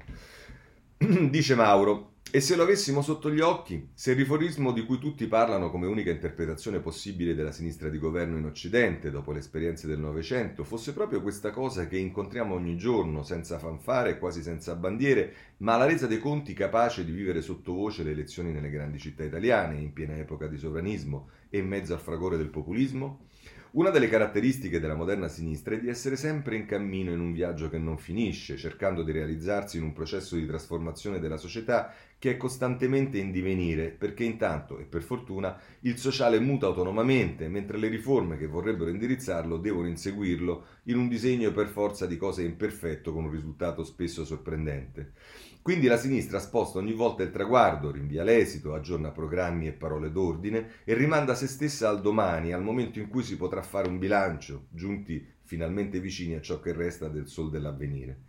Dice 1.30 1.53
Mauro, 1.53 2.11
e 2.34 2.39
se 2.39 2.55
lo 2.55 2.63
avessimo 2.63 3.01
sotto 3.01 3.30
gli 3.30 3.41
occhi, 3.41 3.89
se 3.93 4.11
il 4.11 4.17
riformismo 4.17 4.72
di 4.72 4.86
cui 4.86 4.99
tutti 4.99 5.28
parlano 5.28 5.69
come 5.69 5.88
unica 5.88 6.11
interpretazione 6.11 6.80
possibile 6.80 7.36
della 7.36 7.51
sinistra 7.51 7.89
di 7.89 7.97
governo 7.97 8.38
in 8.38 8.45
Occidente, 8.45 9.11
dopo 9.11 9.34
le 9.34 9.39
esperienze 9.39 9.86
del 9.86 9.99
Novecento, 9.99 10.63
fosse 10.63 10.93
proprio 10.93 11.22
questa 11.22 11.49
cosa 11.51 11.88
che 11.88 11.97
incontriamo 11.97 12.55
ogni 12.55 12.78
giorno, 12.78 13.24
senza 13.24 13.59
fanfare 13.59 14.17
quasi 14.17 14.41
senza 14.41 14.76
bandiere, 14.76 15.34
ma 15.57 15.74
alla 15.74 15.86
resa 15.86 16.07
dei 16.07 16.19
conti 16.19 16.53
capace 16.53 17.03
di 17.03 17.11
vivere 17.11 17.41
sottovoce 17.41 18.03
le 18.03 18.11
elezioni 18.11 18.53
nelle 18.53 18.69
grandi 18.69 18.97
città 18.97 19.26
italiane, 19.26 19.82
in 19.82 19.91
piena 19.91 20.15
epoca 20.15 20.47
di 20.47 20.57
sovranismo 20.57 21.30
e 21.49 21.57
in 21.57 21.67
mezzo 21.67 21.93
al 21.93 21.99
fragore 21.99 22.38
del 22.38 22.49
populismo? 22.49 23.28
Una 23.74 23.89
delle 23.89 24.09
caratteristiche 24.09 24.82
della 24.82 24.95
moderna 24.95 25.30
sinistra 25.30 25.76
è 25.76 25.80
di 25.80 25.88
essere 25.88 26.17
sempre 26.17 26.57
in 26.57 26.65
cammino 26.65 27.13
in 27.13 27.22
un 27.22 27.32
viaggio 27.32 27.69
che 27.69 27.78
non 27.78 27.97
finisce, 27.97 28.57
cercando 28.57 29.01
di 29.01 29.13
realizzarsi 29.13 29.78
in 29.78 29.84
un 29.84 29.93
processo 29.93 30.36
di 30.36 30.45
trasformazione 30.45 31.22
della 31.22 31.38
società 31.38 31.93
che 32.19 32.32
è 32.32 32.38
costantemente 32.38 33.17
in 33.17 33.32
divenire, 33.32 33.88
perché 33.88 34.26
intanto, 34.26 34.78
e 34.78 34.84
per 34.84 35.03
fortuna, 35.03 35.57
il 35.82 35.97
sociale 35.97 36.41
muta 36.41 36.65
autonomamente, 36.65 37.47
mentre 37.47 37.78
le 37.78 37.88
riforme 37.88 38.38
che 38.38 38.45
vorrebbero 38.45 38.89
indirizzarlo 38.89 39.55
devono 39.55 39.88
inseguirlo 39.88 40.65
in 40.84 40.97
un 40.97 41.07
disegno 41.07 41.53
per 41.53 41.67
forza 41.67 42.05
di 42.05 42.17
cose 42.17 42.43
imperfetto 42.43 43.13
con 43.13 43.24
un 43.24 43.32
risultato 43.32 43.86
spesso 43.86 44.26
sorprendente. 44.26 45.13
Quindi 45.62 45.86
la 45.86 45.97
sinistra 45.97 46.39
sposta 46.39 46.80
ogni 46.80 46.93
volta 46.93 47.22
il 47.22 47.30
traguardo, 47.30 47.91
rinvia 47.91 48.24
l'esito, 48.24 48.74
aggiorna 48.74 49.12
programmi 49.12 49.68
e 49.68 49.74
parole 49.74 50.12
d'ordine 50.12 50.82
e 50.84 50.95
rimanda 50.95 51.36
se 51.36 51.45
stessa 51.45 51.88
al 51.88 52.01
domani, 52.01 52.51
al 52.51 52.64
momento 52.64 52.97
in 52.97 53.07
cui 53.07 53.22
si 53.22 53.38
potrà 53.38 53.62
fare 53.62 53.88
un 53.88 53.99
bilancio, 53.99 54.66
giunti 54.70 55.24
finalmente 55.43 55.99
vicini 55.99 56.34
a 56.34 56.41
ciò 56.41 56.59
che 56.59 56.74
resta 56.74 57.09
del 57.09 57.28
sol 57.28 57.51
dell'avvenire. 57.51 58.22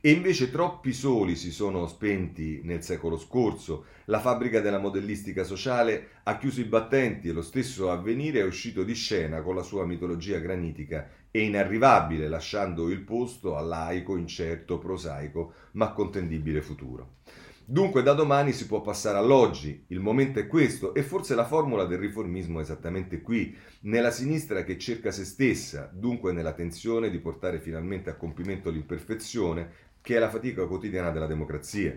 E 0.00 0.12
invece 0.12 0.50
troppi 0.50 0.94
soli 0.94 1.36
si 1.36 1.52
sono 1.52 1.86
spenti 1.86 2.62
nel 2.64 2.82
secolo 2.82 3.18
scorso, 3.18 3.84
la 4.06 4.18
fabbrica 4.18 4.60
della 4.60 4.78
modellistica 4.78 5.44
sociale 5.44 6.20
ha 6.22 6.38
chiuso 6.38 6.62
i 6.62 6.64
battenti 6.64 7.28
e 7.28 7.32
lo 7.32 7.42
stesso 7.42 7.90
avvenire 7.90 8.40
è 8.40 8.44
uscito 8.44 8.82
di 8.82 8.94
scena 8.94 9.42
con 9.42 9.54
la 9.54 9.62
sua 9.62 9.84
mitologia 9.84 10.38
granitica 10.38 11.06
e 11.30 11.42
inarrivabile, 11.42 12.28
lasciando 12.28 12.88
il 12.88 13.00
posto 13.00 13.56
al 13.56 13.68
laico, 13.68 14.16
incerto, 14.16 14.78
prosaico, 14.78 15.52
ma 15.72 15.92
contendibile 15.92 16.60
futuro. 16.60 17.18
Dunque 17.64 18.02
da 18.02 18.14
domani 18.14 18.52
si 18.52 18.66
può 18.66 18.80
passare 18.80 19.16
all'oggi, 19.16 19.84
il 19.88 20.00
momento 20.00 20.40
è 20.40 20.48
questo 20.48 20.92
e 20.92 21.04
forse 21.04 21.36
la 21.36 21.44
formula 21.44 21.84
del 21.84 21.98
riformismo 21.98 22.58
è 22.58 22.62
esattamente 22.62 23.20
qui, 23.20 23.56
nella 23.82 24.10
sinistra 24.10 24.64
che 24.64 24.76
cerca 24.76 25.12
se 25.12 25.24
stessa, 25.24 25.88
dunque 25.92 26.32
nella 26.32 26.52
tensione 26.52 27.10
di 27.10 27.18
portare 27.20 27.60
finalmente 27.60 28.10
a 28.10 28.16
compimento 28.16 28.70
l'imperfezione, 28.70 29.70
che 30.02 30.16
è 30.16 30.18
la 30.18 30.30
fatica 30.30 30.66
quotidiana 30.66 31.10
della 31.10 31.28
democrazia. 31.28 31.96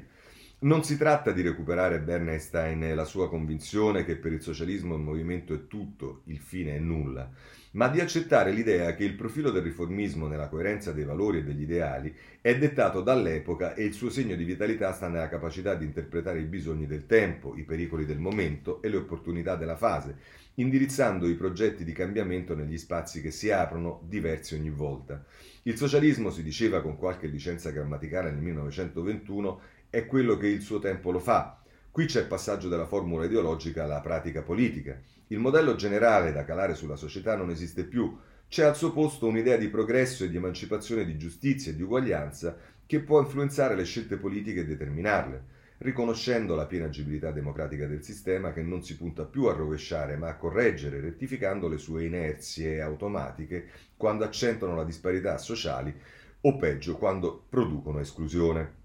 Non 0.59 0.83
si 0.83 0.95
tratta 0.95 1.31
di 1.31 1.41
recuperare 1.41 1.99
Bernstein 1.99 2.83
e 2.83 2.93
la 2.93 3.03
sua 3.03 3.27
convinzione 3.27 4.05
che 4.05 4.15
per 4.15 4.31
il 4.31 4.43
socialismo 4.43 4.93
il 4.93 5.01
movimento 5.01 5.55
è 5.55 5.65
tutto, 5.65 6.21
il 6.25 6.37
fine 6.37 6.75
è 6.75 6.79
nulla 6.79 7.31
ma 7.73 7.87
di 7.87 7.99
accettare 7.99 8.51
l'idea 8.51 8.93
che 8.93 9.03
il 9.03 9.15
profilo 9.15 9.49
del 9.49 9.63
riformismo 9.63 10.27
nella 10.27 10.47
coerenza 10.47 10.91
dei 10.91 11.05
valori 11.05 11.39
e 11.39 11.43
degli 11.43 11.61
ideali 11.61 12.13
è 12.39 12.57
dettato 12.57 13.01
dall'epoca 13.01 13.73
e 13.73 13.83
il 13.83 13.93
suo 13.93 14.09
segno 14.09 14.35
di 14.35 14.43
vitalità 14.43 14.91
sta 14.93 15.07
nella 15.07 15.29
capacità 15.29 15.73
di 15.73 15.85
interpretare 15.85 16.39
i 16.39 16.45
bisogni 16.45 16.85
del 16.85 17.07
tempo, 17.07 17.55
i 17.55 17.63
pericoli 17.63 18.05
del 18.05 18.19
momento 18.19 18.81
e 18.81 18.89
le 18.89 18.97
opportunità 18.97 19.55
della 19.55 19.75
fase, 19.75 20.17
indirizzando 20.55 21.27
i 21.27 21.33
progetti 21.33 21.83
di 21.83 21.93
cambiamento 21.93 22.55
negli 22.55 22.77
spazi 22.77 23.21
che 23.21 23.31
si 23.31 23.49
aprono, 23.49 24.01
diversi 24.07 24.53
ogni 24.53 24.69
volta. 24.69 25.23
Il 25.63 25.77
socialismo, 25.77 26.29
si 26.29 26.43
diceva 26.43 26.81
con 26.81 26.95
qualche 26.95 27.25
licenza 27.25 27.71
grammaticale 27.71 28.29
nel 28.29 28.41
1921, 28.41 29.61
è 29.89 30.05
quello 30.05 30.37
che 30.37 30.47
il 30.47 30.61
suo 30.61 30.77
tempo 30.77 31.09
lo 31.09 31.19
fa. 31.19 31.59
Qui 31.89 32.05
c'è 32.05 32.21
il 32.21 32.27
passaggio 32.27 32.69
dalla 32.69 32.85
formula 32.85 33.25
ideologica 33.25 33.83
alla 33.83 34.01
pratica 34.01 34.41
politica. 34.41 34.99
Il 35.33 35.39
modello 35.39 35.73
generale 35.73 36.31
da 36.31 36.45
calare 36.45 36.75
sulla 36.75 36.95
società 36.95 37.35
non 37.35 37.49
esiste 37.49 37.85
più, 37.85 38.15
c'è 38.47 38.65
al 38.65 38.75
suo 38.75 38.93
posto 38.93 39.25
un'idea 39.25 39.57
di 39.57 39.67
progresso 39.67 40.23
e 40.23 40.29
di 40.29 40.37
emancipazione, 40.37 41.05
di 41.05 41.17
giustizia 41.17 41.71
e 41.71 41.75
di 41.75 41.81
uguaglianza 41.81 42.55
che 42.85 42.99
può 42.99 43.19
influenzare 43.19 43.73
le 43.73 43.83
scelte 43.83 44.17
politiche 44.17 44.59
e 44.59 44.65
determinarle, 44.67 45.43
riconoscendo 45.79 46.53
la 46.53 46.67
piena 46.67 46.85
agibilità 46.85 47.31
democratica 47.31 47.87
del 47.87 48.03
sistema 48.03 48.53
che 48.53 48.61
non 48.61 48.83
si 48.83 48.95
punta 48.95 49.25
più 49.25 49.45
a 49.45 49.53
rovesciare 49.53 50.17
ma 50.17 50.27
a 50.27 50.35
correggere, 50.35 51.01
rettificando 51.01 51.67
le 51.67 51.79
sue 51.79 52.05
inerzie 52.05 52.79
automatiche 52.79 53.69
quando 53.97 54.25
accentuano 54.25 54.75
la 54.75 54.83
disparità 54.83 55.39
sociali 55.39 55.91
o 56.41 56.57
peggio 56.57 56.95
quando 56.95 57.43
producono 57.49 57.99
esclusione. 57.99 58.82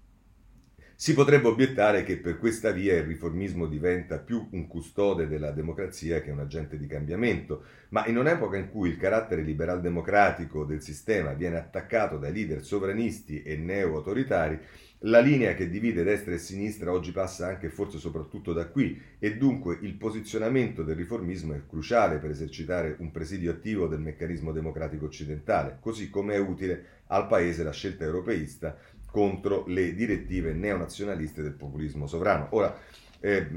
Si 1.01 1.13
potrebbe 1.13 1.47
obiettare 1.47 2.03
che 2.03 2.17
per 2.17 2.37
questa 2.37 2.71
via 2.71 2.97
il 2.97 3.05
riformismo 3.05 3.67
diventa 3.67 4.17
più 4.17 4.49
un 4.51 4.67
custode 4.67 5.29
della 5.29 5.51
democrazia 5.51 6.19
che 6.19 6.29
un 6.29 6.39
agente 6.39 6.77
di 6.77 6.87
cambiamento, 6.87 7.63
ma 7.91 8.05
in 8.07 8.17
un'epoca 8.17 8.57
in 8.57 8.69
cui 8.69 8.89
il 8.89 8.97
carattere 8.97 9.41
liberal-democratico 9.41 10.65
del 10.65 10.81
sistema 10.81 11.31
viene 11.31 11.55
attaccato 11.55 12.17
dai 12.17 12.33
leader 12.33 12.65
sovranisti 12.65 13.43
e 13.43 13.55
neo-autoritari, 13.55 14.59
la 15.03 15.21
linea 15.21 15.55
che 15.55 15.69
divide 15.69 16.03
destra 16.03 16.33
e 16.33 16.37
sinistra 16.37 16.91
oggi 16.91 17.13
passa 17.13 17.47
anche 17.47 17.67
e 17.67 17.69
forse 17.69 17.97
soprattutto 17.97 18.51
da 18.51 18.67
qui. 18.67 19.01
E 19.19 19.37
dunque 19.37 19.77
il 19.79 19.93
posizionamento 19.93 20.83
del 20.83 20.97
riformismo 20.97 21.53
è 21.53 21.61
cruciale 21.65 22.17
per 22.17 22.31
esercitare 22.31 22.97
un 22.99 23.09
presidio 23.11 23.51
attivo 23.51 23.87
del 23.87 24.01
meccanismo 24.01 24.51
democratico 24.51 25.05
occidentale, 25.05 25.77
così 25.79 26.09
come 26.09 26.33
è 26.33 26.39
utile 26.39 26.97
al 27.07 27.27
Paese 27.27 27.63
la 27.63 27.71
scelta 27.71 28.03
europeista 28.03 28.77
contro 29.11 29.65
le 29.67 29.93
direttive 29.93 30.53
neonazionaliste 30.53 31.41
del 31.41 31.53
populismo 31.53 32.07
sovrano. 32.07 32.47
Ora, 32.51 32.77
eh, 33.21 33.47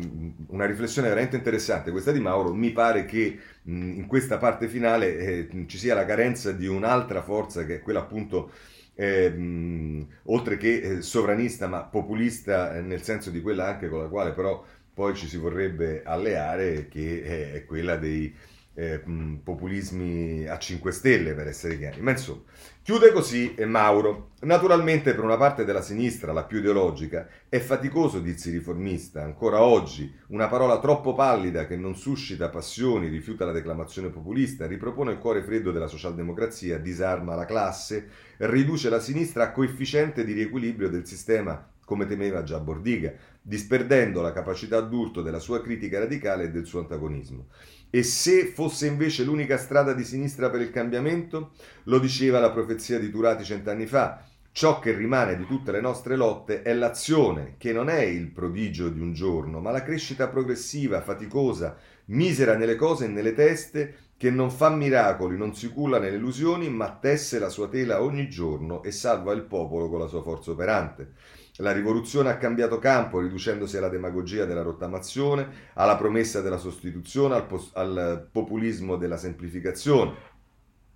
una 0.49 0.67
riflessione 0.67 1.09
veramente 1.09 1.37
interessante 1.37 1.91
questa 1.91 2.11
di 2.13 2.19
Mauro, 2.21 2.53
mi 2.53 2.73
pare 2.73 3.05
che 3.05 3.39
mh, 3.63 3.93
in 3.93 4.07
questa 4.07 4.39
parte 4.39 4.69
finale 4.69 5.17
eh, 5.19 5.65
ci 5.67 5.79
sia 5.79 5.95
la 5.95 6.05
carenza 6.05 6.53
di 6.53 6.67
un'altra 6.67 7.23
forza 7.23 7.65
che 7.65 7.77
è 7.77 7.81
quella 7.81 8.01
appunto 8.01 8.51
eh, 8.95 9.31
mh, 9.31 10.07
oltre 10.25 10.57
che 10.57 10.81
eh, 10.81 11.03
sovranista 11.03 11.69
ma 11.69 11.83
populista 11.83 12.77
eh, 12.77 12.81
nel 12.83 13.03
senso 13.03 13.31
di 13.31 13.41
quella 13.41 13.67
anche 13.69 13.89
con 13.89 14.01
la 14.01 14.09
quale 14.09 14.33
però 14.33 14.65
poi 14.95 15.15
ci 15.15 15.27
si 15.27 15.37
vorrebbe 15.39 16.03
alleare 16.05 16.89
che 16.89 17.53
è 17.55 17.65
quella 17.65 17.97
dei 17.97 18.35
eh, 18.75 19.03
populismi 19.43 20.47
a 20.47 20.59
5 20.59 20.93
stelle 20.93 21.35
per 21.35 21.47
essere 21.47 21.79
chiari. 21.79 22.01
Ma 22.01 22.11
insomma, 22.13 22.43
chiude 22.83 23.13
così 23.13 23.55
Mauro. 23.65 24.31
Naturalmente 24.41 25.15
per 25.15 25.23
una 25.23 25.37
parte 25.37 25.65
della 25.65 25.83
sinistra, 25.83 26.33
la 26.33 26.45
più 26.45 26.59
ideologica, 26.59 27.29
è 27.49 27.61
faticoso 27.61 28.19
dirsi 28.19 28.51
riformista, 28.51 29.23
ancora 29.23 29.63
oggi, 29.63 30.13
una 30.29 30.49
parola 30.49 30.81
troppo 30.81 31.15
pallida 31.15 31.67
che 31.67 31.77
non 31.77 31.95
suscita 31.95 32.49
passioni, 32.49 33.09
rifiuta 33.09 33.45
la 33.45 33.53
declamazione 33.53 34.09
populista, 34.09 34.67
ripropone 34.67 35.13
il 35.13 35.19
cuore 35.19 35.43
freddo 35.43 35.71
della 35.71 35.87
socialdemocrazia, 35.87 36.79
disarma 36.79 37.37
la 37.37 37.45
classe, 37.45 38.09
riduce 38.39 38.89
la 38.89 38.99
sinistra 38.99 39.45
a 39.45 39.53
coefficiente 39.53 40.25
di 40.25 40.33
riequilibrio 40.33 40.89
del 40.89 41.07
sistema 41.07 41.72
come 41.93 42.07
temeva 42.07 42.43
già 42.43 42.59
Bordiga, 42.59 43.13
disperdendo 43.43 44.23
la 44.23 44.33
capacità 44.33 44.81
d'urto 44.81 45.21
della 45.21 45.39
sua 45.39 45.61
critica 45.61 45.99
radicale 45.99 46.45
e 46.45 46.51
del 46.51 46.65
suo 46.65 46.81
antagonismo. 46.81 47.49
E 47.91 48.03
se 48.03 48.47
fosse 48.47 48.87
invece 48.87 49.25
l'unica 49.25 49.59
strada 49.59 49.93
di 49.93 50.03
sinistra 50.03 50.49
per 50.49 50.63
il 50.63 50.71
cambiamento? 50.71 51.51
Lo 51.85 51.99
diceva 51.99 52.41
la 52.41 52.51
profezia 52.51 52.99
di 52.99 53.11
Turati 53.11 53.45
cent'anni 53.45 53.85
fa. 53.85 54.25
Ciò 54.53 54.79
che 54.79 54.95
rimane 54.95 55.37
di 55.37 55.45
tutte 55.45 55.71
le 55.71 55.83
nostre 55.83 56.17
lotte 56.17 56.63
è 56.63 56.73
l'azione, 56.73 57.57
che 57.59 57.75
non 57.75 57.91
è 57.91 58.01
il 58.01 58.29
prodigio 58.29 58.89
di 58.89 59.01
un 59.01 59.13
giorno, 59.13 59.61
ma 59.61 59.71
la 59.71 59.83
crescita 59.83 60.29
progressiva, 60.29 61.03
faticosa, 61.03 61.77
misera 62.07 62.57
nelle 62.57 62.77
cose 62.77 63.05
e 63.05 63.09
nelle 63.09 63.35
teste, 63.35 63.97
che 64.17 64.31
non 64.31 64.51
fa 64.51 64.71
miracoli, 64.71 65.37
non 65.37 65.55
si 65.55 65.69
culla 65.69 65.99
nelle 65.99 66.17
illusioni, 66.17 66.71
ma 66.71 66.97
tesse 66.99 67.39
la 67.39 67.51
sua 67.51 67.69
tela 67.69 68.03
ogni 68.03 68.31
giorno 68.31 68.83
e 68.83 68.93
salva 68.93 69.35
il 69.35 69.43
popolo 69.43 69.91
con 69.91 69.99
la 69.99 70.07
sua 70.07 70.23
forza 70.23 70.53
operante. 70.53 71.13
La 71.57 71.73
rivoluzione 71.73 72.31
ha 72.31 72.39
cambiato 72.39 72.79
campo, 72.79 73.21
riducendosi 73.21 73.77
alla 73.77 73.91
demagogia 73.91 74.47
della 74.47 74.63
rottamazione, 74.63 75.71
alla 75.75 75.97
promessa 75.97 76.41
della 76.41 76.57
sostituzione, 76.57 77.35
al, 77.35 77.47
pos- 77.47 77.73
al 77.75 78.27
populismo 78.33 78.97
della 78.97 79.19
semplificazione, 79.19 80.15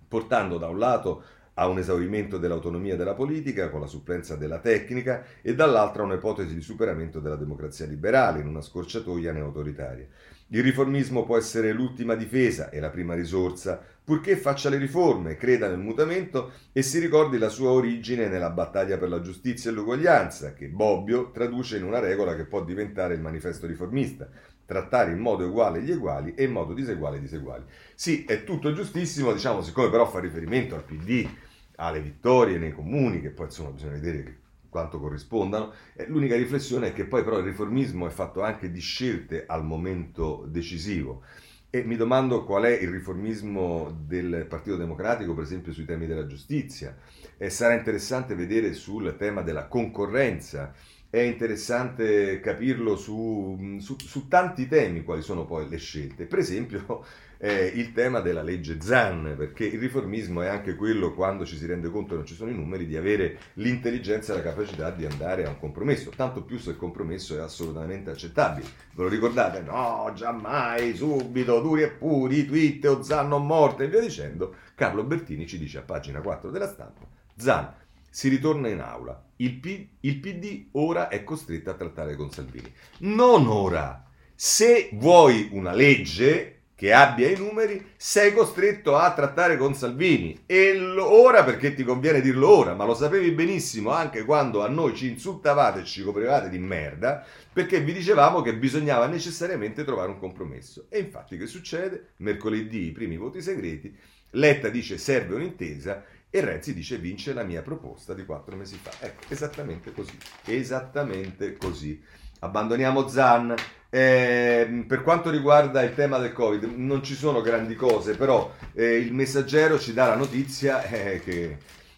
portando 0.07 0.57
da 0.57 0.67
un 0.67 0.79
lato 0.79 1.23
a 1.59 1.67
un 1.67 1.77
esaurimento 1.77 2.37
dell'autonomia 2.39 2.95
della 2.95 3.13
politica 3.13 3.69
con 3.69 3.81
la 3.81 3.87
supplenza 3.87 4.35
della 4.35 4.59
tecnica 4.59 5.23
e 5.41 5.53
dall'altro 5.53 6.03
a 6.03 6.05
un'ipotesi 6.05 6.53
di 6.53 6.61
superamento 6.61 7.19
della 7.19 7.35
democrazia 7.35 7.85
liberale 7.85 8.41
in 8.41 8.47
una 8.47 8.61
scorciatoia 8.61 9.31
neautoritaria. 9.31 10.07
Il 10.49 10.63
riformismo 10.63 11.25
può 11.25 11.37
essere 11.37 11.71
l'ultima 11.71 12.15
difesa 12.15 12.69
e 12.69 12.79
la 12.79 12.89
prima 12.89 13.13
risorsa, 13.13 13.81
purché 14.07 14.37
faccia 14.37 14.69
le 14.69 14.77
riforme, 14.77 15.35
creda 15.35 15.67
nel 15.67 15.79
mutamento 15.79 16.53
e 16.71 16.81
si 16.81 16.97
ricordi 16.97 17.37
la 17.37 17.49
sua 17.49 17.71
origine 17.71 18.29
nella 18.29 18.51
battaglia 18.51 18.97
per 18.97 19.09
la 19.09 19.19
giustizia 19.19 19.69
e 19.69 19.73
l'uguaglianza, 19.73 20.53
che 20.53 20.69
Bobbio 20.69 21.29
traduce 21.31 21.75
in 21.75 21.83
una 21.83 21.99
regola 21.99 22.33
che 22.33 22.45
può 22.45 22.63
diventare 22.63 23.15
il 23.15 23.19
manifesto 23.19 23.67
riformista, 23.67 24.29
trattare 24.65 25.11
in 25.11 25.19
modo 25.19 25.45
uguale 25.45 25.81
gli 25.81 25.91
uguali 25.91 26.35
e 26.35 26.45
in 26.45 26.53
modo 26.53 26.73
diseguale 26.73 27.17
i 27.17 27.19
diseguali. 27.19 27.65
Sì, 27.95 28.23
è 28.23 28.45
tutto 28.45 28.71
giustissimo, 28.71 29.33
diciamo, 29.33 29.61
siccome 29.61 29.89
però 29.89 30.07
fa 30.07 30.21
riferimento 30.21 30.75
al 30.75 30.85
PD, 30.85 31.27
alle 31.75 31.99
vittorie 31.99 32.57
nei 32.57 32.71
comuni, 32.71 33.19
che 33.19 33.31
poi 33.31 33.47
insomma 33.47 33.71
bisogna 33.71 33.99
vedere 33.99 34.39
quanto 34.69 35.01
corrispondano. 35.01 35.73
Eh, 35.93 36.07
l'unica 36.07 36.37
riflessione 36.37 36.87
è 36.87 36.93
che 36.93 37.03
poi 37.03 37.25
però 37.25 37.39
il 37.39 37.43
riformismo 37.43 38.07
è 38.07 38.11
fatto 38.11 38.41
anche 38.41 38.71
di 38.71 38.79
scelte 38.79 39.43
al 39.45 39.65
momento 39.65 40.45
decisivo. 40.47 41.23
E 41.69 41.83
mi 41.83 41.97
domando 41.97 42.45
qual 42.45 42.63
è 42.63 42.71
il 42.71 42.89
riformismo 42.89 44.03
del 44.05 44.45
Partito 44.47 44.77
Democratico, 44.77 45.33
per 45.33 45.43
esempio, 45.43 45.73
sui 45.73 45.85
temi 45.85 46.07
della 46.07 46.25
giustizia. 46.25 46.95
E 47.37 47.49
sarà 47.49 47.73
interessante 47.73 48.35
vedere 48.35 48.73
sul 48.73 49.15
tema 49.17 49.41
della 49.41 49.67
concorrenza. 49.67 50.73
È 51.09 51.19
interessante 51.19 52.39
capirlo 52.39 52.95
su, 52.95 53.77
su, 53.79 53.95
su 53.99 54.27
tanti 54.27 54.67
temi 54.67 55.03
quali 55.03 55.21
sono 55.21 55.45
poi 55.45 55.67
le 55.67 55.77
scelte. 55.77 56.25
Per 56.25 56.39
esempio, 56.39 57.05
eh, 57.37 57.65
il 57.75 57.93
tema 57.93 58.19
della 58.19 58.41
legge 58.41 58.81
Zan, 58.81 59.35
perché 59.37 59.65
il 59.65 59.79
riformismo 59.79 60.41
è 60.41 60.47
anche 60.47 60.75
quello, 60.75 61.13
quando 61.13 61.45
ci 61.45 61.57
si 61.57 61.65
rende 61.65 61.89
conto 61.89 62.09
che 62.09 62.15
non 62.15 62.25
ci 62.25 62.35
sono 62.35 62.49
i 62.49 62.55
numeri, 62.55 62.85
di 62.85 62.97
avere 62.97 63.37
l'intelligenza 63.53 64.33
e 64.33 64.37
la 64.37 64.43
capacità 64.43 64.91
di 64.91 65.05
andare 65.05 65.45
a 65.45 65.49
un 65.49 65.59
compromesso, 65.59 66.11
tanto 66.15 66.43
più 66.43 66.57
se 66.57 66.71
il 66.71 66.77
compromesso 66.77 67.35
è 67.35 67.39
assolutamente 67.39 68.09
accettabile. 68.09 68.67
Ve 68.93 69.03
lo 69.03 69.09
ricordate? 69.09 69.61
No, 69.61 70.11
giammai, 70.15 70.95
subito, 70.95 71.59
duri 71.59 71.83
e 71.83 71.89
puri, 71.89 72.45
tweet 72.45 72.85
o 72.85 73.03
Zan 73.03 73.27
non 73.27 73.45
morte 73.45 73.83
e 73.83 73.87
via 73.87 74.01
dicendo. 74.01 74.55
Carlo 74.75 75.03
Bertini 75.03 75.47
ci 75.47 75.57
dice 75.57 75.79
a 75.79 75.81
pagina 75.81 76.21
4 76.21 76.49
della 76.49 76.67
stampa, 76.67 77.01
Zan 77.35 77.73
si 78.09 78.29
ritorna 78.29 78.67
in 78.67 78.79
aula. 78.79 79.23
Il, 79.35 79.59
P- 79.59 79.87
il, 79.99 80.19
PD 80.19 80.69
ora 80.71 81.07
è 81.07 81.23
costretto 81.23 81.69
a 81.69 81.75
trattare 81.75 82.15
con 82.15 82.31
Salvini. 82.31 82.73
Non 82.99 83.45
ora. 83.45 84.03
Se 84.33 84.89
vuoi 84.93 85.49
una 85.51 85.73
legge, 85.73 86.56
che 86.77 86.93
abbia 86.93 87.27
i 87.27 87.35
numeri, 87.35 87.93
sei 87.97 88.31
costretto 88.33 88.95
a 88.95 89.11
trattare 89.11 89.57
con 89.57 89.73
Salvini. 89.73 90.43
E 90.45 90.79
ora 90.99 91.43
perché 91.43 91.73
ti 91.73 91.83
conviene 91.83 92.21
dirlo 92.21 92.47
ora, 92.49 92.75
ma 92.75 92.85
lo 92.85 92.93
sapevi 92.93 93.31
benissimo 93.31 93.89
anche 93.89 94.23
quando 94.23 94.63
a 94.63 94.67
noi 94.67 94.95
ci 94.95 95.09
insultavate 95.09 95.79
e 95.79 95.85
ci 95.85 96.03
coprivate 96.03 96.49
di 96.49 96.59
merda, 96.59 97.25
perché 97.51 97.81
vi 97.81 97.93
dicevamo 97.93 98.43
che 98.43 98.55
bisognava 98.55 99.07
necessariamente 99.07 99.83
trovare 99.83 100.09
un 100.09 100.19
compromesso. 100.19 100.85
E 100.89 100.99
infatti 100.99 101.35
che 101.35 101.47
succede? 101.47 102.09
Mercoledì 102.17 102.85
i 102.85 102.91
primi 102.91 103.17
voti 103.17 103.41
segreti, 103.41 103.97
Letta 104.31 104.69
dice 104.69 104.99
serve 104.99 105.33
un'intesa 105.33 106.03
e 106.29 106.41
Renzi 106.41 106.75
dice 106.75 106.97
vince 106.97 107.33
la 107.33 107.43
mia 107.43 107.63
proposta 107.63 108.13
di 108.13 108.23
quattro 108.23 108.55
mesi 108.55 108.77
fa. 108.79 108.91
Ecco, 108.99 109.23
esattamente 109.29 109.91
così, 109.91 110.15
esattamente 110.45 111.57
così. 111.57 111.99
Abbandoniamo 112.39 113.07
Zan, 113.07 113.55
eh, 113.89 114.83
per 114.87 115.01
quanto 115.01 115.29
riguarda 115.29 115.81
il 115.81 115.95
tema 115.95 116.19
del 116.19 116.33
Covid, 116.33 116.63
non 116.75 117.03
ci 117.03 117.15
sono 117.15 117.41
grandi 117.41 117.75
cose, 117.75 118.15
però 118.15 118.53
eh, 118.73 118.97
il 118.97 119.13
messaggero 119.13 119.79
ci 119.79 119.93
dà 119.93 120.07
la 120.07 120.15
notizia 120.15 120.83
eh, 120.83 121.19
che 121.19 121.57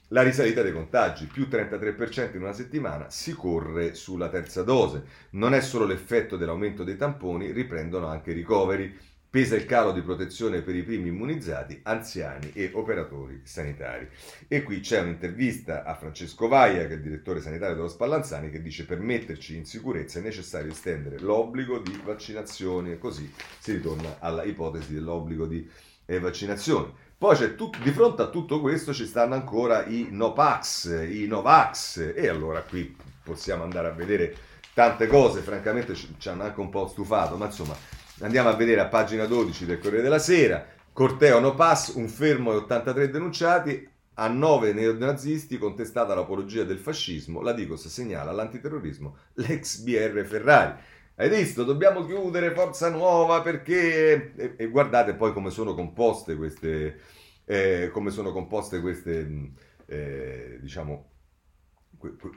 la 0.10 0.22
risalita 0.24 0.62
dei 0.62 0.72
contagi, 0.72 1.26
più 1.26 1.48
33% 1.50 2.36
in 2.36 2.42
una 2.42 2.54
settimana, 2.54 3.10
si 3.10 3.34
corre 3.34 3.94
sulla 3.96 4.30
terza 4.30 4.64
dose. 4.64 5.04
Non 5.32 5.54
è 5.54 5.62
solo 5.62 5.86
l'effetto 5.86 6.38
dell'aumento 6.38 6.84
dei 6.84 6.98
tamponi, 6.98 7.52
riprendono 7.52 8.08
anche 8.08 8.32
i 8.32 8.36
ricoveri. 8.36 8.98
Pesa 9.32 9.56
il 9.56 9.66
calo 9.66 9.92
di 9.92 10.02
protezione 10.02 10.64
per 10.64 10.76
i 10.76 10.82
primi 10.82 11.10
immunizzati, 11.10 11.82
anziani 11.84 12.52
e 12.52 12.72
operatori 12.74 13.42
sanitari. 13.44 14.10
E 14.48 14.64
qui 14.64 14.80
c'è 14.80 15.02
un'intervista 15.02 15.84
a 15.84 15.94
Francesco 15.94 16.48
Vaia, 16.48 16.88
che 16.88 16.94
è 16.94 16.96
il 16.96 17.04
direttore 17.04 17.40
sanitario 17.40 17.76
dello 17.76 17.90
Spallanzani, 17.90 18.50
che 18.50 18.60
dice 18.60 18.88
per 18.88 19.00
metterci 19.00 19.56
in 19.56 19.66
sicurezza 19.66 20.18
è 20.18 20.24
necessario 20.24 20.72
estendere 20.72 21.20
l'obbligo 21.20 21.78
di 21.78 22.02
vaccinazione 22.04 22.98
così 22.98 23.32
si 23.60 23.74
ritorna 23.74 24.16
alla 24.18 24.44
ipotesi 24.44 24.96
dell'obbligo 24.96 25.46
di 25.46 25.70
eh, 26.08 26.20
vaccinazione. 26.20 26.92
Poi 27.16 27.36
c'è 27.36 27.54
tutto, 27.54 27.78
di 27.84 27.92
fronte 27.92 28.24
a 28.24 28.30
tutto 28.30 28.60
questo 28.60 28.96
ci 28.96 29.06
stanno 29.06 29.36
ancora 29.36 29.86
i 29.86 30.08
Nopax, 30.10 31.08
i 31.08 31.28
Novax 31.28 32.14
e 32.16 32.28
allora 32.28 32.64
qui 32.64 32.96
possiamo 33.22 33.62
andare 33.62 33.90
a 33.90 33.92
vedere 33.92 34.36
tante 34.74 35.06
cose, 35.06 35.42
francamente 35.42 35.94
ci 35.94 36.30
hanno 36.30 36.44
anche 36.44 36.60
un 36.62 36.70
po' 36.70 36.88
stufato, 36.88 37.36
ma 37.36 37.46
insomma 37.46 37.76
Andiamo 38.22 38.50
a 38.50 38.56
vedere 38.56 38.82
a 38.82 38.88
pagina 38.88 39.26
12 39.26 39.66
del 39.66 39.80
Corriere 39.80 40.04
della 40.04 40.20
Sera. 40.20 40.66
Corteo 40.92 41.40
no 41.40 41.56
pass, 41.56 41.94
un 41.96 42.10
fermo 42.10 42.52
e 42.52 42.56
83 42.58 43.10
denunciati. 43.10 43.88
A 44.16 44.28
9 44.28 44.74
neonazisti 44.74 45.58
contestata 45.58 46.14
l'apologia 46.14 46.66
del 46.66 46.80
fascismo. 46.80 47.42
La 47.42 47.54
Digos 47.54 47.88
segnala 47.88 48.34
l'antiterrorismo 48.34 49.16
l'ex 49.36 49.80
BR 49.80 50.22
Ferrari. 50.26 50.78
Hai 51.16 51.30
visto? 51.30 51.64
Dobbiamo 51.64 52.06
chiudere 52.06 52.52
Forza 52.52 52.90
Nuova 52.90 53.42
perché... 53.42 54.34
E, 54.36 54.54
e 54.58 54.68
guardate 54.68 55.14
poi 55.14 55.32
come 55.32 55.50
sono 55.50 55.74
composte 55.74 56.36
queste... 56.36 57.00
Eh, 57.46 57.90
come 57.94 58.12
sono 58.12 58.34
composte 58.34 58.82
queste... 58.82 59.52
Eh, 59.86 60.58
diciamo 60.60 61.19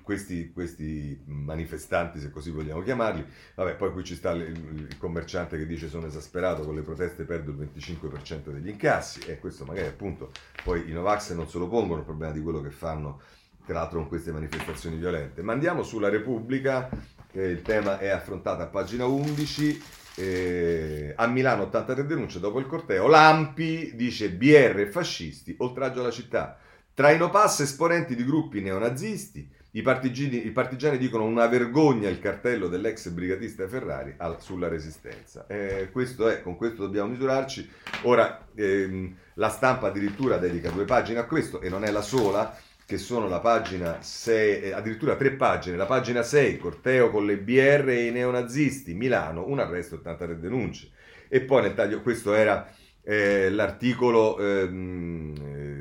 questi, 0.02 0.50
questi, 0.52 1.20
manifestanti, 1.26 2.18
se 2.18 2.30
così 2.30 2.50
vogliamo 2.50 2.82
chiamarli. 2.82 3.24
Vabbè, 3.54 3.76
poi 3.76 3.92
qui 3.92 4.04
ci 4.04 4.14
sta 4.14 4.32
il, 4.32 4.96
commerciante 4.98 5.56
che 5.56 5.66
dice 5.66 5.88
sono 5.88 6.06
esasperato, 6.06 6.64
con 6.64 6.74
le 6.74 6.82
proteste 6.82 7.24
perdo 7.24 7.50
il 7.50 7.70
25% 7.72 8.50
degli 8.50 8.68
incassi 8.68 9.20
e 9.20 9.38
questo 9.38 9.64
magari 9.64 9.86
appunto 9.86 10.32
poi 10.64 10.88
i 10.88 10.92
Novax 10.92 11.32
non 11.32 11.48
se 11.48 11.58
lo 11.58 11.68
pongono 11.68 12.00
il 12.00 12.06
problema 12.06 12.32
di 12.32 12.40
quello 12.40 12.60
che 12.60 12.70
fanno 12.70 13.20
tra 13.64 13.74
l'altro 13.74 14.00
con 14.00 14.08
queste 14.08 14.32
manifestazioni 14.32 14.96
violente. 14.96 15.42
Ma 15.42 15.52
andiamo 15.52 15.82
sulla 15.82 16.08
Repubblica, 16.08 16.88
eh, 17.32 17.48
il 17.48 17.62
tema 17.62 17.98
è 17.98 18.08
affrontato 18.08 18.62
a 18.62 18.66
pagina 18.66 19.06
11. 19.06 19.82
Eh, 20.14 21.14
a 21.16 21.26
Milano 21.26 21.62
83 21.62 22.04
denunce 22.04 22.40
dopo 22.40 22.58
il 22.58 22.66
corteo. 22.66 23.06
Lampi 23.06 23.92
dice 23.94 24.30
BR 24.30 24.88
fascisti, 24.90 25.54
oltraggio 25.58 26.00
alla 26.00 26.10
città. 26.10 26.58
Tra 26.94 27.10
i 27.10 27.16
no 27.16 27.30
pass 27.30 27.60
esponenti 27.60 28.14
di 28.14 28.24
gruppi 28.24 28.60
neonazisti, 28.60 29.48
i 29.74 29.80
partigiani, 29.80 30.44
i 30.46 30.50
partigiani, 30.50 30.98
dicono 30.98 31.24
una 31.24 31.46
vergogna 31.46 32.10
il 32.10 32.18
cartello 32.20 32.68
dell'ex 32.68 33.08
brigatista 33.08 33.66
Ferrari 33.66 34.12
al, 34.18 34.42
sulla 34.42 34.68
resistenza. 34.68 35.46
Eh, 35.46 35.88
questo 35.90 36.28
è, 36.28 36.42
con 36.42 36.56
questo 36.56 36.82
dobbiamo 36.82 37.08
misurarci. 37.08 37.66
Ora 38.02 38.46
ehm, 38.54 39.16
la 39.34 39.48
stampa 39.48 39.86
addirittura 39.86 40.36
dedica 40.36 40.68
due 40.68 40.84
pagine 40.84 41.20
a 41.20 41.24
questo 41.24 41.62
e 41.62 41.70
non 41.70 41.84
è 41.84 41.90
la 41.90 42.02
sola, 42.02 42.54
che 42.84 42.98
sono 42.98 43.26
la 43.26 43.40
pagina 43.40 44.02
6, 44.02 44.62
eh, 44.62 44.72
addirittura 44.72 45.16
tre 45.16 45.30
pagine. 45.32 45.78
La 45.78 45.86
pagina 45.86 46.22
6, 46.22 46.58
corteo 46.58 47.08
con 47.08 47.24
le 47.24 47.38
BR 47.38 47.88
e 47.88 48.08
i 48.08 48.10
neonazisti, 48.10 48.92
Milano, 48.92 49.48
un 49.48 49.60
arresto, 49.60 49.94
83 49.94 50.38
denunce. 50.38 50.90
E 51.28 51.40
poi 51.40 51.62
nel 51.62 51.72
taglio, 51.72 52.02
questo 52.02 52.34
era 52.34 52.70
eh, 53.02 53.48
l'articolo... 53.48 54.38
Ehm, 54.38 55.34
eh, 55.42 55.71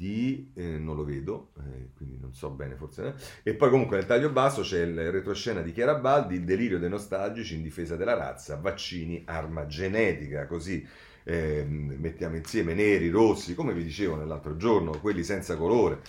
di, 0.00 0.50
eh, 0.54 0.78
non 0.78 0.96
lo 0.96 1.04
vedo, 1.04 1.50
eh, 1.58 1.90
quindi 1.94 2.18
non 2.18 2.32
so 2.32 2.48
bene 2.48 2.74
forse, 2.74 3.04
eh. 3.42 3.50
e 3.50 3.54
poi 3.54 3.68
comunque 3.68 3.98
nel 3.98 4.06
taglio 4.06 4.30
basso 4.30 4.62
c'è 4.62 4.80
il 4.80 5.10
retroscena 5.10 5.60
di 5.60 5.72
Chiara 5.72 5.96
Baldi, 5.96 6.36
il 6.36 6.44
delirio 6.44 6.78
dei 6.78 6.88
nostalgici 6.88 7.54
in 7.54 7.62
difesa 7.62 7.96
della 7.96 8.14
razza, 8.14 8.56
vaccini, 8.56 9.24
arma 9.26 9.66
genetica, 9.66 10.46
così 10.46 10.86
eh, 11.24 11.66
mettiamo 11.68 12.36
insieme 12.36 12.72
neri, 12.72 13.10
rossi, 13.10 13.54
come 13.54 13.74
vi 13.74 13.82
dicevo 13.82 14.16
nell'altro 14.16 14.56
giorno, 14.56 14.98
quelli 15.00 15.22
senza 15.22 15.54
colore, 15.58 16.00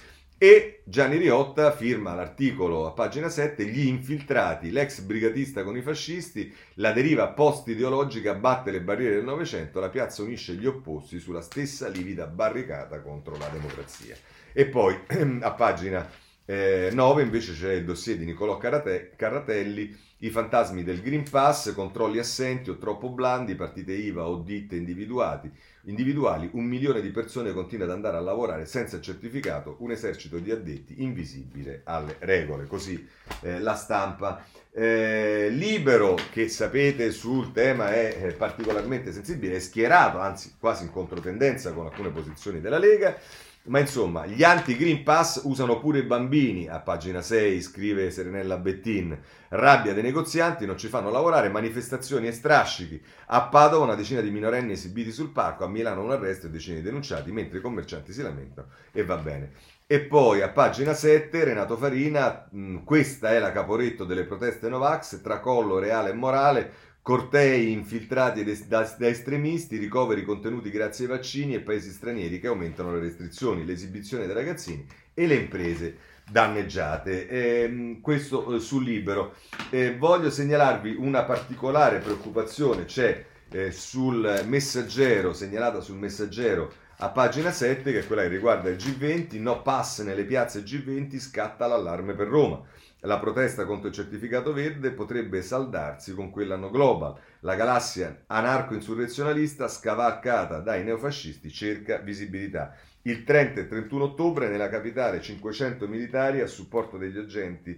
e 0.43 0.81
Gianni 0.85 1.17
Riotta 1.17 1.71
firma 1.71 2.15
l'articolo 2.15 2.87
a 2.87 2.93
pagina 2.93 3.29
7, 3.29 3.63
gli 3.63 3.85
infiltrati, 3.85 4.71
l'ex 4.71 5.01
brigatista 5.01 5.63
con 5.63 5.77
i 5.77 5.83
fascisti, 5.83 6.51
la 6.77 6.91
deriva 6.91 7.27
post-ideologica 7.27 8.33
batte 8.33 8.71
le 8.71 8.81
barriere 8.81 9.17
del 9.17 9.23
Novecento, 9.23 9.79
la 9.79 9.89
piazza 9.89 10.23
unisce 10.23 10.55
gli 10.55 10.65
opposti 10.65 11.19
sulla 11.19 11.41
stessa 11.41 11.87
livida 11.89 12.25
barricata 12.25 13.01
contro 13.01 13.37
la 13.37 13.49
democrazia. 13.49 14.15
E 14.51 14.65
poi 14.65 14.97
a 15.41 15.51
pagina 15.51 16.09
eh, 16.43 16.89
9 16.91 17.21
invece 17.21 17.53
c'è 17.53 17.73
il 17.73 17.85
dossier 17.85 18.17
di 18.17 18.25
Niccolò 18.25 18.57
Carate- 18.57 19.13
Carratelli, 19.15 19.95
i 20.21 20.31
fantasmi 20.31 20.83
del 20.83 21.03
Green 21.03 21.29
Pass, 21.29 21.71
controlli 21.75 22.17
assenti 22.17 22.71
o 22.71 22.79
troppo 22.79 23.09
blandi, 23.09 23.53
partite 23.53 23.93
IVA 23.93 24.27
o 24.27 24.37
ditte 24.37 24.75
individuati 24.75 25.51
individuali, 25.83 26.49
un 26.53 26.65
milione 26.65 27.01
di 27.01 27.09
persone 27.09 27.53
continua 27.53 27.85
ad 27.85 27.91
andare 27.91 28.17
a 28.17 28.21
lavorare 28.21 28.65
senza 28.65 28.99
certificato, 28.99 29.77
un 29.79 29.91
esercito 29.91 30.37
di 30.37 30.51
addetti 30.51 31.01
invisibile 31.01 31.81
alle 31.85 32.15
regole. 32.19 32.67
Così 32.67 33.07
eh, 33.41 33.59
la 33.59 33.75
stampa. 33.75 34.43
Eh, 34.73 35.49
libero, 35.49 36.15
che 36.31 36.47
sapete 36.47 37.11
sul 37.11 37.51
tema 37.51 37.91
è 37.91 38.33
particolarmente 38.37 39.11
sensibile, 39.11 39.57
è 39.57 39.59
schierato, 39.59 40.19
anzi 40.19 40.55
quasi 40.57 40.83
in 40.83 40.91
controtendenza 40.91 41.73
con 41.73 41.85
alcune 41.85 42.09
posizioni 42.09 42.61
della 42.61 42.79
Lega. 42.79 43.17
Ma 43.65 43.77
insomma, 43.77 44.25
gli 44.25 44.41
anti-Green 44.41 45.03
Pass 45.03 45.41
usano 45.43 45.77
pure 45.77 45.99
i 45.99 46.03
bambini, 46.03 46.67
a 46.67 46.79
pagina 46.79 47.21
6 47.21 47.61
scrive 47.61 48.09
Serenella 48.09 48.57
Bettin. 48.57 49.15
Rabbia 49.49 49.93
dei 49.93 50.01
negozianti, 50.01 50.65
non 50.65 50.79
ci 50.79 50.87
fanno 50.87 51.11
lavorare, 51.11 51.47
manifestazioni 51.49 52.25
e 52.25 52.31
strascichi. 52.31 52.99
A 53.27 53.43
Padova 53.43 53.83
una 53.83 53.93
decina 53.93 54.21
di 54.21 54.31
minorenni 54.31 54.71
esibiti 54.71 55.11
sul 55.11 55.29
parco, 55.29 55.63
a 55.63 55.67
Milano 55.67 56.01
un 56.01 56.09
arresto 56.09 56.47
e 56.47 56.49
decine 56.49 56.77
di 56.77 56.81
denunciati, 56.81 57.31
mentre 57.31 57.59
i 57.59 57.61
commercianti 57.61 58.11
si 58.13 58.23
lamentano 58.23 58.69
e 58.91 59.03
va 59.05 59.17
bene. 59.17 59.51
E 59.85 59.99
poi 59.99 60.41
a 60.41 60.49
pagina 60.49 60.95
7 60.95 61.43
Renato 61.43 61.77
Farina, 61.77 62.47
mh, 62.49 62.77
questa 62.83 63.31
è 63.31 63.37
la 63.37 63.51
caporetto 63.51 64.05
delle 64.05 64.23
proteste 64.23 64.69
Novax, 64.69 65.21
tracollo 65.21 65.77
reale 65.77 66.09
e 66.09 66.13
morale, 66.13 66.71
cortei 67.01 67.71
infiltrati 67.71 68.43
da, 68.67 68.87
estremisti, 68.99 69.77
ricoveri 69.77 70.23
contenuti 70.23 70.69
grazie 70.69 71.05
ai 71.05 71.11
vaccini 71.11 71.55
e 71.55 71.61
paesi 71.61 71.89
stranieri 71.89 72.39
che 72.39 72.47
aumentano 72.47 72.93
le 72.93 72.99
restrizioni, 72.99 73.65
l'esibizione 73.65 74.25
dei 74.25 74.35
ragazzini 74.35 74.85
e 75.13 75.25
le 75.25 75.35
imprese 75.35 75.97
danneggiate. 76.29 77.27
Eh, 77.27 77.99
questo 78.01 78.55
eh, 78.55 78.59
sul 78.59 78.83
libero. 78.83 79.35
Eh, 79.69 79.97
voglio 79.97 80.29
segnalarvi 80.29 80.95
una 80.97 81.23
particolare 81.23 81.99
preoccupazione, 81.99 82.85
c'è 82.85 83.25
eh, 83.49 83.71
sul 83.71 84.43
messaggero, 84.45 85.33
segnalata 85.33 85.81
sul 85.81 85.97
messaggero 85.97 86.71
a 87.03 87.09
pagina 87.09 87.51
7, 87.51 87.91
che 87.91 87.99
è 87.99 88.07
quella 88.07 88.21
che 88.21 88.27
riguarda 88.27 88.69
il 88.69 88.75
G20, 88.75 89.41
no 89.41 89.63
pass 89.63 90.03
nelle 90.03 90.23
piazze 90.23 90.63
G20, 90.63 91.17
scatta 91.17 91.65
l'allarme 91.65 92.13
per 92.13 92.27
Roma. 92.27 92.61
La 93.05 93.17
protesta 93.17 93.65
contro 93.65 93.87
il 93.87 93.95
certificato 93.95 94.53
verde 94.53 94.91
potrebbe 94.91 95.41
saldarsi 95.41 96.13
con 96.13 96.29
quella 96.29 96.55
no 96.55 96.69
global. 96.69 97.15
La 97.39 97.55
galassia 97.55 98.25
anarco-insurrezionalista 98.27 99.67
scavalcata 99.67 100.59
dai 100.59 100.83
neofascisti 100.83 101.51
cerca 101.51 101.97
visibilità. 101.97 102.75
Il 103.03 103.23
30 103.23 103.61
e 103.61 103.67
31 103.67 104.03
ottobre 104.03 104.49
nella 104.49 104.69
capitale 104.69 105.19
500 105.19 105.87
militari 105.87 106.41
a 106.41 106.47
supporto 106.47 106.97
degli 106.97 107.17
agenti 107.17 107.75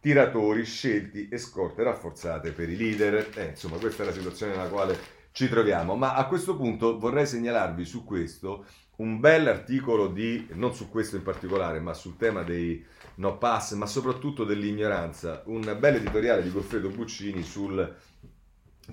tiratori 0.00 0.64
scelti 0.64 1.28
e 1.30 1.38
scorte 1.38 1.82
rafforzate 1.82 2.52
per 2.52 2.68
i 2.68 2.76
leader. 2.76 3.30
Eh, 3.36 3.46
insomma, 3.46 3.78
questa 3.78 4.02
è 4.02 4.06
la 4.06 4.12
situazione 4.12 4.52
nella 4.52 4.68
quale 4.68 4.98
ci 5.32 5.48
troviamo. 5.48 5.96
Ma 5.96 6.14
a 6.14 6.26
questo 6.26 6.56
punto 6.56 6.98
vorrei 6.98 7.26
segnalarvi 7.26 7.86
su 7.86 8.04
questo 8.04 8.66
un 8.96 9.20
bel 9.20 9.46
articolo 9.46 10.08
di, 10.08 10.48
non 10.52 10.74
su 10.74 10.90
questo 10.90 11.16
in 11.16 11.22
particolare, 11.22 11.80
ma 11.80 11.94
sul 11.94 12.16
tema 12.16 12.42
dei 12.42 12.84
no 13.18 13.38
pass, 13.38 13.74
ma 13.74 13.86
soprattutto 13.86 14.44
dell'ignoranza. 14.44 15.42
Un 15.46 15.76
bel 15.78 15.96
editoriale 15.96 16.42
di 16.42 16.50
Goffredo 16.50 16.88
Buccini 16.88 17.42
sul 17.42 17.96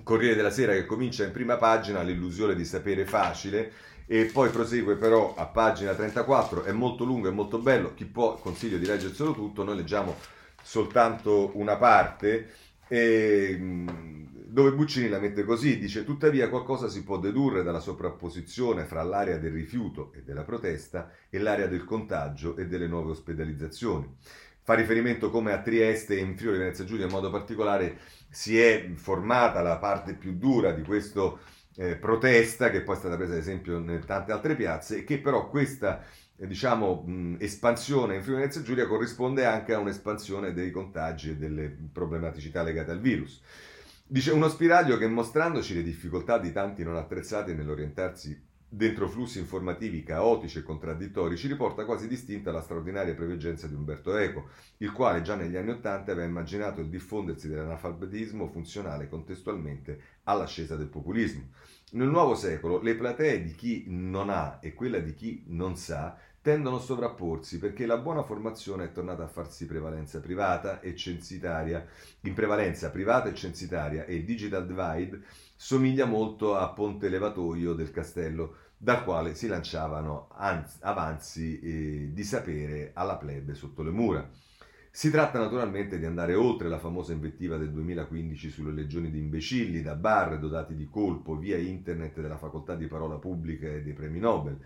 Corriere 0.02 0.36
della 0.36 0.50
Sera 0.50 0.72
che 0.72 0.86
comincia 0.86 1.24
in 1.24 1.32
prima 1.32 1.56
pagina 1.56 2.02
l'illusione 2.02 2.54
di 2.54 2.64
sapere 2.64 3.06
facile 3.06 3.72
e 4.06 4.26
poi 4.26 4.50
prosegue 4.50 4.96
però 4.96 5.34
a 5.34 5.46
pagina 5.46 5.94
34, 5.94 6.64
è 6.64 6.72
molto 6.72 7.04
lungo 7.04 7.28
e 7.28 7.32
molto 7.32 7.58
bello, 7.58 7.94
chi 7.94 8.04
può 8.04 8.36
consiglio 8.36 8.78
di 8.78 8.86
leggerselo 8.86 9.32
tutto, 9.32 9.64
noi 9.64 9.76
leggiamo 9.76 10.14
soltanto 10.62 11.50
una 11.54 11.76
parte 11.76 12.52
e, 12.86 13.84
dove 14.56 14.72
Buccini 14.72 15.10
la 15.10 15.18
mette 15.18 15.44
così, 15.44 15.78
dice 15.78 16.02
tuttavia 16.02 16.48
qualcosa 16.48 16.88
si 16.88 17.04
può 17.04 17.18
dedurre 17.18 17.62
dalla 17.62 17.78
sovrapposizione 17.78 18.86
fra 18.86 19.02
l'area 19.02 19.36
del 19.36 19.52
rifiuto 19.52 20.14
e 20.14 20.22
della 20.22 20.44
protesta 20.44 21.10
e 21.28 21.38
l'area 21.38 21.66
del 21.66 21.84
contagio 21.84 22.56
e 22.56 22.66
delle 22.66 22.86
nuove 22.86 23.10
ospedalizzazioni. 23.10 24.16
Fa 24.62 24.72
riferimento 24.72 25.28
come 25.28 25.52
a 25.52 25.60
Trieste 25.60 26.16
e 26.16 26.20
in 26.20 26.38
Friuli 26.38 26.56
Venezia 26.56 26.86
Giulia 26.86 27.04
in 27.04 27.10
modo 27.10 27.28
particolare 27.28 27.98
si 28.30 28.58
è 28.58 28.92
formata 28.94 29.60
la 29.60 29.76
parte 29.76 30.14
più 30.14 30.32
dura 30.38 30.72
di 30.72 30.80
questa 30.80 31.34
eh, 31.76 31.96
protesta, 31.96 32.70
che 32.70 32.80
poi 32.80 32.94
è 32.94 32.98
stata 32.98 33.16
presa 33.16 33.34
ad 33.34 33.40
esempio 33.40 33.76
in 33.76 34.02
tante 34.06 34.32
altre 34.32 34.56
piazze, 34.56 35.00
e 35.00 35.04
che 35.04 35.18
però 35.18 35.50
questa 35.50 36.02
eh, 36.34 36.46
diciamo, 36.46 37.02
mh, 37.06 37.36
espansione 37.40 38.14
in 38.14 38.22
Friuli 38.22 38.38
Venezia 38.40 38.62
Giulia 38.62 38.86
corrisponde 38.86 39.44
anche 39.44 39.74
a 39.74 39.78
un'espansione 39.80 40.54
dei 40.54 40.70
contagi 40.70 41.32
e 41.32 41.36
delle 41.36 41.76
problematicità 41.92 42.62
legate 42.62 42.90
al 42.90 43.00
virus. 43.00 43.42
Dice 44.08 44.30
uno 44.30 44.48
spiraglio 44.48 44.98
che 44.98 45.08
mostrandoci 45.08 45.74
le 45.74 45.82
difficoltà 45.82 46.38
di 46.38 46.52
tanti 46.52 46.84
non 46.84 46.94
attrezzati 46.94 47.54
nell'orientarsi 47.54 48.40
dentro 48.68 49.08
flussi 49.08 49.40
informativi 49.40 50.04
caotici 50.04 50.58
e 50.58 50.62
contraddittori, 50.62 51.36
ci 51.36 51.48
riporta 51.48 51.84
quasi 51.84 52.06
distinta 52.06 52.52
la 52.52 52.60
straordinaria 52.60 53.16
preveggenza 53.16 53.66
di 53.66 53.74
Umberto 53.74 54.16
Eco, 54.16 54.50
il 54.76 54.92
quale 54.92 55.22
già 55.22 55.34
negli 55.34 55.56
anni 55.56 55.70
Ottanta 55.70 56.12
aveva 56.12 56.28
immaginato 56.28 56.80
il 56.80 56.88
diffondersi 56.88 57.48
dell'analfabetismo 57.48 58.46
funzionale 58.46 59.08
contestualmente 59.08 60.00
all'ascesa 60.22 60.76
del 60.76 60.86
populismo. 60.86 61.48
Nel 61.92 62.06
nuovo 62.06 62.36
secolo 62.36 62.80
le 62.80 62.94
platee 62.94 63.42
di 63.42 63.56
chi 63.56 63.86
non 63.88 64.30
ha 64.30 64.58
e 64.60 64.72
quella 64.72 65.00
di 65.00 65.14
chi 65.14 65.42
non 65.48 65.76
sa 65.76 66.16
tendono 66.46 66.76
a 66.76 66.80
sovrapporsi 66.80 67.58
perché 67.58 67.86
la 67.86 67.96
buona 67.96 68.22
formazione 68.22 68.84
è 68.84 68.92
tornata 68.92 69.24
a 69.24 69.26
farsi 69.26 69.66
prevalenza 69.66 70.20
privata 70.20 70.78
e 70.78 70.94
censitaria, 70.94 71.84
in 72.20 72.34
prevalenza 72.34 72.90
privata 72.90 73.28
e 73.28 73.34
censitaria 73.34 74.04
e 74.04 74.14
il 74.14 74.24
digital 74.24 74.64
divide 74.64 75.22
somiglia 75.56 76.04
molto 76.04 76.54
a 76.54 76.68
ponte 76.68 77.08
levatoio 77.08 77.72
del 77.72 77.90
castello 77.90 78.58
dal 78.76 79.02
quale 79.02 79.34
si 79.34 79.48
lanciavano 79.48 80.28
avanzi 80.82 81.58
eh, 81.58 82.10
di 82.12 82.22
sapere 82.22 82.92
alla 82.94 83.16
plebe 83.16 83.54
sotto 83.54 83.82
le 83.82 83.90
mura. 83.90 84.30
Si 84.88 85.10
tratta 85.10 85.40
naturalmente 85.40 85.98
di 85.98 86.04
andare 86.04 86.34
oltre 86.34 86.68
la 86.68 86.78
famosa 86.78 87.12
invettiva 87.12 87.56
del 87.56 87.72
2015 87.72 88.50
sulle 88.50 88.72
legioni 88.72 89.10
di 89.10 89.18
imbecilli 89.18 89.82
da 89.82 89.96
bar 89.96 90.38
dotati 90.38 90.76
di 90.76 90.88
colpo 90.88 91.36
via 91.36 91.58
internet 91.58 92.20
della 92.20 92.38
facoltà 92.38 92.76
di 92.76 92.86
parola 92.86 93.16
pubblica 93.16 93.66
e 93.66 93.82
dei 93.82 93.94
premi 93.94 94.20
Nobel. 94.20 94.58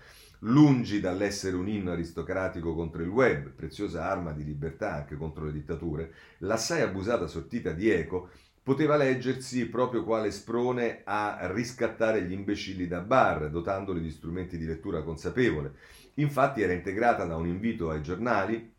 Lungi 0.45 1.01
dall'essere 1.01 1.55
un 1.57 1.69
inno 1.69 1.93
aristocratico 1.93 2.75
contro 2.75 3.03
il 3.03 3.09
web, 3.09 3.51
preziosa 3.51 4.09
arma 4.09 4.33
di 4.33 4.43
libertà 4.43 4.95
anche 4.95 5.17
contro 5.17 5.45
le 5.45 5.53
dittature, 5.53 6.15
l'assai 6.39 6.81
abusata 6.81 7.27
sortita 7.27 7.73
di 7.73 7.91
Eco 7.91 8.31
poteva 8.63 8.97
leggersi 8.97 9.69
proprio 9.69 10.03
quale 10.03 10.31
sprone 10.31 11.03
a 11.05 11.51
riscattare 11.53 12.23
gli 12.23 12.33
imbecilli 12.33 12.87
da 12.87 13.01
bar, 13.01 13.51
dotandoli 13.51 14.01
di 14.01 14.11
strumenti 14.11 14.57
di 14.57 14.65
lettura 14.65 15.03
consapevole. 15.03 15.75
Infatti 16.15 16.63
era 16.63 16.73
integrata 16.73 17.25
da 17.25 17.37
un 17.37 17.47
invito 17.47 17.91
ai 17.91 18.01
giornali 18.01 18.73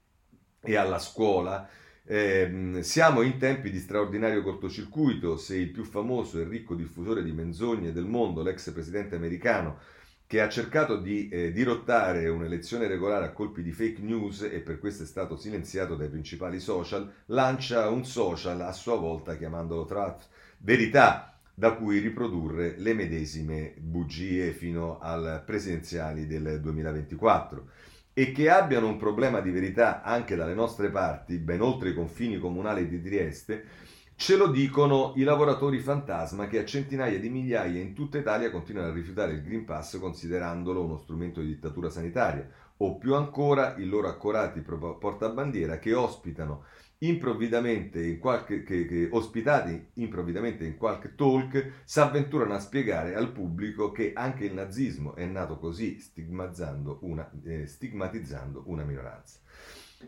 e 0.62 0.76
alla 0.76 0.99
scuola. 0.99 1.70
Eh, 2.03 2.80
siamo 2.82 3.22
in 3.22 3.38
tempi 3.38 3.70
di 3.70 3.80
straordinario 3.80 4.41
cortocircuito 4.41 5.38
se 5.38 5.57
il 5.57 5.70
più 5.70 5.84
famoso 5.84 6.39
e 6.39 6.43
ricco 6.43 6.74
diffusore 6.74 7.22
di 7.24 7.32
menzogne 7.32 7.91
del 7.91 8.05
mondo, 8.05 8.41
l'ex 8.41 8.72
presidente 8.72 9.16
americano, 9.16 9.78
che 10.32 10.40
ha 10.40 10.48
cercato 10.48 10.96
di 10.96 11.28
eh, 11.28 11.52
dirottare 11.52 12.30
un'elezione 12.30 12.88
regolare 12.88 13.26
a 13.26 13.34
colpi 13.34 13.62
di 13.62 13.74
fake 13.74 14.02
news 14.02 14.44
e 14.44 14.62
per 14.62 14.80
questo 14.80 15.04
è 15.04 15.06
stato 15.06 15.36
silenziato 15.36 15.96
dai 15.96 16.08
principali 16.08 16.62
social, 16.62 17.12
lancia 17.26 17.90
un 17.90 18.06
social 18.06 18.62
a 18.62 18.72
sua 18.72 18.96
volta 18.96 19.36
chiamandolo 19.36 19.84
Trat 19.84 20.26
Verità, 20.60 21.38
da 21.54 21.74
cui 21.74 22.00
riprodurre 22.00 22.76
le 22.78 22.94
medesime 22.94 23.74
bugie 23.78 24.54
fino 24.54 25.00
al 25.00 25.44
presidenziali 25.46 26.26
del 26.26 26.62
2024 26.62 27.68
e 28.14 28.32
che 28.32 28.50
abbiano 28.50 28.88
un 28.88 28.96
problema 28.96 29.42
di 29.42 29.52
verità 29.52 30.02
anche 30.02 30.38
dalle 30.38 30.54
nostre 30.54 30.92
parti, 30.92 31.40
ben 31.40 31.60
oltre 31.60 31.90
i 31.90 31.94
confini 31.94 32.40
comunali 32.40 32.88
di 32.88 33.02
Trieste, 33.02 33.66
ce 34.22 34.38
lo 34.38 34.51
dicono 34.51 35.13
i 35.15 35.24
lavoratori 35.24 35.80
fantasma 35.80 36.45
che 36.45 36.59
a 36.59 36.63
centinaia 36.63 37.19
di 37.19 37.28
migliaia 37.28 37.82
in 37.82 37.95
tutta 37.95 38.19
Italia 38.19 38.51
continuano 38.51 38.89
a 38.89 38.93
rifiutare 38.93 39.32
il 39.32 39.41
Green 39.41 39.65
Pass 39.65 39.97
considerandolo 39.97 40.84
uno 40.84 40.99
strumento 40.99 41.41
di 41.41 41.47
dittatura 41.47 41.89
sanitaria, 41.89 42.47
o 42.78 42.99
più 42.99 43.15
ancora 43.15 43.76
i 43.78 43.86
loro 43.86 44.07
accorati 44.07 44.61
portabandiera 44.61 45.80
che 45.80 45.95
ospitano 45.95 46.65
improvvidamente 46.99 48.05
in 48.05 48.19
qualche, 48.19 48.61
che, 48.61 48.86
che, 48.86 49.09
ospitati 49.11 49.88
improvvidamente 49.95 50.65
in 50.65 50.78
qualche 50.78 51.15
talk, 51.15 51.82
si 51.84 51.99
avventurano 51.99 52.53
a 52.53 52.59
spiegare 52.59 53.15
al 53.15 53.32
pubblico 53.32 53.91
che 53.91 54.13
anche 54.13 54.45
il 54.45 54.53
nazismo 54.53 55.15
è 55.15 55.26
nato 55.26 55.57
così, 55.57 55.99
stigmatizzando 55.99 56.99
una, 57.01 57.28
eh, 57.43 57.65
stigmatizzando 57.65 58.65
una 58.67 58.84
minoranza. 58.84 59.39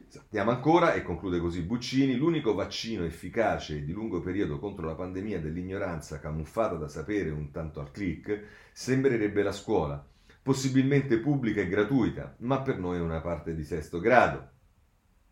Sappiamo 0.07 0.51
ancora, 0.51 0.93
e 0.93 1.03
conclude 1.03 1.39
così 1.39 1.61
Buccini, 1.61 2.15
l'unico 2.15 2.53
vaccino 2.53 3.03
efficace 3.03 3.83
di 3.83 3.91
lungo 3.91 4.21
periodo 4.21 4.57
contro 4.57 4.87
la 4.87 4.95
pandemia 4.95 5.39
dell'ignoranza 5.39 6.19
camuffata 6.19 6.75
da 6.75 6.87
sapere 6.87 7.29
un 7.29 7.51
tanto 7.51 7.79
al 7.79 7.91
click 7.91 8.43
sembrerebbe 8.71 9.43
la 9.43 9.51
scuola, 9.51 10.03
possibilmente 10.41 11.19
pubblica 11.19 11.61
e 11.61 11.67
gratuita, 11.67 12.35
ma 12.39 12.61
per 12.61 12.79
noi 12.79 12.97
è 12.97 13.01
una 13.01 13.21
parte 13.21 13.53
di 13.53 13.63
sesto 13.63 13.99
grado. 13.99 14.49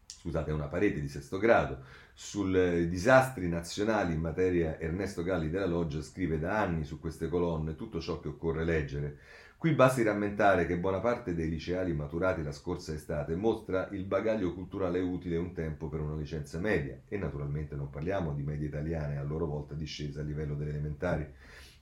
Scusate, 0.06 0.52
una 0.52 0.68
parete 0.68 1.02
di 1.02 1.08
sesto 1.08 1.40
grado, 1.40 1.84
sui 2.14 2.88
disastri 2.88 3.48
nazionali 3.48 4.14
in 4.14 4.22
materia 4.22 4.80
Ernesto 4.80 5.24
Galli 5.24 5.50
della 5.50 5.66
Loggia 5.66 6.04
scrive 6.04 6.38
da 6.38 6.60
anni 6.60 6.84
su 6.84 7.00
queste 7.00 7.28
colonne 7.28 7.76
tutto 7.76 8.00
ciò 8.00 8.20
che 8.20 8.28
occorre 8.28 8.64
leggere. 8.64 9.18
Qui 9.62 9.74
basti 9.74 10.02
rammentare 10.02 10.66
che 10.66 10.80
buona 10.80 11.00
parte 11.00 11.36
dei 11.36 11.48
liceali 11.48 11.94
maturati 11.94 12.42
la 12.42 12.52
scorsa 12.52 12.94
estate 12.94 13.36
mostra 13.36 13.90
il 13.92 14.06
bagaglio 14.06 14.56
culturale 14.56 15.00
utile 15.00 15.38
un 15.38 15.54
tempo 15.54 15.88
per 15.88 16.00
una 16.00 16.16
licenza 16.16 16.58
media 16.58 17.00
e 17.08 17.16
naturalmente 17.20 17.76
non 17.76 17.92
parliamo 17.92 18.34
di 18.34 18.42
medie 18.42 18.70
italiane 18.70 19.20
a 19.20 19.24
loro 19.24 19.46
volta 19.46 19.76
discesa 19.76 20.22
a 20.22 20.24
livello 20.24 20.56
delle 20.56 20.72
elementari. 20.72 21.32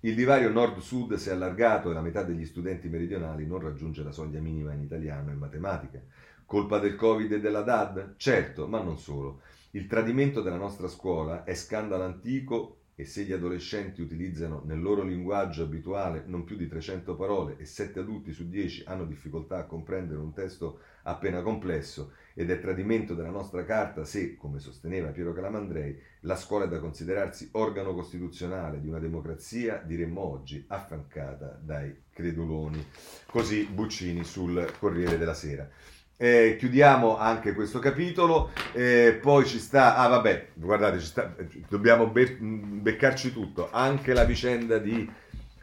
Il 0.02 0.14
divario 0.14 0.50
nord-sud 0.50 1.14
si 1.14 1.30
è 1.30 1.32
allargato 1.32 1.90
e 1.90 1.94
la 1.94 2.02
metà 2.02 2.22
degli 2.24 2.46
studenti 2.46 2.90
meridionali 2.90 3.48
non 3.48 3.62
raggiunge 3.62 4.04
la 4.04 4.12
soglia 4.12 4.42
minima 4.42 4.74
in 4.74 4.82
italiano 4.82 5.32
e 5.32 5.36
matematica. 5.36 6.02
Colpa 6.46 6.80
del 6.80 6.98
Covid 6.98 7.32
e 7.32 7.40
della 7.40 7.62
DAD? 7.62 8.16
Certo, 8.18 8.68
ma 8.68 8.82
non 8.82 8.98
solo. 8.98 9.40
Il 9.72 9.88
tradimento 9.88 10.42
della 10.42 10.58
nostra 10.58 10.90
scuola 10.90 11.46
è 11.46 11.56
scandalo 11.56 12.04
antico 12.04 12.79
e 13.00 13.06
se 13.06 13.24
gli 13.24 13.32
adolescenti 13.32 14.02
utilizzano 14.02 14.62
nel 14.66 14.82
loro 14.82 15.04
linguaggio 15.04 15.64
abituale 15.64 16.24
non 16.26 16.44
più 16.44 16.58
di 16.58 16.68
300 16.68 17.16
parole 17.16 17.56
e 17.58 17.64
7 17.64 18.02
adulti 18.02 18.34
su 18.34 18.50
10 18.50 18.84
hanno 18.88 19.06
difficoltà 19.06 19.58
a 19.58 19.64
comprendere 19.64 20.20
un 20.20 20.34
testo 20.34 20.82
appena 21.04 21.42
complesso 21.42 22.12
ed 22.34 22.52
è 22.52 22.60
tradimento 22.60 23.14
della 23.14 23.30
nostra 23.30 23.64
carta 23.64 24.04
se, 24.04 24.36
come 24.36 24.60
sosteneva 24.60 25.12
Piero 25.12 25.32
Calamandrei, 25.32 25.98
la 26.22 26.36
scuola 26.36 26.66
è 26.66 26.68
da 26.68 26.80
considerarsi 26.80 27.48
organo 27.54 27.94
costituzionale 27.94 28.82
di 28.82 28.90
una 28.90 29.00
democrazia, 29.00 29.78
diremmo 29.78 30.20
oggi, 30.20 30.66
affancata 30.68 31.58
dai 31.64 32.04
creduloni. 32.12 32.86
Così 33.28 33.64
Buccini 33.64 34.26
sul 34.26 34.74
Corriere 34.78 35.18
della 35.18 35.34
Sera. 35.34 35.70
Eh, 36.22 36.58
chiudiamo 36.60 37.18
anche 37.18 37.54
questo 37.54 37.80
capitolo, 37.80 38.50
eh, 38.74 39.18
poi 39.22 39.46
ci 39.46 39.58
sta, 39.58 39.96
ah 39.96 40.10
vabbè, 40.10 40.48
guardate, 40.56 41.00
sta, 41.00 41.34
dobbiamo 41.70 42.08
be- 42.08 42.36
beccarci 42.36 43.32
tutto, 43.32 43.70
anche 43.72 44.12
la 44.14 44.26
vicenda 44.26 44.80
di 44.80 45.10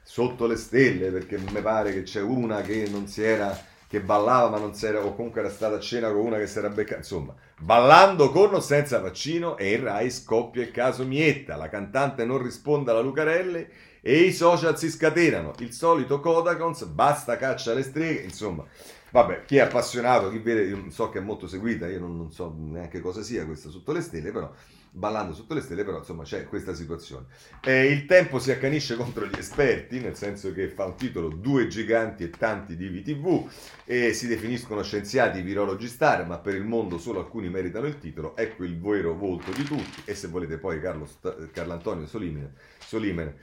Sotto 0.02 0.46
le 0.46 0.56
Stelle, 0.56 1.10
perché 1.10 1.36
mi 1.36 1.60
pare 1.60 1.92
che 1.92 2.04
c'è 2.04 2.22
una 2.22 2.62
che 2.62 2.88
non 2.90 3.06
si 3.06 3.22
era, 3.22 3.54
che 3.86 4.00
ballava 4.00 4.48
ma 4.48 4.58
non 4.58 4.72
si 4.72 4.86
era, 4.86 5.04
o 5.04 5.14
comunque 5.14 5.40
era 5.40 5.50
stata 5.50 5.76
a 5.76 5.80
cena 5.80 6.10
con 6.10 6.24
una 6.24 6.38
che 6.38 6.46
si 6.46 6.56
era 6.56 6.70
beccata, 6.70 7.00
insomma, 7.00 7.34
ballando 7.58 8.30
con 8.30 8.54
o 8.54 8.60
senza 8.60 8.98
vaccino 8.98 9.58
e 9.58 9.74
in 9.74 9.84
Rai 9.84 10.10
scoppia 10.10 10.62
il 10.62 10.70
caso 10.70 11.04
Mietta, 11.04 11.56
la 11.56 11.68
cantante 11.68 12.24
non 12.24 12.42
risponde 12.42 12.92
alla 12.92 13.00
Lucarelli 13.00 13.68
e 14.00 14.20
i 14.20 14.32
social 14.32 14.78
si 14.78 14.88
scatenano, 14.88 15.52
il 15.58 15.74
solito 15.74 16.18
Codacons, 16.18 16.84
basta 16.84 17.36
caccia 17.36 17.72
alle 17.72 17.82
streghe, 17.82 18.22
insomma... 18.22 18.64
Vabbè, 19.10 19.44
chi 19.44 19.56
è 19.56 19.60
appassionato, 19.60 20.30
chi 20.30 20.38
vede, 20.38 20.90
so 20.90 21.08
che 21.08 21.18
è 21.18 21.22
molto 21.22 21.46
seguita, 21.46 21.88
io 21.88 22.00
non, 22.00 22.16
non 22.16 22.32
so 22.32 22.54
neanche 22.56 23.00
cosa 23.00 23.22
sia 23.22 23.46
questa 23.46 23.70
sotto 23.70 23.92
le 23.92 24.00
stelle, 24.00 24.32
però 24.32 24.52
ballando 24.96 25.34
sotto 25.34 25.52
le 25.52 25.60
stelle, 25.60 25.84
però 25.84 25.98
insomma 25.98 26.24
c'è 26.24 26.46
questa 26.46 26.74
situazione. 26.74 27.26
Eh, 27.62 27.86
il 27.86 28.06
tempo 28.06 28.38
si 28.38 28.50
accanisce 28.50 28.96
contro 28.98 29.26
gli 29.26 29.38
esperti, 29.38 30.00
nel 30.00 30.16
senso 30.16 30.52
che 30.52 30.68
fa 30.68 30.86
un 30.86 30.96
titolo 30.96 31.28
Due 31.28 31.66
giganti 31.68 32.24
e 32.24 32.30
tanti 32.30 32.76
di 32.76 32.88
VTV 32.88 33.50
e 33.84 34.12
si 34.14 34.26
definiscono 34.26 34.82
scienziati 34.82 35.42
virologi 35.42 35.86
star, 35.86 36.26
ma 36.26 36.38
per 36.38 36.54
il 36.54 36.64
mondo 36.64 36.98
solo 36.98 37.20
alcuni 37.20 37.48
meritano 37.50 37.86
il 37.86 37.98
titolo. 37.98 38.36
Ecco 38.36 38.64
il 38.64 38.80
vero 38.80 39.14
volto 39.14 39.52
di 39.52 39.62
tutti 39.62 40.02
e 40.04 40.14
se 40.14 40.28
volete 40.28 40.56
poi 40.58 40.80
Carlo, 40.80 41.06
Carlo 41.52 41.72
Antonio 41.72 42.06
Solimene, 42.06 42.52
Solimene 42.78 43.36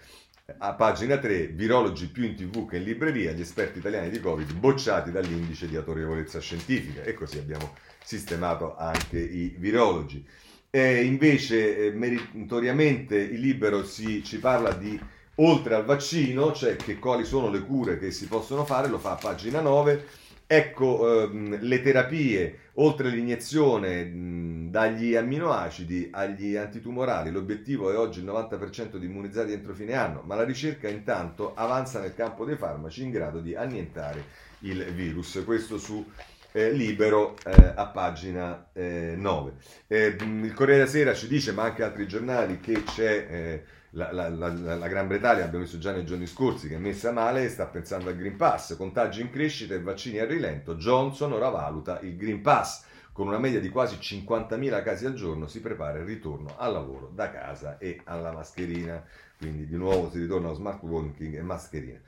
a 0.58 0.74
pagina 0.74 1.18
3, 1.18 1.48
virologi 1.48 2.08
più 2.08 2.26
in 2.26 2.36
tv 2.36 2.68
che 2.68 2.76
in 2.76 2.84
libreria, 2.84 3.32
gli 3.32 3.40
esperti 3.40 3.80
italiani 3.80 4.10
di 4.10 4.20
Covid 4.20 4.52
bocciati 4.52 5.10
dall'indice 5.10 5.70
di 5.70 5.78
autorevolezza 5.78 6.42
scientifica 6.42 7.02
e 7.04 7.14
così 7.14 7.38
abbiamo 7.38 7.74
sistemato 8.04 8.76
anche 8.76 9.20
i 9.20 9.56
virologi. 9.58 10.26
E 10.70 11.06
invece, 11.06 11.86
eh, 11.86 11.92
meritoriamente, 11.92 13.16
il 13.16 13.40
libero 13.40 13.86
si, 13.86 14.22
ci 14.22 14.40
parla 14.40 14.74
di 14.74 15.00
oltre 15.36 15.76
al 15.76 15.86
vaccino, 15.86 16.52
cioè 16.52 16.76
che 16.76 17.00
quali 17.00 17.24
sono 17.24 17.50
le 17.50 17.62
cure 17.62 17.98
che 17.98 18.12
si 18.12 18.28
possono 18.28 18.66
fare, 18.66 18.90
lo 18.90 19.00
fa 19.00 19.12
a 19.12 19.16
pagina 19.16 19.62
9. 19.62 20.06
Ecco 20.46 21.24
ehm, 21.24 21.60
le 21.62 21.82
terapie, 21.82 22.60
oltre 22.74 23.10
l'iniezione 23.10 24.04
mh, 24.04 24.70
dagli 24.70 25.16
amminoacidi 25.16 26.10
agli 26.12 26.56
antitumorali, 26.56 27.32
l'obiettivo 27.32 27.92
è 27.92 27.98
oggi 27.98 28.20
il 28.20 28.26
90% 28.26 28.98
di 28.98 29.06
immunizzati 29.06 29.52
entro 29.52 29.74
fine 29.74 29.94
anno, 29.94 30.22
ma 30.26 30.36
la 30.36 30.44
ricerca 30.44 30.88
intanto 30.90 31.54
avanza 31.56 32.00
nel 32.00 32.14
campo 32.14 32.46
dei 32.46 32.58
farmaci 32.58 33.04
in 33.04 33.12
grado 33.12 33.40
di 33.40 33.56
annientare 33.56 34.24
il 34.60 34.84
virus. 34.94 35.42
Questo 35.46 35.78
su 35.78 36.06
eh, 36.54 36.72
libero 36.72 37.36
eh, 37.46 37.74
a 37.76 37.88
pagina 37.88 38.68
eh, 38.74 39.16
9. 39.18 39.54
Eh, 39.88 40.16
il 40.20 40.54
Corriere 40.54 40.80
della 40.82 40.90
Sera 40.90 41.14
ci 41.14 41.28
dice, 41.28 41.52
ma 41.52 41.64
anche 41.64 41.84
altri 41.84 42.08
giornali, 42.08 42.60
che 42.60 42.84
c'è 42.84 43.28
eh, 43.30 43.64
la, 43.96 44.12
la, 44.12 44.28
la, 44.30 44.88
Gran 44.88 45.08
Bretagna, 45.08 45.44
abbiamo 45.44 45.64
visto 45.64 45.78
già 45.78 45.92
nei 45.92 46.06
giorni 46.06 46.26
scorsi, 46.26 46.68
che 46.68 46.76
è 46.76 46.80
messa 46.80 47.12
male 47.12 47.44
e 47.44 47.50
sta 47.50 47.66
pensando 47.68 48.10
al 48.10 48.16
Green 48.16 48.36
Pass, 48.36 48.76
contagi 48.76 49.22
in 49.22 49.30
crescita 49.30 49.76
e 49.76 49.82
vaccini 49.82 50.20
a 50.20 50.26
rilento. 50.26 50.76
Johnson 50.76 51.34
ora 51.34 51.50
valuta 51.50 52.00
il 52.02 52.16
Green 52.16 52.42
Pass. 52.42 52.86
Con 53.12 53.28
una 53.28 53.38
media 53.38 53.60
di 53.60 53.70
quasi 53.70 53.98
50.000 53.98 54.82
casi 54.82 55.06
al 55.06 55.14
giorno 55.14 55.46
si 55.46 55.62
prepara 55.62 56.00
il 56.00 56.06
ritorno 56.06 56.56
al 56.58 56.74
lavoro 56.74 57.12
da 57.14 57.30
casa 57.30 57.78
e 57.78 58.02
alla 58.06 58.32
mascherina. 58.32 59.04
Quindi 59.38 59.68
di 59.68 59.76
nuovo 59.76 60.10
si 60.10 60.18
ritorna 60.18 60.48
allo 60.48 60.56
smart 60.56 60.82
working 60.82 61.36
e 61.36 61.42
mascherina. 61.44 62.00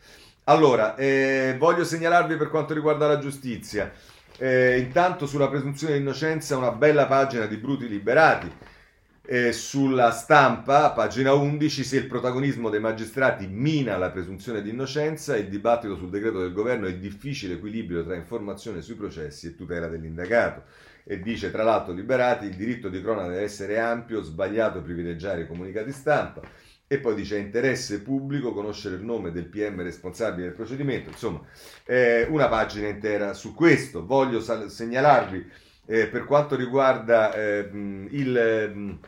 Allora, 0.45 0.95
eh, 0.95 1.55
voglio 1.59 1.83
segnalarvi 1.83 2.38
per 2.38 2.49
quanto 2.49 2.73
riguarda 2.73 3.05
la 3.05 3.19
giustizia. 3.19 3.91
Eh, 4.38 4.79
intanto 4.79 5.27
sulla 5.27 5.47
presunzione 5.47 5.93
di 5.93 5.99
innocenza 5.99 6.57
una 6.57 6.71
bella 6.71 7.05
pagina 7.05 7.45
di 7.45 7.57
Bruti 7.57 7.88
Liberati. 7.88 8.51
Eh, 9.28 9.53
sulla 9.53 10.11
stampa, 10.11 10.91
pagina 10.91 11.34
11, 11.34 11.84
se 11.84 11.97
il 11.97 12.05
protagonismo 12.05 12.69
dei 12.69 12.80
magistrati 12.80 13.47
mina 13.47 13.97
la 13.97 14.11
presunzione 14.11 14.61
di 14.61 14.69
innocenza, 14.69 15.36
il 15.36 15.47
dibattito 15.47 15.95
sul 15.95 16.11
decreto 16.11 16.39
del 16.41 16.53
governo 16.53 16.86
è 16.86 16.89
il 16.89 16.99
difficile 16.99 17.55
equilibrio 17.55 18.05
tra 18.05 18.15
informazione 18.15 18.84
sui 18.84 18.93
processi 18.93 19.47
e 19.47 19.55
tutela 19.55 19.88
dell'indagato. 19.88 20.65
E 21.03 21.21
dice 21.21 21.49
tra 21.49 21.63
l'altro 21.63 21.91
Liberati, 21.91 22.45
il 22.45 22.55
diritto 22.55 22.88
di 22.88 23.01
cronaca 23.01 23.30
deve 23.30 23.41
essere 23.41 23.80
ampio, 23.80 24.21
sbagliato 24.21 24.84
privilegiare 24.84 25.41
i 25.41 25.47
comunicati 25.47 25.91
stampa. 25.91 26.41
E 26.86 26.99
poi 26.99 27.15
dice 27.15 27.39
interesse 27.39 28.01
pubblico, 28.01 28.53
conoscere 28.53 28.95
il 28.95 29.03
nome 29.03 29.32
del 29.32 29.45
PM 29.45 29.82
responsabile 29.82 30.47
del 30.47 30.55
procedimento, 30.55 31.09
insomma 31.09 31.41
eh, 31.84 32.28
una 32.30 32.47
pagina 32.47 32.89
intera 32.89 33.34
su 33.34 33.55
questo. 33.55 34.05
Voglio 34.05 34.39
sal- 34.39 34.69
segnalarvi 34.69 35.49
eh, 35.88 36.07
per 36.07 36.26
quanto 36.26 36.55
riguarda 36.55 37.34
eh, 37.34 37.69
il 38.11 38.99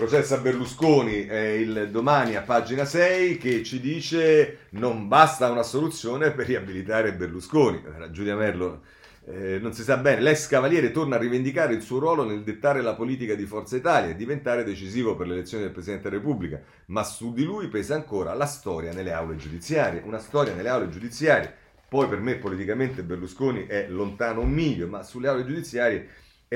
processo 0.00 0.32
a 0.32 0.38
Berlusconi, 0.38 1.26
il 1.26 1.88
domani 1.90 2.34
a 2.34 2.40
pagina 2.40 2.86
6 2.86 3.36
che 3.36 3.62
ci 3.62 3.80
dice 3.80 4.68
non 4.70 5.08
basta 5.08 5.50
una 5.50 5.62
soluzione 5.62 6.30
per 6.30 6.46
riabilitare 6.46 7.12
Berlusconi. 7.12 7.82
Giulia 8.10 8.34
Merlo 8.34 8.80
eh, 9.26 9.58
non 9.60 9.74
si 9.74 9.82
sa 9.82 9.98
bene, 9.98 10.22
l'ex 10.22 10.46
cavaliere 10.46 10.90
torna 10.90 11.16
a 11.16 11.18
rivendicare 11.18 11.74
il 11.74 11.82
suo 11.82 11.98
ruolo 11.98 12.24
nel 12.24 12.42
dettare 12.42 12.80
la 12.80 12.94
politica 12.94 13.34
di 13.34 13.44
Forza 13.44 13.76
Italia 13.76 14.12
e 14.12 14.16
diventare 14.16 14.64
decisivo 14.64 15.14
per 15.16 15.26
l'elezione 15.26 15.64
del 15.64 15.72
Presidente 15.72 16.08
della 16.08 16.22
Repubblica, 16.22 16.58
ma 16.86 17.04
su 17.04 17.34
di 17.34 17.44
lui 17.44 17.68
pesa 17.68 17.94
ancora 17.94 18.32
la 18.32 18.46
storia 18.46 18.94
nelle 18.94 19.12
aule 19.12 19.36
giudiziarie, 19.36 20.00
una 20.06 20.18
storia 20.18 20.54
nelle 20.54 20.70
aule 20.70 20.88
giudiziarie, 20.88 21.52
poi 21.86 22.08
per 22.08 22.20
me 22.20 22.36
politicamente 22.36 23.02
Berlusconi 23.02 23.66
è 23.66 23.86
lontano 23.86 24.40
un 24.40 24.50
miglio, 24.50 24.86
ma 24.86 25.02
sulle 25.02 25.28
aule 25.28 25.44
giudiziarie 25.44 26.08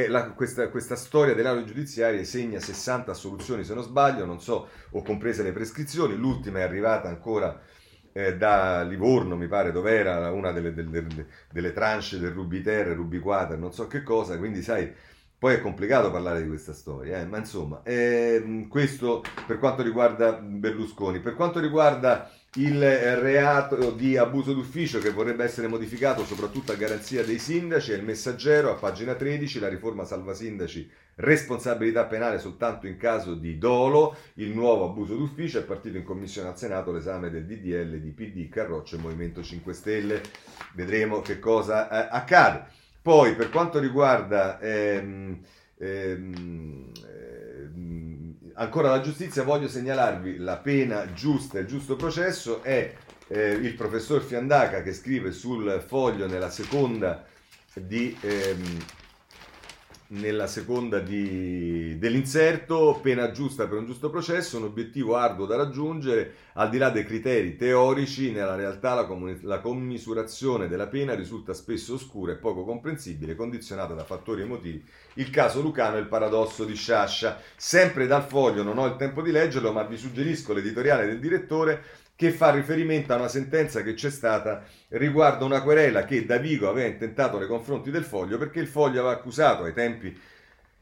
la, 0.09 0.31
questa, 0.33 0.69
questa, 0.71 0.97
storia 0.97 1.35
delle 1.35 1.49
aule 1.49 1.65
giudiziarie 1.65 2.25
segna 2.25 2.59
60 2.59 3.13
assoluzioni 3.13 3.63
se 3.63 3.75
non 3.75 3.85
sbaglio, 3.85 4.25
non 4.25 4.41
so, 4.41 4.69
ho 4.91 5.03
comprese 5.03 5.45
le 5.45 5.53
prescrizioni, 5.53 6.17
l'ultima 6.17 6.59
è 6.59 6.63
arrivata 6.63 7.09
ancora 7.09 7.61
eh, 8.13 8.37
da 8.37 8.83
Livorno, 8.83 9.37
mi 9.37 9.47
pare, 9.47 9.71
dove 9.71 9.97
era 9.97 10.33
una 10.33 10.51
delle, 10.51 10.75
delle, 10.75 11.07
delle 11.51 11.73
tranche 11.73 12.19
del 12.19 12.33
Rubiter, 12.33 12.89
Rubiquater, 12.89 13.57
non 13.57 13.73
so 13.73 13.87
che 13.87 14.03
cosa, 14.03 14.37
quindi 14.37 14.63
sai, 14.63 14.93
poi 15.39 15.55
è 15.55 15.61
complicato 15.61 16.11
parlare 16.11 16.43
di 16.43 16.49
questa 16.49 16.73
storia, 16.73 17.21
eh, 17.21 17.27
ma 17.27 17.39
insomma, 17.39 17.83
eh, 17.85 18.67
questo 18.69 19.23
per 19.47 19.59
quanto 19.59 19.83
riguarda 19.83 20.33
Berlusconi. 20.33 21.21
Per 21.21 21.35
quanto 21.35 21.61
riguarda 21.61 22.31
il 22.57 23.17
reato 23.17 23.91
di 23.91 24.17
abuso 24.17 24.53
d'ufficio 24.53 25.01
che 25.01 25.11
vorrebbe 25.11 25.43
essere 25.45 25.67
modificato 25.67 26.25
soprattutto 26.25 26.73
a 26.73 26.77
garanzia 26.77 27.25
dei 27.25 27.39
sindaci, 27.39 27.93
è 27.93 27.97
il 27.97 28.05
messaggero 28.05 28.71
a 28.71 28.75
pagina 28.75 29.15
13, 29.15 29.59
la 29.59 29.69
riforma 29.69 30.05
salva 30.05 30.35
sindaci 30.35 30.89
responsabilità 31.17 32.05
penale 32.05 32.39
soltanto 32.39 32.87
in 32.87 32.97
caso 32.97 33.35
di 33.35 33.59
dolo, 33.59 34.17
il 34.35 34.51
nuovo 34.51 34.85
abuso 34.85 35.15
d'ufficio, 35.17 35.59
è 35.59 35.65
partito 35.65 35.97
in 35.97 36.05
commissione 36.05 36.49
al 36.49 36.59
Senato 36.59 36.93
l'esame 36.93 37.31
del 37.31 37.45
DDL 37.45 37.99
di 37.99 38.11
PD, 38.11 38.49
Carroccio 38.49 38.97
e 38.97 39.01
Movimento 39.01 39.43
5 39.43 39.73
Stelle, 39.73 40.23
vedremo 40.75 41.21
che 41.21 41.39
cosa 41.39 41.89
eh, 41.89 42.09
accade. 42.11 42.67
Poi 43.01 43.35
per 43.35 43.51
quanto 43.51 43.79
riguarda 43.79 44.59
ehm, 44.61 45.39
ehm, 45.77 46.93
ehm, 46.97 48.04
ancora 48.55 48.91
la 48.91 49.01
giustizia, 49.01 49.43
voglio 49.43 49.69
segnalarvi 49.69 50.39
la 50.39 50.57
pena 50.57 51.13
giusta 51.13 51.59
e 51.59 51.63
il 51.63 51.67
giusto 51.67 51.97
processo, 51.97 52.63
è 52.63 52.95
eh, 53.29 53.51
il 53.51 53.75
professor 53.75 54.23
Fiandaca 54.23 54.83
che 54.83 54.93
scrive 54.93 55.33
sul 55.33 55.83
foglio 55.87 56.27
nella 56.27 56.51
seconda 56.51 57.25
di 57.75 58.17
ehm, 58.21 58.79
nella 60.09 60.47
seconda 60.47 60.99
di, 60.99 61.99
dell'inserto, 61.99 62.99
pena 63.03 63.31
giusta 63.31 63.67
per 63.67 63.79
un 63.79 63.87
giusto 63.87 64.11
processo, 64.11 64.59
un 64.59 64.65
obiettivo 64.65 65.17
arduo 65.17 65.47
da 65.47 65.57
raggiungere, 65.57 66.35
al 66.55 66.69
di 66.69 66.79
là 66.79 66.91
dei 66.91 67.05
criteri 67.05 67.57
teorici, 67.57 68.31
nella 68.31 68.55
realtà 68.55 68.95
la, 68.95 69.07
comuni- 69.07 69.41
la 69.43 69.61
commisurazione 69.61 70.69
della 70.69 70.89
pena 70.89 71.15
risulta 71.15 71.55
spesso 71.55 71.95
oscura 71.95 72.33
e 72.33 72.37
poco 72.37 72.65
comprensibile, 72.65 73.35
condizionata 73.35 73.95
da 73.95 74.05
fattori 74.05 74.43
emotivi. 74.43 74.85
Il 75.15 75.31
caso 75.31 75.61
Lucano 75.61 75.97
è 75.97 76.01
il 76.01 76.09
paradosso 76.09 76.65
di 76.65 76.75
Sciascia. 76.75 77.41
Sempre 77.57 78.07
dal 78.07 78.25
foglio, 78.25 78.63
non 78.63 78.79
ho 78.79 78.87
il 78.87 78.97
tempo 78.97 79.23
di 79.23 79.31
leggerlo, 79.31 79.73
ma 79.73 79.85
vi 79.85 79.97
suggerisco 79.97 80.53
l'editoriale 80.53 81.07
del 81.07 81.21
direttore 81.21 81.83
che 82.25 82.33
fa 82.33 82.51
riferimento 82.51 83.13
a 83.13 83.17
una 83.17 83.29
sentenza 83.29 83.83
che 83.83 83.93
c'è 83.93 84.09
stata 84.09 84.65
riguardo 84.89 85.45
una 85.45 85.61
querela 85.61 86.07
che 86.07 86.25
Davigo 86.25 86.71
aveva 86.71 86.89
intentato 86.89 87.39
nei 87.39 87.47
confronti 87.47 87.91
del 87.91 88.05
Foglio 88.05 88.39
perché 88.39 88.61
il 88.61 88.67
Foglio 88.67 89.01
aveva 89.01 89.13
accusato 89.13 89.65
ai 89.65 89.75
tempi 89.75 90.19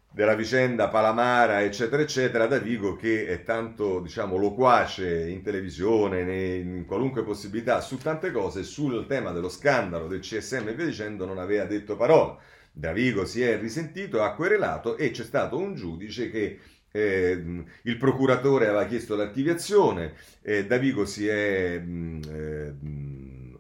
della 0.09 0.37
vicenda 0.37 0.89
Palamara, 0.89 1.63
eccetera, 1.63 2.01
eccetera, 2.03 2.47
Davigo 2.47 2.95
che 2.95 3.27
è 3.27 3.43
tanto, 3.43 3.99
diciamo, 4.01 4.37
loquace 4.37 5.29
in 5.29 5.43
televisione, 5.43 6.21
in 6.59 6.85
qualunque 6.87 7.25
possibilità, 7.25 7.81
su 7.81 7.97
tante 7.97 8.31
cose, 8.31 8.63
sul 8.63 9.07
tema 9.09 9.33
dello 9.33 9.49
scandalo 9.49 10.07
del 10.07 10.21
CSM 10.21 10.69
e 10.69 10.75
via 10.75 10.85
dicendo, 10.85 11.25
non 11.25 11.39
aveva 11.39 11.65
detto 11.65 11.97
parola. 11.97 12.37
Davigo 12.71 13.25
si 13.25 13.43
è 13.43 13.59
risentito, 13.59 14.23
ha 14.23 14.35
querelato 14.35 14.97
e 14.97 15.11
c'è 15.11 15.25
stato 15.25 15.57
un 15.59 15.75
giudice 15.75 16.31
che 16.31 16.59
eh, 16.93 17.65
il 17.83 17.97
procuratore 17.97 18.67
aveva 18.67 18.85
chiesto 18.85 19.17
l'archiviazione, 19.17 20.15
eh, 20.43 20.67
Davigo 20.67 21.05
si 21.05 21.27
è 21.27 21.79
mh, 21.79 22.21
eh, 22.29 22.75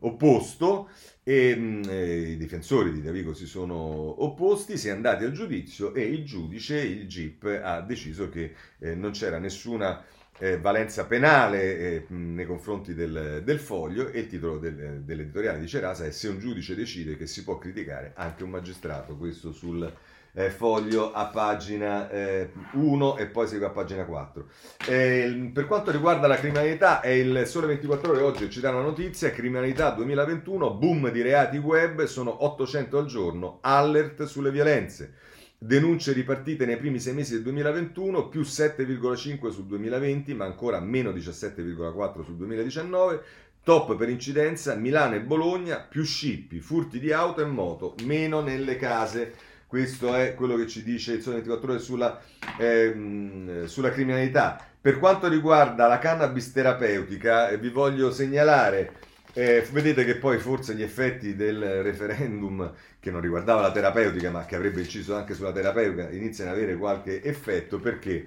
opposto 0.00 0.90
e 1.24 1.56
mh, 1.56 1.82
i 2.32 2.36
difensori 2.36 2.92
di 2.92 3.02
Davigo 3.02 3.32
si 3.34 3.46
sono 3.46 4.22
opposti, 4.22 4.76
si 4.76 4.88
è 4.88 4.90
andati 4.90 5.24
al 5.24 5.32
giudizio 5.32 5.94
e 5.94 6.02
il 6.02 6.24
giudice, 6.24 6.78
il 6.80 7.06
GIP, 7.06 7.60
ha 7.62 7.80
deciso 7.80 8.28
che 8.28 8.54
eh, 8.78 8.94
non 8.94 9.12
c'era 9.12 9.38
nessuna 9.38 10.04
eh, 10.38 10.58
valenza 10.58 11.06
penale 11.06 11.78
eh, 11.78 12.04
nei 12.08 12.46
confronti 12.46 12.94
del, 12.94 13.42
del, 13.44 13.60
foglio 13.60 14.08
e 14.08 14.20
il 14.20 14.26
titolo 14.26 14.58
del, 14.58 15.02
dell'editoriale 15.04 15.60
di 15.60 15.68
Cerasa 15.68 16.04
è 16.04 16.10
se 16.10 16.28
un 16.28 16.38
giudice 16.38 16.74
decide 16.74 17.16
che 17.16 17.26
si 17.26 17.44
può 17.44 17.58
criticare 17.58 18.12
anche 18.16 18.42
un 18.42 18.50
magistrato, 18.50 19.16
questo 19.16 19.52
sul 19.52 19.90
eh, 20.34 20.50
foglio 20.50 21.12
a 21.12 21.26
pagina 21.26 22.08
1 22.72 23.16
eh, 23.16 23.22
e 23.22 23.26
poi 23.26 23.46
segue 23.46 23.66
a 23.66 23.70
pagina 23.70 24.04
4. 24.04 24.46
Eh, 24.88 25.50
per 25.52 25.66
quanto 25.66 25.90
riguarda 25.90 26.26
la 26.26 26.36
criminalità, 26.36 27.00
è 27.00 27.08
il 27.08 27.46
Sole 27.46 27.66
24 27.66 28.12
Ore 28.12 28.22
oggi 28.22 28.50
ci 28.50 28.60
dà 28.60 28.70
una 28.70 28.80
notizia, 28.80 29.30
criminalità 29.30 29.90
2021, 29.90 30.74
boom 30.74 31.10
di 31.10 31.22
reati 31.22 31.58
web, 31.58 32.04
sono 32.04 32.44
800 32.44 32.98
al 32.98 33.06
giorno, 33.06 33.58
alert 33.60 34.24
sulle 34.24 34.50
violenze. 34.50 35.14
denunce 35.58 36.12
ripartite 36.12 36.66
nei 36.66 36.76
primi 36.76 36.98
sei 36.98 37.14
mesi 37.14 37.34
del 37.34 37.42
2021, 37.42 38.28
più 38.28 38.40
7,5 38.40 39.50
sul 39.50 39.66
2020, 39.66 40.34
ma 40.34 40.44
ancora 40.44 40.80
meno 40.80 41.10
17,4 41.12 42.24
sul 42.24 42.36
2019. 42.36 43.22
Top 43.64 43.94
per 43.94 44.08
incidenza 44.08 44.74
Milano 44.74 45.14
e 45.14 45.20
Bologna, 45.20 45.78
più 45.78 46.02
scippi, 46.02 46.58
furti 46.58 46.98
di 46.98 47.12
auto 47.12 47.42
e 47.42 47.44
moto, 47.44 47.94
meno 48.04 48.40
nelle 48.40 48.74
case. 48.74 49.50
Questo 49.72 50.14
è 50.14 50.34
quello 50.34 50.56
che 50.56 50.66
ci 50.66 50.82
dice 50.82 51.14
il 51.14 51.22
Sole 51.22 51.36
24 51.36 51.72
Ore 51.72 51.80
sulla, 51.80 52.20
ehm, 52.58 53.64
sulla 53.64 53.90
criminalità. 53.90 54.62
Per 54.78 54.98
quanto 54.98 55.28
riguarda 55.28 55.86
la 55.86 55.98
cannabis 55.98 56.52
terapeutica, 56.52 57.48
eh, 57.48 57.56
vi 57.56 57.70
voglio 57.70 58.12
segnalare 58.12 58.92
eh, 59.32 59.66
vedete 59.72 60.04
che 60.04 60.16
poi 60.16 60.36
forse 60.36 60.74
gli 60.74 60.82
effetti 60.82 61.34
del 61.34 61.82
referendum, 61.82 62.70
che 63.00 63.10
non 63.10 63.22
riguardava 63.22 63.62
la 63.62 63.72
terapeutica, 63.72 64.30
ma 64.30 64.44
che 64.44 64.56
avrebbe 64.56 64.82
inciso 64.82 65.16
anche 65.16 65.32
sulla 65.32 65.52
terapeutica, 65.52 66.10
iniziano 66.10 66.50
ad 66.50 66.58
avere 66.58 66.76
qualche 66.76 67.22
effetto 67.22 67.78
perché, 67.80 68.26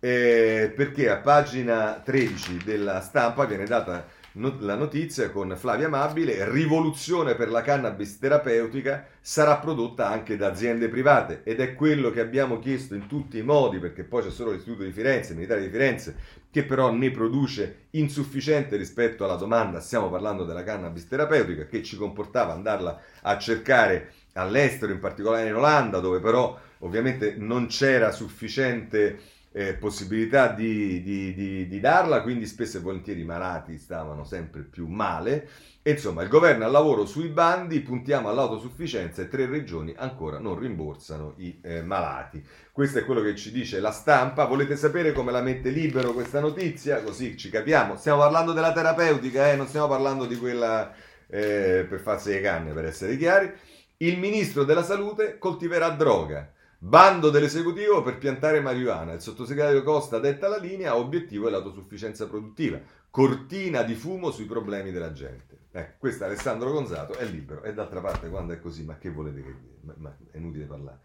eh, 0.00 0.72
perché 0.74 1.10
a 1.10 1.18
pagina 1.18 2.00
13 2.02 2.62
della 2.64 3.02
stampa 3.02 3.44
viene 3.44 3.66
data 3.66 4.06
la 4.38 4.74
notizia 4.74 5.30
con 5.30 5.54
Flavia 5.56 5.86
Amabile, 5.86 6.50
rivoluzione 6.50 7.34
per 7.34 7.48
la 7.48 7.62
cannabis 7.62 8.18
terapeutica 8.18 9.06
sarà 9.18 9.56
prodotta 9.56 10.10
anche 10.10 10.36
da 10.36 10.48
aziende 10.48 10.88
private. 10.88 11.40
Ed 11.42 11.60
è 11.60 11.74
quello 11.74 12.10
che 12.10 12.20
abbiamo 12.20 12.58
chiesto 12.58 12.94
in 12.94 13.06
tutti 13.06 13.38
i 13.38 13.42
modi 13.42 13.78
perché 13.78 14.04
poi 14.04 14.22
c'è 14.22 14.30
solo 14.30 14.50
l'Istituto 14.50 14.82
di 14.82 14.92
Firenze, 14.92 15.30
il 15.30 15.36
Militare 15.38 15.62
di 15.62 15.70
Firenze, 15.70 16.16
che 16.50 16.64
però 16.64 16.92
ne 16.92 17.10
produce 17.10 17.86
insufficiente 17.92 18.76
rispetto 18.76 19.24
alla 19.24 19.36
domanda, 19.36 19.80
stiamo 19.80 20.10
parlando 20.10 20.44
della 20.44 20.64
cannabis 20.64 21.08
terapeutica 21.08 21.64
che 21.64 21.82
ci 21.82 21.96
comportava 21.96 22.52
andarla 22.52 23.00
a 23.22 23.38
cercare 23.38 24.12
all'estero, 24.34 24.92
in 24.92 24.98
particolare 24.98 25.48
in 25.48 25.54
Olanda, 25.54 25.98
dove 25.98 26.20
però 26.20 26.58
ovviamente 26.80 27.36
non 27.38 27.68
c'era 27.68 28.12
sufficiente 28.12 29.18
eh, 29.56 29.72
possibilità 29.72 30.48
di, 30.48 31.02
di, 31.02 31.32
di, 31.32 31.66
di, 31.66 31.80
darla, 31.80 32.20
quindi 32.20 32.44
spesso 32.44 32.76
e 32.76 32.80
volentieri 32.80 33.22
i 33.22 33.24
malati 33.24 33.78
stavano 33.78 34.22
sempre 34.22 34.60
più 34.60 34.86
male. 34.86 35.48
E 35.80 35.92
insomma, 35.92 36.22
il 36.22 36.28
governo 36.28 36.66
al 36.66 36.70
lavoro 36.70 37.06
sui 37.06 37.28
bandi, 37.28 37.80
puntiamo 37.80 38.28
all'autosufficienza 38.28 39.22
e 39.22 39.28
tre 39.28 39.46
regioni 39.46 39.94
ancora 39.96 40.38
non 40.38 40.58
rimborsano 40.58 41.36
i 41.38 41.58
eh, 41.62 41.80
malati. 41.80 42.44
Questo 42.70 42.98
è 42.98 43.04
quello 43.06 43.22
che 43.22 43.34
ci 43.34 43.50
dice 43.50 43.80
la 43.80 43.92
stampa. 43.92 44.44
Volete 44.44 44.76
sapere 44.76 45.12
come 45.12 45.32
la 45.32 45.40
mette 45.40 45.70
libero 45.70 46.12
questa 46.12 46.40
notizia? 46.40 47.02
Così 47.02 47.34
ci 47.38 47.48
capiamo. 47.48 47.96
Stiamo 47.96 48.18
parlando 48.18 48.52
della 48.52 48.72
terapeutica, 48.72 49.50
eh? 49.50 49.56
non 49.56 49.68
stiamo 49.68 49.88
parlando 49.88 50.26
di 50.26 50.36
quella 50.36 50.92
eh, 51.28 51.86
per 51.88 52.00
farsi 52.00 52.28
le 52.28 52.42
canne, 52.42 52.72
per 52.74 52.84
essere 52.84 53.16
chiari. 53.16 53.50
Il 53.98 54.18
ministro 54.18 54.64
della 54.64 54.82
salute 54.82 55.38
coltiverà 55.38 55.88
droga. 55.88 56.50
Bando 56.78 57.30
dell'esecutivo 57.30 58.02
per 58.02 58.18
piantare 58.18 58.60
marijuana. 58.60 59.12
Il 59.12 59.20
sottosegretario 59.22 59.82
Costa 59.82 60.18
detta 60.18 60.46
la 60.46 60.58
linea, 60.58 60.96
obiettivo 60.96 61.48
è 61.48 61.50
l'autosufficienza 61.50 62.26
produttiva. 62.26 62.78
Cortina 63.10 63.82
di 63.82 63.94
fumo 63.94 64.30
sui 64.30 64.44
problemi 64.44 64.92
della 64.92 65.12
gente. 65.12 65.56
Ecco, 65.72 65.94
questo 65.98 66.24
Alessandro 66.24 66.70
Gonzato, 66.72 67.14
è 67.14 67.24
libero. 67.24 67.62
E 67.62 67.72
d'altra 67.72 68.00
parte, 68.00 68.28
quando 68.28 68.52
è 68.52 68.60
così, 68.60 68.84
ma 68.84 68.98
che 68.98 69.10
volete 69.10 69.42
che 69.42 69.54
dire? 69.54 69.78
Ma, 69.82 69.94
ma 69.96 70.16
è 70.30 70.36
inutile 70.36 70.64
parlare. 70.66 71.00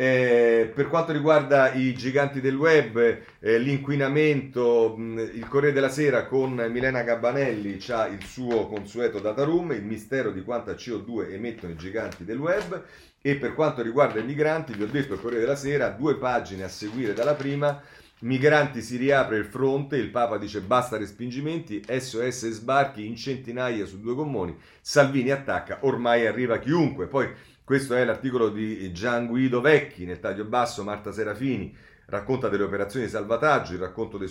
Eh, 0.00 0.70
per 0.72 0.86
quanto 0.86 1.10
riguarda 1.10 1.72
i 1.72 1.92
giganti 1.92 2.40
del 2.40 2.54
web, 2.54 3.18
eh, 3.40 3.58
l'inquinamento, 3.58 4.94
mh, 4.96 5.30
il 5.34 5.48
Corriere 5.48 5.74
della 5.74 5.88
Sera 5.88 6.24
con 6.26 6.54
Milena 6.70 7.02
Gabbanelli 7.02 7.80
ha 7.88 8.06
il 8.06 8.22
suo 8.24 8.68
consueto 8.68 9.18
data 9.18 9.42
room, 9.42 9.72
il 9.72 9.82
mistero 9.82 10.30
di 10.30 10.44
quanta 10.44 10.74
CO2 10.74 11.32
emettono 11.32 11.72
i 11.72 11.76
giganti 11.76 12.24
del 12.24 12.38
web. 12.38 12.80
E 13.20 13.34
per 13.34 13.54
quanto 13.54 13.82
riguarda 13.82 14.20
i 14.20 14.24
migranti, 14.24 14.72
vi 14.72 14.84
ho 14.84 14.86
detto 14.86 15.14
il 15.14 15.20
Corriere 15.20 15.42
della 15.42 15.56
Sera, 15.56 15.88
due 15.88 16.14
pagine 16.16 16.62
a 16.62 16.68
seguire 16.68 17.12
dalla 17.12 17.34
prima. 17.34 17.82
Migranti 18.20 18.82
si 18.82 18.96
riapre 18.98 19.36
il 19.36 19.46
fronte, 19.46 19.96
il 19.96 20.10
Papa 20.10 20.38
dice 20.38 20.60
basta 20.60 20.96
respingimenti, 20.96 21.82
SOS 21.88 22.48
sbarchi 22.50 23.04
in 23.04 23.16
centinaia 23.16 23.84
su 23.84 24.00
due 24.00 24.14
gommoni, 24.14 24.56
Salvini 24.80 25.30
attacca, 25.30 25.78
ormai 25.80 26.24
arriva 26.24 26.58
chiunque. 26.58 27.06
Poi 27.08 27.28
questo 27.68 27.94
è 27.94 28.02
l'articolo 28.02 28.48
di 28.48 28.90
Gian 28.92 29.26
Guido 29.26 29.60
Vecchi 29.60 30.06
nel 30.06 30.20
taglio 30.20 30.46
basso, 30.46 30.82
Marta 30.82 31.12
Serafini 31.12 31.76
racconta 32.06 32.48
delle 32.48 32.62
operazioni 32.62 33.04
di 33.04 33.10
salvataggio, 33.10 33.74
il 33.74 33.80
racconto 33.80 34.16
dei, 34.16 34.30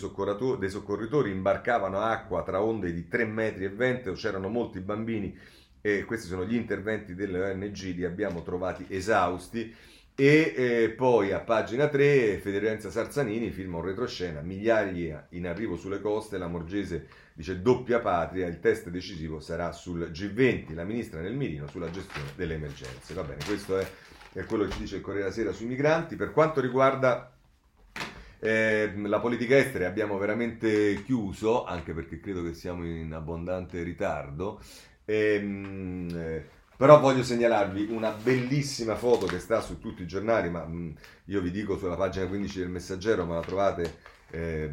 dei 0.57 0.69
soccorritori 0.71 1.29
imbarcavano 1.29 1.99
acqua 1.99 2.41
tra 2.41 2.63
onde 2.63 2.91
di 2.91 3.07
3 3.07 3.25
metri 3.25 3.65
e 3.65 3.69
20, 3.69 4.13
c'erano 4.13 4.49
molti 4.49 4.79
bambini 4.79 5.37
e 5.79 6.03
questi 6.05 6.25
sono 6.25 6.45
gli 6.45 6.55
interventi 6.55 7.13
delle 7.13 7.51
ONG, 7.51 7.77
li 7.93 8.05
abbiamo 8.05 8.41
trovati 8.41 8.87
esausti. 8.89 9.71
E 10.19 10.51
eh, 10.57 10.89
poi 10.89 11.31
a 11.31 11.41
pagina 11.41 11.89
3 11.89 12.39
Federica 12.39 12.89
Sarzanini 12.89 13.51
firma 13.51 13.77
un 13.77 13.83
retroscena, 13.83 14.41
migliaia 14.41 15.27
in 15.33 15.45
arrivo 15.45 15.75
sulle 15.75 16.01
coste, 16.01 16.39
la 16.39 16.47
Morgese 16.47 17.07
dice 17.33 17.61
doppia 17.61 17.99
patria, 17.99 18.47
il 18.47 18.59
test 18.59 18.89
decisivo 18.89 19.39
sarà 19.39 19.71
sul 19.71 20.09
G20, 20.11 20.73
la 20.73 20.85
ministra 20.85 21.21
nel 21.21 21.35
mirino 21.35 21.67
sulla 21.67 21.91
gestione 21.91 22.31
delle 22.35 22.55
emergenze. 22.55 23.13
Va 23.13 23.21
bene, 23.21 23.43
questo 23.45 23.77
è, 23.77 23.87
è 24.33 24.43
quello 24.45 24.63
che 24.63 24.71
ci 24.71 24.79
dice 24.79 24.95
il 24.95 25.01
Corriere 25.03 25.31
Sera 25.31 25.51
sui 25.51 25.67
migranti. 25.67 26.15
Per 26.15 26.31
quanto 26.31 26.61
riguarda 26.61 27.31
eh, 28.39 28.91
la 28.95 29.19
politica 29.19 29.55
estera 29.55 29.85
abbiamo 29.85 30.17
veramente 30.17 31.03
chiuso, 31.03 31.63
anche 31.63 31.93
perché 31.93 32.19
credo 32.19 32.41
che 32.41 32.55
siamo 32.55 32.83
in 32.83 33.13
abbondante 33.13 33.83
ritardo. 33.83 34.59
Ehm, 35.05 36.09
eh, 36.11 36.45
però 36.77 36.99
voglio 36.99 37.23
segnalarvi 37.23 37.87
una 37.89 38.11
bellissima 38.11 38.95
foto 38.95 39.25
che 39.25 39.39
sta 39.39 39.61
su 39.61 39.79
tutti 39.79 40.03
i 40.03 40.07
giornali, 40.07 40.49
ma 40.49 40.63
mh, 40.63 40.75
mm, 40.75 40.89
io 41.25 41.41
vi 41.41 41.51
dico 41.51 41.77
sulla 41.77 41.95
pagina 41.95 42.27
15 42.27 42.59
del 42.59 42.69
Messaggero, 42.69 43.25
ma 43.25 43.35
la 43.35 43.41
trovate 43.41 44.15
eh, 44.29 44.71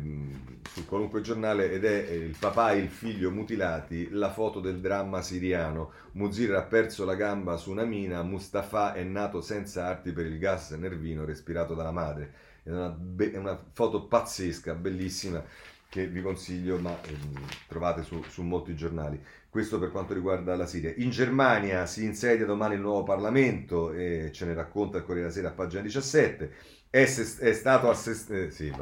su 0.70 0.84
qualunque 0.86 1.20
giornale 1.20 1.70
ed 1.70 1.84
è 1.84 2.06
eh, 2.10 2.16
il 2.16 2.36
papà 2.38 2.72
e 2.72 2.78
il 2.78 2.88
figlio 2.88 3.30
mutilati, 3.30 4.10
la 4.10 4.30
foto 4.30 4.60
del 4.60 4.80
dramma 4.80 5.22
siriano. 5.22 5.92
Muzir 6.12 6.54
ha 6.54 6.62
perso 6.62 7.04
la 7.04 7.14
gamba 7.14 7.56
su 7.56 7.70
una 7.70 7.84
mina, 7.84 8.22
Mustafa 8.22 8.92
è 8.92 9.02
nato 9.02 9.40
senza 9.40 9.86
arti 9.86 10.12
per 10.12 10.26
il 10.26 10.38
gas 10.38 10.70
nervino 10.72 11.24
respirato 11.24 11.74
dalla 11.74 11.92
madre. 11.92 12.32
È 12.62 12.70
una, 12.70 12.88
be- 12.88 13.32
è 13.32 13.38
una 13.38 13.58
foto 13.72 14.04
pazzesca, 14.04 14.74
bellissima 14.74 15.42
che 15.94 16.08
vi 16.08 16.22
consiglio, 16.22 16.76
ma 16.78 16.98
ehm, 17.02 17.46
trovate 17.68 18.02
su, 18.02 18.20
su, 18.28 18.42
molti 18.42 18.74
giornali. 18.74 19.22
Questo 19.54 19.78
per 19.78 19.92
quanto 19.92 20.14
riguarda 20.14 20.56
la 20.56 20.66
Siria. 20.66 20.92
In 20.96 21.10
Germania 21.10 21.86
si 21.86 22.02
insedia 22.02 22.44
domani 22.44 22.74
il 22.74 22.80
nuovo 22.80 23.04
Parlamento 23.04 23.92
e 23.92 24.30
ce 24.32 24.46
ne 24.46 24.52
racconta 24.52 24.96
il 24.96 25.04
Corriere 25.04 25.28
della 25.28 25.32
Sera 25.32 25.48
a 25.50 25.52
pagina 25.52 25.80
17. 25.80 26.50
È, 26.90 27.02
è, 27.02 27.52
stato 27.52 27.88
assest- 27.88 28.32
eh, 28.32 28.50
sì, 28.50 28.72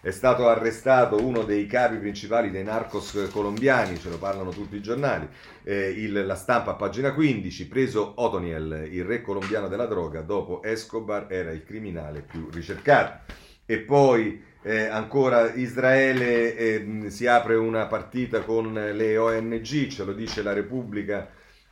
è, 0.00 0.10
stato 0.10 0.48
arrestato 0.48 1.22
uno 1.22 1.42
dei 1.42 1.66
capi 1.66 1.98
principali 1.98 2.50
dei 2.50 2.64
narcos 2.64 3.28
colombiani, 3.30 3.98
ce 3.98 4.08
lo 4.08 4.16
parlano 4.16 4.48
tutti 4.52 4.76
i 4.76 4.80
giornali. 4.80 5.28
Eh, 5.62 5.90
il, 5.90 6.24
la 6.24 6.34
stampa 6.34 6.70
a 6.70 6.76
pagina 6.76 7.12
15, 7.12 7.68
preso 7.68 8.14
Otoniel, 8.16 8.88
il 8.90 9.04
re 9.04 9.20
colombiano 9.20 9.68
della 9.68 9.84
droga, 9.84 10.22
dopo 10.22 10.62
Escobar 10.62 11.26
era 11.28 11.50
il 11.50 11.62
criminale 11.62 12.22
più 12.22 12.48
ricercato. 12.48 13.34
E 13.66 13.80
poi 13.80 14.42
eh, 14.66 14.86
ancora 14.86 15.54
Israele 15.54 16.56
eh, 16.56 17.10
si 17.10 17.28
apre 17.28 17.54
una 17.54 17.86
partita 17.86 18.40
con 18.40 18.72
le 18.72 19.16
ONG, 19.16 19.86
ce 19.86 20.02
lo 20.02 20.12
dice 20.12 20.42
la 20.42 20.52
Repubblica 20.52 21.30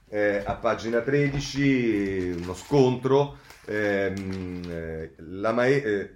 eh, 0.09 0.41
a 0.45 0.55
pagina 0.55 1.01
13, 1.01 2.37
uno 2.41 2.55
scontro. 2.55 3.39
Ehm, 3.67 4.63
eh, 4.69 5.15
la 5.17 5.51
Mae- 5.53 5.83
eh, 5.83 6.11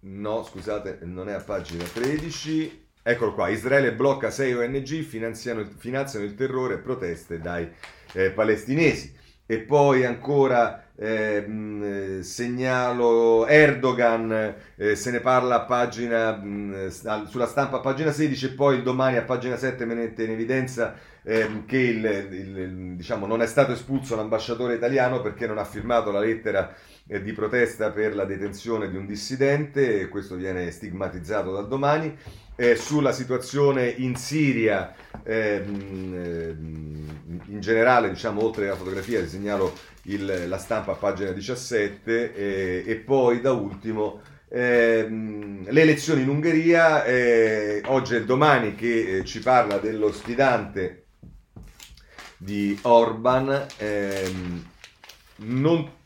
no, 0.00 0.42
scusate, 0.42 0.98
non 1.04 1.30
è 1.30 1.32
a 1.32 1.40
pagina 1.40 1.84
13. 1.84 2.86
Eccolo 3.02 3.32
qua, 3.32 3.48
Israele 3.48 3.94
blocca 3.94 4.30
6 4.30 4.52
ONG, 4.52 5.00
finanziano, 5.00 5.64
finanziano 5.78 6.26
il 6.26 6.34
terrore 6.34 6.74
e 6.74 6.78
proteste 6.78 7.38
dai 7.38 7.66
eh, 8.12 8.30
palestinesi. 8.30 9.16
E 9.46 9.60
poi 9.60 10.04
ancora 10.04 10.87
eh, 11.00 12.18
segnalo 12.22 13.46
Erdogan, 13.46 14.54
eh, 14.76 14.96
se 14.96 15.10
ne 15.12 15.20
parla 15.20 15.56
a 15.56 15.64
pagina, 15.64 16.36
mh, 16.36 16.88
sulla 17.26 17.46
stampa 17.46 17.76
a 17.76 17.80
pagina 17.80 18.10
16 18.10 18.46
e 18.46 18.48
poi 18.50 18.82
domani 18.82 19.16
a 19.16 19.22
pagina 19.22 19.56
7 19.56 19.84
mette 19.84 20.24
in 20.24 20.30
evidenza 20.32 20.96
eh, 21.22 21.62
che 21.66 21.78
il, 21.78 22.04
il, 22.04 22.96
diciamo, 22.96 23.26
non 23.26 23.42
è 23.42 23.46
stato 23.46 23.72
espulso 23.72 24.16
l'ambasciatore 24.16 24.74
italiano 24.74 25.20
perché 25.20 25.46
non 25.46 25.58
ha 25.58 25.64
firmato 25.64 26.10
la 26.10 26.20
lettera 26.20 26.74
eh, 27.06 27.22
di 27.22 27.32
protesta 27.32 27.90
per 27.90 28.14
la 28.16 28.24
detenzione 28.24 28.90
di 28.90 28.96
un 28.96 29.06
dissidente 29.06 30.00
e 30.00 30.08
questo 30.08 30.34
viene 30.36 30.70
stigmatizzato 30.70 31.52
da 31.52 31.62
domani. 31.62 32.16
Eh, 32.60 32.74
sulla 32.74 33.12
situazione 33.12 33.86
in 33.86 34.16
Siria, 34.16 34.92
ehm, 35.22 36.14
ehm, 36.14 37.42
in 37.46 37.60
generale, 37.60 38.08
diciamo, 38.08 38.42
oltre 38.42 38.66
alla 38.66 38.74
fotografia, 38.74 39.20
vi 39.20 39.28
segnalo 39.28 39.72
il, 40.08 40.44
la 40.48 40.58
stampa 40.58 40.92
a 40.92 40.96
pagina 40.96 41.30
17 41.30 42.34
eh, 42.34 42.84
e 42.86 42.96
poi 42.96 43.40
da 43.40 43.52
ultimo 43.52 44.20
ehm, 44.48 45.70
le 45.70 45.80
elezioni 45.80 46.22
in 46.22 46.28
Ungheria, 46.28 47.04
eh, 47.04 47.82
oggi 47.86 48.16
e 48.16 48.24
domani 48.24 48.74
che 48.74 49.18
eh, 49.18 49.24
ci 49.24 49.40
parla 49.40 49.78
dello 49.78 50.12
sfidante 50.12 51.04
di 52.36 52.78
Orban, 52.82 53.66
ehm, 53.78 54.64
non 55.36 55.96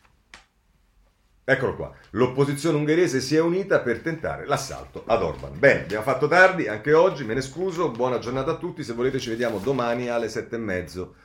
Eccolo 1.45 1.75
qua, 1.75 1.93
l'opposizione 2.11 2.77
ungherese 2.77 3.19
si 3.19 3.35
è 3.35 3.41
unita 3.41 3.81
per 3.81 3.99
tentare 3.99 4.45
l'assalto 4.45 5.03
ad 5.05 5.21
Orban. 5.21 5.59
Bene, 5.59 5.81
abbiamo 5.81 6.03
fatto 6.05 6.25
tardi 6.29 6.69
anche 6.69 6.93
oggi, 6.93 7.25
me 7.25 7.33
ne 7.33 7.41
scuso, 7.41 7.91
buona 7.91 8.19
giornata 8.19 8.51
a 8.51 8.55
tutti, 8.55 8.81
se 8.81 8.93
volete 8.93 9.19
ci 9.19 9.27
vediamo 9.27 9.57
domani 9.57 10.07
alle 10.07 10.29
sette 10.29 10.55
e 10.55 10.59
mezzo. 10.59 11.15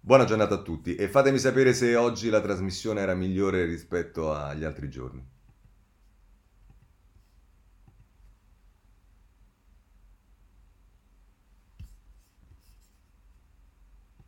Buona 0.00 0.24
giornata 0.24 0.54
a 0.54 0.62
tutti 0.62 0.94
e 0.94 1.06
fatemi 1.08 1.38
sapere 1.38 1.74
se 1.74 1.94
oggi 1.94 2.30
la 2.30 2.40
trasmissione 2.40 3.00
era 3.00 3.14
migliore 3.14 3.64
rispetto 3.64 4.32
agli 4.32 4.64
altri 4.64 4.88
giorni. 4.88 5.22